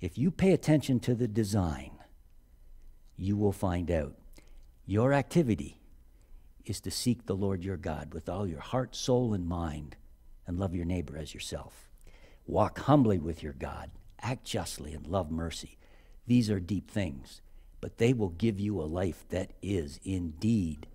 If 0.02 0.18
you 0.18 0.32
pay 0.32 0.52
attention 0.52 1.00
to 1.02 1.14
the 1.14 1.28
design, 1.28 1.92
you 3.16 3.38
will 3.38 3.52
find 3.52 3.92
out 3.92 4.16
your 4.86 5.14
activity 5.14 5.80
is 6.66 6.82
to 6.82 6.92
seek 6.92 7.26
the 7.26 7.36
Lord 7.36 7.64
your 7.64 7.78
God 7.78 8.14
with 8.14 8.28
all 8.30 8.48
your 8.48 8.62
heart, 8.62 8.96
soul, 8.96 9.34
and 9.34 9.48
mind, 9.48 9.96
and 10.48 10.60
love 10.60 10.74
your 10.74 10.86
neighbor 10.86 11.18
as 11.18 11.36
yourself. 11.36 11.88
Walk 12.48 12.80
humbly 12.80 13.20
with 13.20 13.44
your 13.44 13.54
God, 13.54 13.92
act 14.22 14.44
justly, 14.44 14.94
and 14.94 15.06
love 15.06 15.30
mercy. 15.30 15.78
These 16.26 16.50
are 16.50 16.60
deep 16.60 16.90
things, 16.90 17.42
but 17.80 18.00
they 18.00 18.12
will 18.12 18.30
give 18.30 18.60
you 18.60 18.82
a 18.82 18.84
life 18.84 19.24
that 19.30 19.52
is 19.62 20.00
indeed 20.04 20.88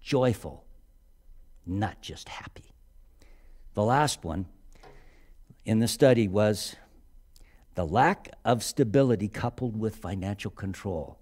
joyful, 0.00 0.64
not 1.66 2.00
just 2.00 2.30
happy. 2.30 2.72
The 3.74 3.84
last 3.84 4.24
one 4.24 4.46
in 5.64 5.78
the 5.78 5.88
study 5.88 6.28
was 6.28 6.76
the 7.74 7.86
lack 7.86 8.30
of 8.44 8.62
stability 8.62 9.28
coupled 9.28 9.78
with 9.78 9.96
financial 9.96 10.50
control. 10.50 11.18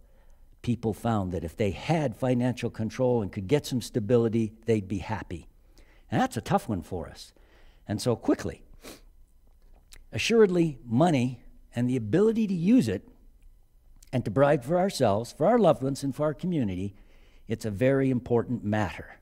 People 0.61 0.93
found 0.93 1.33
that 1.33 1.45
if 1.45 1.57
they 1.57 1.71
had 1.71 2.17
financial 2.17 2.71
control 2.71 3.23
and 3.23 3.33
could 3.33 3.49
get 3.49 3.67
some 3.67 3.81
stability, 3.81 4.53
they'd 4.67 4.89
be 4.89 4.99
happy. 4.99 5.49
And 6.11 6.21
that's 6.21 6.37
a 6.37 6.43
tough 6.43 6.69
one 6.69 6.83
for 6.83 7.09
us. 7.09 7.33
And 7.89 8.01
so, 8.01 8.15
quickly, 8.15 8.63
assuredly, 10.13 10.79
money 10.85 11.41
and 11.75 11.89
the 11.89 11.97
ability 11.97 12.47
to 12.47 12.55
use 12.55 12.87
it 12.89 13.09
and 14.13 14.25
to 14.25 14.31
provide 14.31 14.65
for 14.65 14.79
ourselves, 14.79 15.33
for 15.33 15.47
our 15.47 15.59
loved 15.59 15.83
ones, 15.83 16.05
and 16.05 16.15
for 16.15 16.25
our 16.25 16.35
community, 16.35 16.95
it's 17.49 17.65
a 17.65 17.71
very 17.71 18.11
important 18.11 18.63
matter. 18.63 19.17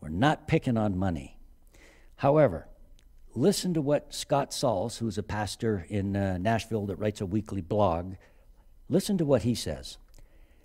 We're 0.00 0.08
not 0.10 0.48
picking 0.48 0.76
on 0.76 0.98
money. 0.98 1.38
However, 2.16 2.67
listen 3.34 3.74
to 3.74 3.80
what 3.80 4.14
Scott 4.14 4.52
Sauls, 4.52 4.98
who's 4.98 5.18
a 5.18 5.22
pastor 5.22 5.86
in 5.88 6.16
uh, 6.16 6.38
Nashville 6.38 6.86
that 6.86 6.96
writes 6.98 7.20
a 7.20 7.26
weekly 7.26 7.60
blog, 7.60 8.14
listen 8.88 9.18
to 9.18 9.24
what 9.24 9.42
he 9.42 9.54
says. 9.54 9.98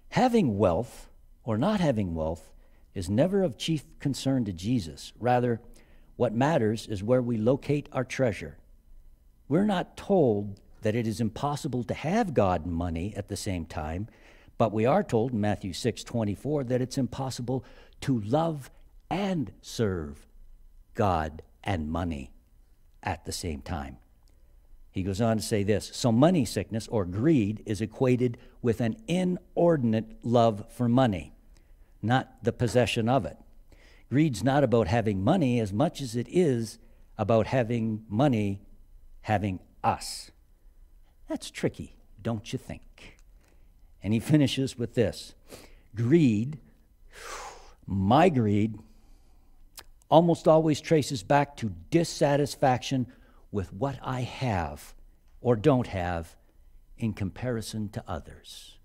Having 0.09 0.57
wealth 0.57 1.09
or 1.43 1.57
not 1.57 1.79
having 1.79 2.15
wealth 2.15 2.51
is 2.93 3.09
never 3.09 3.43
of 3.43 3.57
chief 3.57 3.83
concern 3.99 4.45
to 4.45 4.53
Jesus. 4.53 5.13
Rather, 5.19 5.61
what 6.15 6.33
matters 6.33 6.87
is 6.87 7.03
where 7.03 7.21
we 7.21 7.37
locate 7.37 7.89
our 7.91 8.03
treasure. 8.03 8.57
We're 9.47 9.65
not 9.65 9.97
told 9.97 10.59
that 10.81 10.95
it 10.95 11.07
is 11.07 11.19
impossible 11.19 11.83
to 11.85 11.93
have 11.93 12.33
God 12.33 12.65
and 12.65 12.73
money 12.73 13.13
at 13.15 13.29
the 13.29 13.35
same 13.35 13.65
time, 13.65 14.07
but 14.57 14.71
we 14.71 14.85
are 14.85 15.03
told 15.03 15.31
in 15.31 15.41
Matthew 15.41 15.73
6 15.73 16.03
24 16.03 16.65
that 16.65 16.81
it's 16.81 16.97
impossible 16.97 17.65
to 18.01 18.19
love 18.21 18.69
and 19.09 19.51
serve 19.61 20.27
God 20.93 21.41
and 21.63 21.89
money 21.89 22.32
at 23.03 23.25
the 23.25 23.31
same 23.31 23.61
time. 23.61 23.97
He 24.91 25.03
goes 25.03 25.21
on 25.21 25.37
to 25.37 25.43
say 25.43 25.63
this 25.63 25.89
So, 25.93 26.11
money 26.11 26.45
sickness 26.45 26.87
or 26.87 27.05
greed 27.05 27.63
is 27.65 27.81
equated 27.81 28.37
with 28.61 28.79
an 28.79 28.95
inordinate 29.07 30.23
love 30.23 30.65
for 30.71 30.87
money, 30.87 31.33
not 32.01 32.43
the 32.43 32.53
possession 32.53 33.09
of 33.09 33.25
it. 33.25 33.37
Greed's 34.09 34.43
not 34.43 34.63
about 34.63 34.87
having 34.87 35.23
money 35.23 35.59
as 35.59 35.73
much 35.73 35.99
as 35.99 36.15
it 36.15 36.27
is 36.29 36.77
about 37.17 37.47
having 37.47 38.03
money 38.07 38.61
having 39.21 39.59
us. 39.83 40.29
That's 41.27 41.49
tricky, 41.49 41.95
don't 42.21 42.53
you 42.53 42.59
think? 42.59 43.17
And 44.03 44.13
he 44.13 44.19
finishes 44.19 44.77
with 44.77 44.93
this 44.93 45.33
greed, 45.95 46.59
my 47.87 48.29
greed, 48.29 48.77
almost 50.13 50.47
always 50.47 50.79
traces 50.79 51.23
back 51.23 51.57
to 51.57 51.73
dissatisfaction 51.89 53.07
with 53.51 53.73
what 53.73 53.97
I 54.03 54.21
have 54.21 54.93
or 55.41 55.55
don't 55.55 55.87
have 55.87 56.35
in 56.99 57.13
comparison 57.13 57.89
to 57.89 58.03
others. 58.07 58.77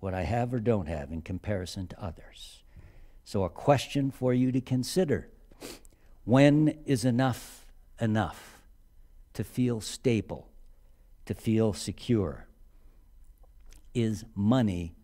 What 0.00 0.14
I 0.14 0.22
have 0.22 0.54
or 0.54 0.58
don't 0.58 0.88
have 0.88 1.12
in 1.12 1.20
comparison 1.20 1.86
to 1.88 2.02
others. 2.02 2.62
So, 3.24 3.44
a 3.44 3.50
question 3.50 4.10
for 4.10 4.32
you 4.32 4.50
to 4.52 4.62
consider 4.62 5.28
when 6.24 6.78
is 6.86 7.04
enough 7.04 7.66
enough 8.00 8.62
to 9.34 9.44
feel 9.44 9.82
stable, 9.82 10.48
to 11.26 11.34
feel 11.34 11.74
secure? 11.74 12.46
Is 13.92 14.24
money 14.34 14.94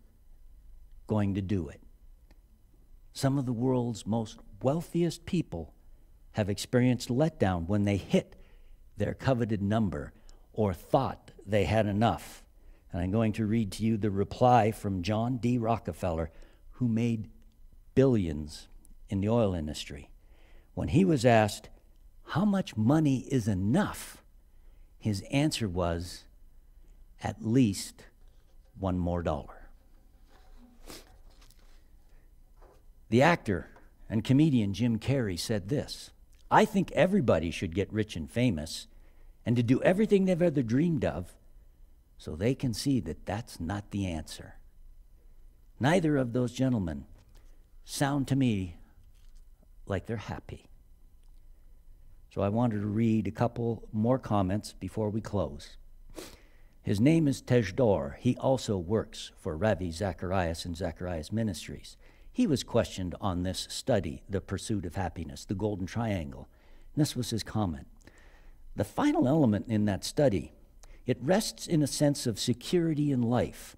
going 1.05 1.35
to 1.35 1.41
do 1.43 1.69
it? 1.69 1.81
Some 3.13 3.37
of 3.37 3.45
the 3.45 3.53
world's 3.53 4.07
most 4.07 4.39
wealthiest 4.61 5.25
people 5.25 5.73
have 6.33 6.49
experienced 6.49 7.09
letdown 7.09 7.67
when 7.67 7.85
they 7.85 7.97
hit 7.97 8.35
their 8.97 9.13
coveted 9.13 9.61
number 9.61 10.13
or 10.53 10.73
thought 10.73 11.31
they 11.45 11.65
had 11.65 11.85
enough. 11.85 12.43
And 12.91 13.01
I'm 13.01 13.11
going 13.11 13.33
to 13.33 13.45
read 13.45 13.71
to 13.73 13.83
you 13.83 13.97
the 13.97 14.11
reply 14.11 14.71
from 14.71 15.03
John 15.03 15.37
D. 15.37 15.57
Rockefeller, 15.57 16.31
who 16.71 16.87
made 16.87 17.29
billions 17.95 18.67
in 19.09 19.21
the 19.21 19.29
oil 19.29 19.53
industry. 19.53 20.09
When 20.73 20.89
he 20.89 21.05
was 21.05 21.25
asked, 21.25 21.69
How 22.27 22.45
much 22.45 22.77
money 22.77 23.27
is 23.31 23.47
enough? 23.47 24.19
his 24.99 25.23
answer 25.31 25.67
was, 25.67 26.25
At 27.23 27.45
least 27.45 28.03
one 28.77 28.99
more 28.99 29.23
dollar. 29.23 29.69
The 33.09 33.21
actor 33.21 33.69
and 34.09 34.23
comedian 34.23 34.73
Jim 34.73 34.99
Carrey 34.99 35.39
said 35.39 35.69
this 35.69 36.11
I 36.51 36.65
think 36.65 36.91
everybody 36.93 37.51
should 37.51 37.75
get 37.75 37.93
rich 37.93 38.15
and 38.15 38.29
famous 38.29 38.87
and 39.45 39.55
to 39.55 39.63
do 39.63 39.81
everything 39.83 40.25
they've 40.25 40.41
ever 40.41 40.61
dreamed 40.61 41.05
of 41.05 41.35
so 42.17 42.35
they 42.35 42.53
can 42.53 42.73
see 42.73 42.99
that 42.99 43.25
that's 43.25 43.59
not 43.59 43.91
the 43.91 44.07
answer. 44.07 44.55
Neither 45.79 46.17
of 46.17 46.33
those 46.33 46.51
gentlemen 46.51 47.05
sound 47.85 48.27
to 48.27 48.35
me 48.35 48.77
like 49.85 50.05
they're 50.05 50.17
happy. 50.17 50.65
So 52.33 52.41
I 52.41 52.49
wanted 52.49 52.81
to 52.81 52.87
read 52.87 53.25
a 53.25 53.31
couple 53.31 53.87
more 53.91 54.19
comments 54.19 54.73
before 54.73 55.09
we 55.09 55.21
close. 55.21 55.77
His 56.83 56.99
name 56.99 57.27
is 57.27 57.41
Tejdor. 57.41 58.17
He 58.17 58.35
also 58.37 58.77
works 58.77 59.31
for 59.39 59.55
Ravi 59.57 59.91
Zacharias 59.91 60.65
and 60.65 60.75
Zacharias 60.75 61.31
Ministries. 61.31 61.97
He 62.31 62.47
was 62.47 62.63
questioned 62.63 63.15
on 63.19 63.43
this 63.43 63.67
study, 63.69 64.23
The 64.29 64.41
Pursuit 64.41 64.85
of 64.85 64.95
Happiness, 64.95 65.45
the 65.45 65.55
Golden 65.55 65.85
Triangle. 65.85 66.47
And 66.93 67.01
this 67.01 67.15
was 67.15 67.29
his 67.29 67.43
comment. 67.43 67.87
The 68.75 68.83
final 68.83 69.27
element 69.27 69.65
in 69.67 69.85
that 69.85 70.05
study, 70.05 70.53
it 71.05 71.17
rests 71.21 71.67
in 71.67 71.81
a 71.81 71.87
sense 71.87 72.25
of 72.27 72.39
security 72.39 73.11
in 73.11 73.21
life. 73.21 73.75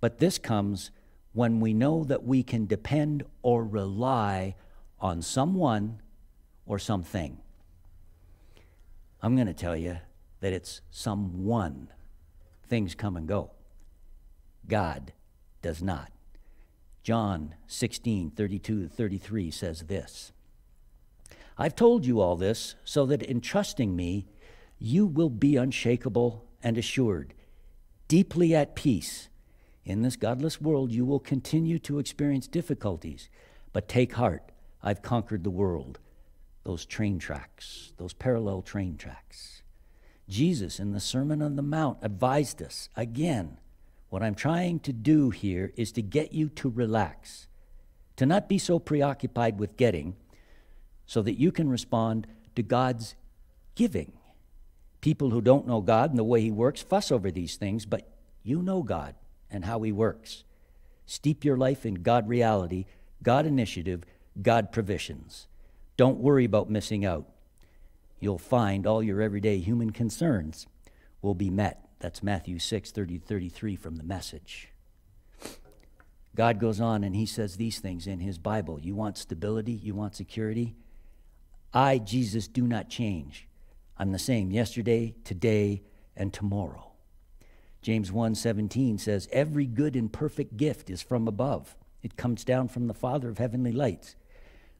But 0.00 0.18
this 0.18 0.38
comes 0.38 0.90
when 1.32 1.60
we 1.60 1.74
know 1.74 2.04
that 2.04 2.24
we 2.24 2.42
can 2.42 2.66
depend 2.66 3.24
or 3.42 3.64
rely 3.64 4.54
on 5.00 5.20
someone 5.20 6.00
or 6.64 6.78
something. 6.78 7.38
I'm 9.20 9.34
going 9.34 9.46
to 9.48 9.54
tell 9.54 9.76
you 9.76 9.98
that 10.40 10.52
it's 10.52 10.80
someone. 10.90 11.88
Things 12.68 12.94
come 12.94 13.16
and 13.16 13.26
go. 13.26 13.50
God 14.66 15.12
does 15.62 15.82
not. 15.82 16.10
John 17.06 17.54
16, 17.68 18.32
32 18.32 18.88
33 18.88 19.52
says 19.52 19.82
this 19.82 20.32
I've 21.56 21.76
told 21.76 22.04
you 22.04 22.20
all 22.20 22.34
this 22.34 22.74
so 22.84 23.06
that 23.06 23.22
in 23.22 23.40
trusting 23.40 23.94
me, 23.94 24.26
you 24.80 25.06
will 25.06 25.30
be 25.30 25.54
unshakable 25.54 26.44
and 26.64 26.76
assured, 26.76 27.32
deeply 28.08 28.56
at 28.56 28.74
peace. 28.74 29.28
In 29.84 30.02
this 30.02 30.16
godless 30.16 30.60
world, 30.60 30.90
you 30.90 31.04
will 31.04 31.20
continue 31.20 31.78
to 31.78 32.00
experience 32.00 32.48
difficulties, 32.48 33.30
but 33.72 33.86
take 33.86 34.14
heart, 34.14 34.50
I've 34.82 35.00
conquered 35.00 35.44
the 35.44 35.48
world. 35.50 36.00
Those 36.64 36.84
train 36.84 37.20
tracks, 37.20 37.92
those 37.98 38.14
parallel 38.14 38.62
train 38.62 38.96
tracks. 38.96 39.62
Jesus 40.28 40.80
in 40.80 40.90
the 40.90 40.98
Sermon 40.98 41.40
on 41.40 41.54
the 41.54 41.62
Mount 41.62 41.98
advised 42.02 42.60
us 42.60 42.88
again 42.96 43.58
what 44.08 44.22
I'm 44.22 44.34
trying 44.34 44.80
to 44.80 44.92
do 44.92 45.30
here 45.30 45.72
is 45.76 45.92
to 45.92 46.02
get 46.02 46.32
you 46.32 46.48
to 46.50 46.70
relax, 46.70 47.48
to 48.16 48.26
not 48.26 48.48
be 48.48 48.58
so 48.58 48.78
preoccupied 48.78 49.58
with 49.58 49.76
getting, 49.76 50.16
so 51.06 51.22
that 51.22 51.38
you 51.38 51.52
can 51.52 51.68
respond 51.68 52.26
to 52.54 52.62
God's 52.62 53.14
giving. 53.74 54.12
People 55.00 55.30
who 55.30 55.40
don't 55.40 55.66
know 55.66 55.80
God 55.80 56.10
and 56.10 56.18
the 56.18 56.24
way 56.24 56.40
He 56.40 56.50
works 56.50 56.82
fuss 56.82 57.10
over 57.10 57.30
these 57.30 57.56
things, 57.56 57.84
but 57.86 58.08
you 58.42 58.62
know 58.62 58.82
God 58.82 59.14
and 59.50 59.64
how 59.64 59.82
He 59.82 59.92
works. 59.92 60.44
Steep 61.04 61.44
your 61.44 61.56
life 61.56 61.86
in 61.86 61.94
God 61.94 62.28
reality, 62.28 62.86
God 63.22 63.46
initiative, 63.46 64.04
God 64.40 64.72
provisions. 64.72 65.46
Don't 65.96 66.18
worry 66.18 66.44
about 66.44 66.70
missing 66.70 67.04
out. 67.04 67.26
You'll 68.18 68.38
find 68.38 68.86
all 68.86 69.02
your 69.02 69.20
everyday 69.20 69.58
human 69.58 69.90
concerns 69.90 70.66
will 71.22 71.34
be 71.34 71.50
met 71.50 71.85
that's 72.06 72.22
Matthew 72.22 72.60
6, 72.60 72.92
30 72.92 73.18
33 73.18 73.74
from 73.74 73.96
the 73.96 74.04
message. 74.04 74.68
God 76.36 76.60
goes 76.60 76.80
on 76.80 77.02
and 77.02 77.16
he 77.16 77.26
says 77.26 77.56
these 77.56 77.80
things 77.80 78.06
in 78.06 78.20
his 78.20 78.38
Bible. 78.38 78.78
You 78.80 78.94
want 78.94 79.18
stability? 79.18 79.72
You 79.72 79.92
want 79.96 80.14
security? 80.14 80.76
I, 81.74 81.98
Jesus, 81.98 82.46
do 82.46 82.64
not 82.64 82.88
change. 82.88 83.48
I'm 83.98 84.12
the 84.12 84.20
same 84.20 84.52
yesterday, 84.52 85.16
today, 85.24 85.82
and 86.16 86.32
tomorrow. 86.32 86.92
James 87.82 88.12
1:17 88.12 89.00
says 89.00 89.28
every 89.32 89.66
good 89.66 89.96
and 89.96 90.12
perfect 90.12 90.56
gift 90.56 90.88
is 90.88 91.02
from 91.02 91.26
above. 91.26 91.74
It 92.04 92.16
comes 92.16 92.44
down 92.44 92.68
from 92.68 92.86
the 92.86 92.94
Father 92.94 93.30
of 93.30 93.38
heavenly 93.38 93.72
lights, 93.72 94.14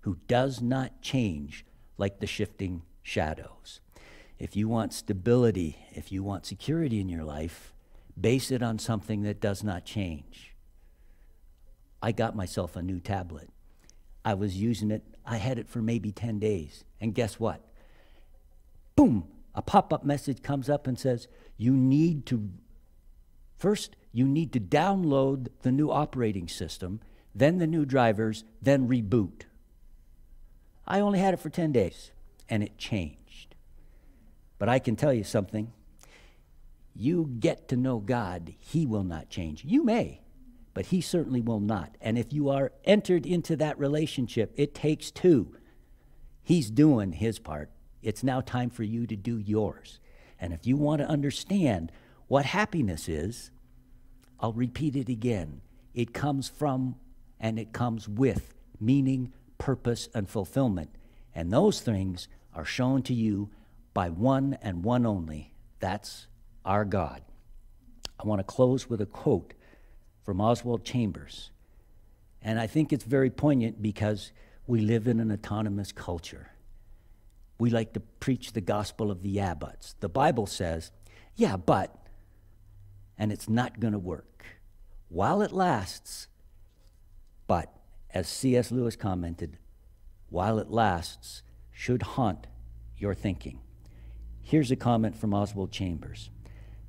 who 0.02 0.18
does 0.28 0.62
not 0.62 1.02
change 1.02 1.66
like 1.98 2.20
the 2.20 2.28
shifting 2.28 2.82
shadows. 3.02 3.80
If 4.39 4.55
you 4.55 4.68
want 4.68 4.93
stability, 4.93 5.78
if 5.93 6.12
you 6.12 6.22
want 6.22 6.47
security 6.47 7.01
in 7.01 7.09
your 7.09 7.24
life, 7.24 7.72
base 8.20 8.51
it 8.51 8.62
on 8.62 8.78
something 8.78 9.22
that 9.22 9.41
does 9.41 9.64
not 9.64 9.84
change. 9.84 10.55
I 12.03 12.12
got 12.12 12.37
myself 12.37 12.76
a 12.76 12.82
new 12.82 13.01
tablet. 13.01 13.49
I 14.24 14.34
was 14.34 14.57
using 14.57 14.91
it, 14.91 15.03
I 15.24 15.37
had 15.39 15.59
it 15.59 15.68
for 15.68 15.80
maybe 15.80 16.12
10 16.12 16.39
days. 16.39 16.84
And 17.01 17.14
guess 17.14 17.41
what? 17.41 17.61
Boom, 18.95 19.28
a 19.55 19.62
pop 19.62 19.93
up 19.93 20.05
message 20.05 20.43
comes 20.43 20.68
up 20.68 20.87
and 20.87 20.99
says, 20.99 21.28
You 21.57 21.72
need 21.72 22.26
to, 22.26 22.51
first, 23.57 23.97
you 24.12 24.26
need 24.26 24.53
to 24.53 24.61
download 24.61 25.49
the 25.62 25.72
new 25.72 25.91
operating 25.91 26.49
system, 26.49 27.01
then 27.34 27.59
the 27.59 27.66
new 27.66 27.84
drivers, 27.84 28.45
then 28.61 28.89
reboot. 28.89 29.43
I 30.87 31.01
only 31.01 31.18
had 31.18 31.34
it 31.34 31.41
for 31.41 31.51
10 31.51 31.72
days, 31.72 32.12
and 32.49 32.62
it 32.62 32.78
changed. 32.78 33.25
But 34.59 34.68
I 34.68 34.78
can 34.78 34.96
tell 34.96 35.12
you 35.12 35.24
something. 35.24 35.72
you 36.94 37.30
get 37.38 37.68
to 37.68 37.76
know 37.76 37.98
God, 37.98 38.54
He 38.59 38.86
will 38.86 39.04
not 39.04 39.28
change. 39.28 39.64
You 39.64 39.84
may, 39.84 40.22
but 40.74 40.86
He 40.86 41.00
certainly 41.00 41.40
will 41.40 41.61
not. 41.61 41.96
And 42.00 42.16
if 42.18 42.32
you 42.32 42.48
are 42.48 42.72
entered 42.84 43.26
into 43.26 43.57
that 43.57 43.78
relationship, 43.78 44.52
it 44.57 44.74
takes 44.74 45.11
two. 45.11 45.54
He's 46.42 46.70
doing 46.70 47.12
His 47.12 47.38
part. 47.38 47.70
It's 48.02 48.22
now 48.22 48.40
time 48.40 48.70
for 48.70 48.82
you 48.82 49.07
to 49.07 49.16
do 49.16 49.38
yours. 49.38 50.00
And 50.38 50.52
if 50.52 50.66
you 50.66 50.76
want 50.76 51.00
to 51.02 51.09
understand 51.09 51.92
what 52.28 52.46
happiness 52.46 53.09
is, 53.09 53.50
I'll 54.40 54.52
repeat 54.52 54.96
it 54.96 55.09
again. 55.09 55.61
It 55.94 56.12
comes 56.12 56.48
from 56.48 56.96
and 57.40 57.59
it 57.59 57.72
comes 57.72 58.09
with 58.09 58.54
meaning, 58.80 59.32
purpose, 59.59 60.09
and 60.14 60.28
fulfillment. 60.28 60.90
And 61.34 61.52
those 61.52 61.80
things 61.80 62.28
are 62.54 62.64
shown 62.64 63.02
to 63.02 63.14
you 63.14 63.50
by 63.97 64.11
one 64.11 64.59
and 64.61 64.84
one 64.84 65.07
only. 65.07 65.55
That's 65.80 66.26
our 66.66 66.84
God. 66.84 67.22
I 68.20 68.28
want 68.28 68.40
to 68.40 68.44
close 68.44 68.90
with 68.90 69.01
a 69.01 69.07
quote 69.07 69.55
from 70.22 70.38
Oswald 70.38 70.84
Chambers. 70.84 71.51
And 72.42 72.61
I 72.61 72.66
think 72.66 72.92
it's 72.92 73.05
very 73.05 73.30
poignant 73.30 73.80
because 73.80 74.32
we 74.66 74.82
live 74.82 75.09
in 75.09 75.18
an 75.18 75.32
autonomous 75.32 75.92
culture. 75.92 76.51
We 77.59 77.70
like 77.70 77.94
to 77.94 78.01
preach 78.01 78.53
the 78.53 78.61
gospel 78.61 79.11
of 79.11 79.22
the 79.22 79.30
yeah 79.30 79.55
buts. 79.55 79.94
The 80.01 80.11
Bible 80.11 80.47
says, 80.47 80.92
yeah, 81.34 81.57
but, 81.57 81.97
and 83.16 83.32
it's 83.32 83.49
not 83.49 83.80
going 83.80 83.94
to 83.94 83.99
work. 83.99 84.44
While 85.09 85.40
it 85.40 85.53
lasts, 85.53 86.28
but, 87.47 87.72
as 88.11 88.28
C.S. 88.28 88.70
Lewis 88.70 88.94
commented, 88.94 89.57
while 90.28 90.59
it 90.59 90.70
lasts, 90.70 91.42
should 91.72 92.03
haunt 92.03 92.47
your 92.99 93.14
thinking. 93.14 93.61
Here's 94.49 94.70
a 94.70 94.76
comment 94.76 95.16
from 95.16 95.34
Oswald 95.34 95.72
Chambers 95.72 96.30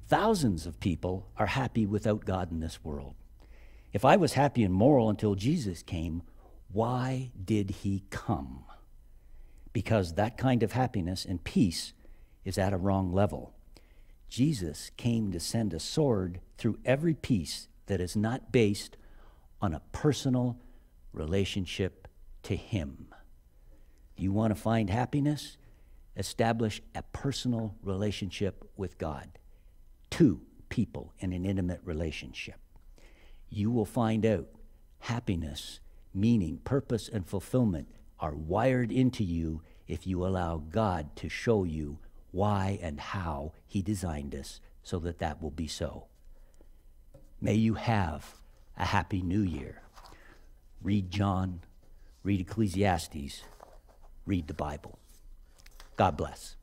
Thousands 0.07 0.67
of 0.67 0.79
people 0.79 1.27
are 1.37 1.47
happy 1.47 1.87
without 1.87 2.23
God 2.23 2.51
in 2.51 2.59
this 2.59 2.83
world. 2.83 3.15
If 3.91 4.05
I 4.05 4.15
was 4.15 4.33
happy 4.33 4.63
and 4.63 4.71
moral 4.71 5.09
until 5.09 5.33
Jesus 5.33 5.81
came, 5.81 6.21
why 6.71 7.31
did 7.43 7.71
he 7.81 8.03
come? 8.11 8.63
Because 9.73 10.13
that 10.13 10.37
kind 10.37 10.61
of 10.61 10.73
happiness 10.73 11.25
and 11.25 11.43
peace 11.43 11.93
is 12.45 12.59
at 12.59 12.73
a 12.73 12.77
wrong 12.77 13.11
level. 13.11 13.55
Jesus 14.29 14.91
came 14.95 15.31
to 15.31 15.39
send 15.39 15.73
a 15.73 15.79
sword 15.79 16.41
through 16.59 16.77
every 16.85 17.15
peace 17.15 17.69
that 17.87 17.99
is 17.99 18.15
not 18.15 18.51
based 18.51 18.97
on 19.63 19.73
a 19.73 19.81
personal 19.91 20.59
relationship 21.11 22.07
to 22.43 22.55
Him. 22.55 23.07
You 24.15 24.31
want 24.31 24.55
to 24.55 24.61
find 24.61 24.91
happiness? 24.91 25.57
Establish 26.17 26.81
a 26.95 27.03
personal 27.03 27.75
relationship 27.83 28.69
with 28.75 28.97
God 28.97 29.37
two 30.09 30.41
people 30.69 31.13
in 31.19 31.31
an 31.33 31.45
intimate 31.45 31.81
relationship. 31.83 32.55
You 33.49 33.71
will 33.71 33.85
find 33.85 34.25
out 34.25 34.47
happiness, 34.99 35.79
meaning, 36.13 36.59
purpose, 36.63 37.07
and 37.07 37.25
fulfillment 37.25 37.87
are 38.19 38.33
wired 38.33 38.91
into 38.91 39.23
you 39.23 39.61
if 39.87 40.07
you 40.07 40.25
allow 40.25 40.57
God 40.57 41.15
to 41.17 41.29
show 41.29 41.63
you 41.63 41.99
why 42.31 42.79
and 42.81 42.99
how 42.99 43.53
He 43.67 43.81
designed 43.81 44.35
us 44.35 44.59
so 44.83 44.99
that 44.99 45.19
that 45.19 45.41
will 45.41 45.51
be 45.51 45.67
so. 45.67 46.07
May 47.39 47.53
you 47.53 47.75
have 47.75 48.35
a 48.77 48.85
happy 48.85 49.21
new 49.21 49.41
year. 49.41 49.81
Read 50.81 51.11
John, 51.11 51.61
read 52.23 52.41
Ecclesiastes, 52.41 53.43
read 54.25 54.47
the 54.47 54.53
Bible. 54.53 54.99
God 55.97 56.15
bless. 56.15 56.56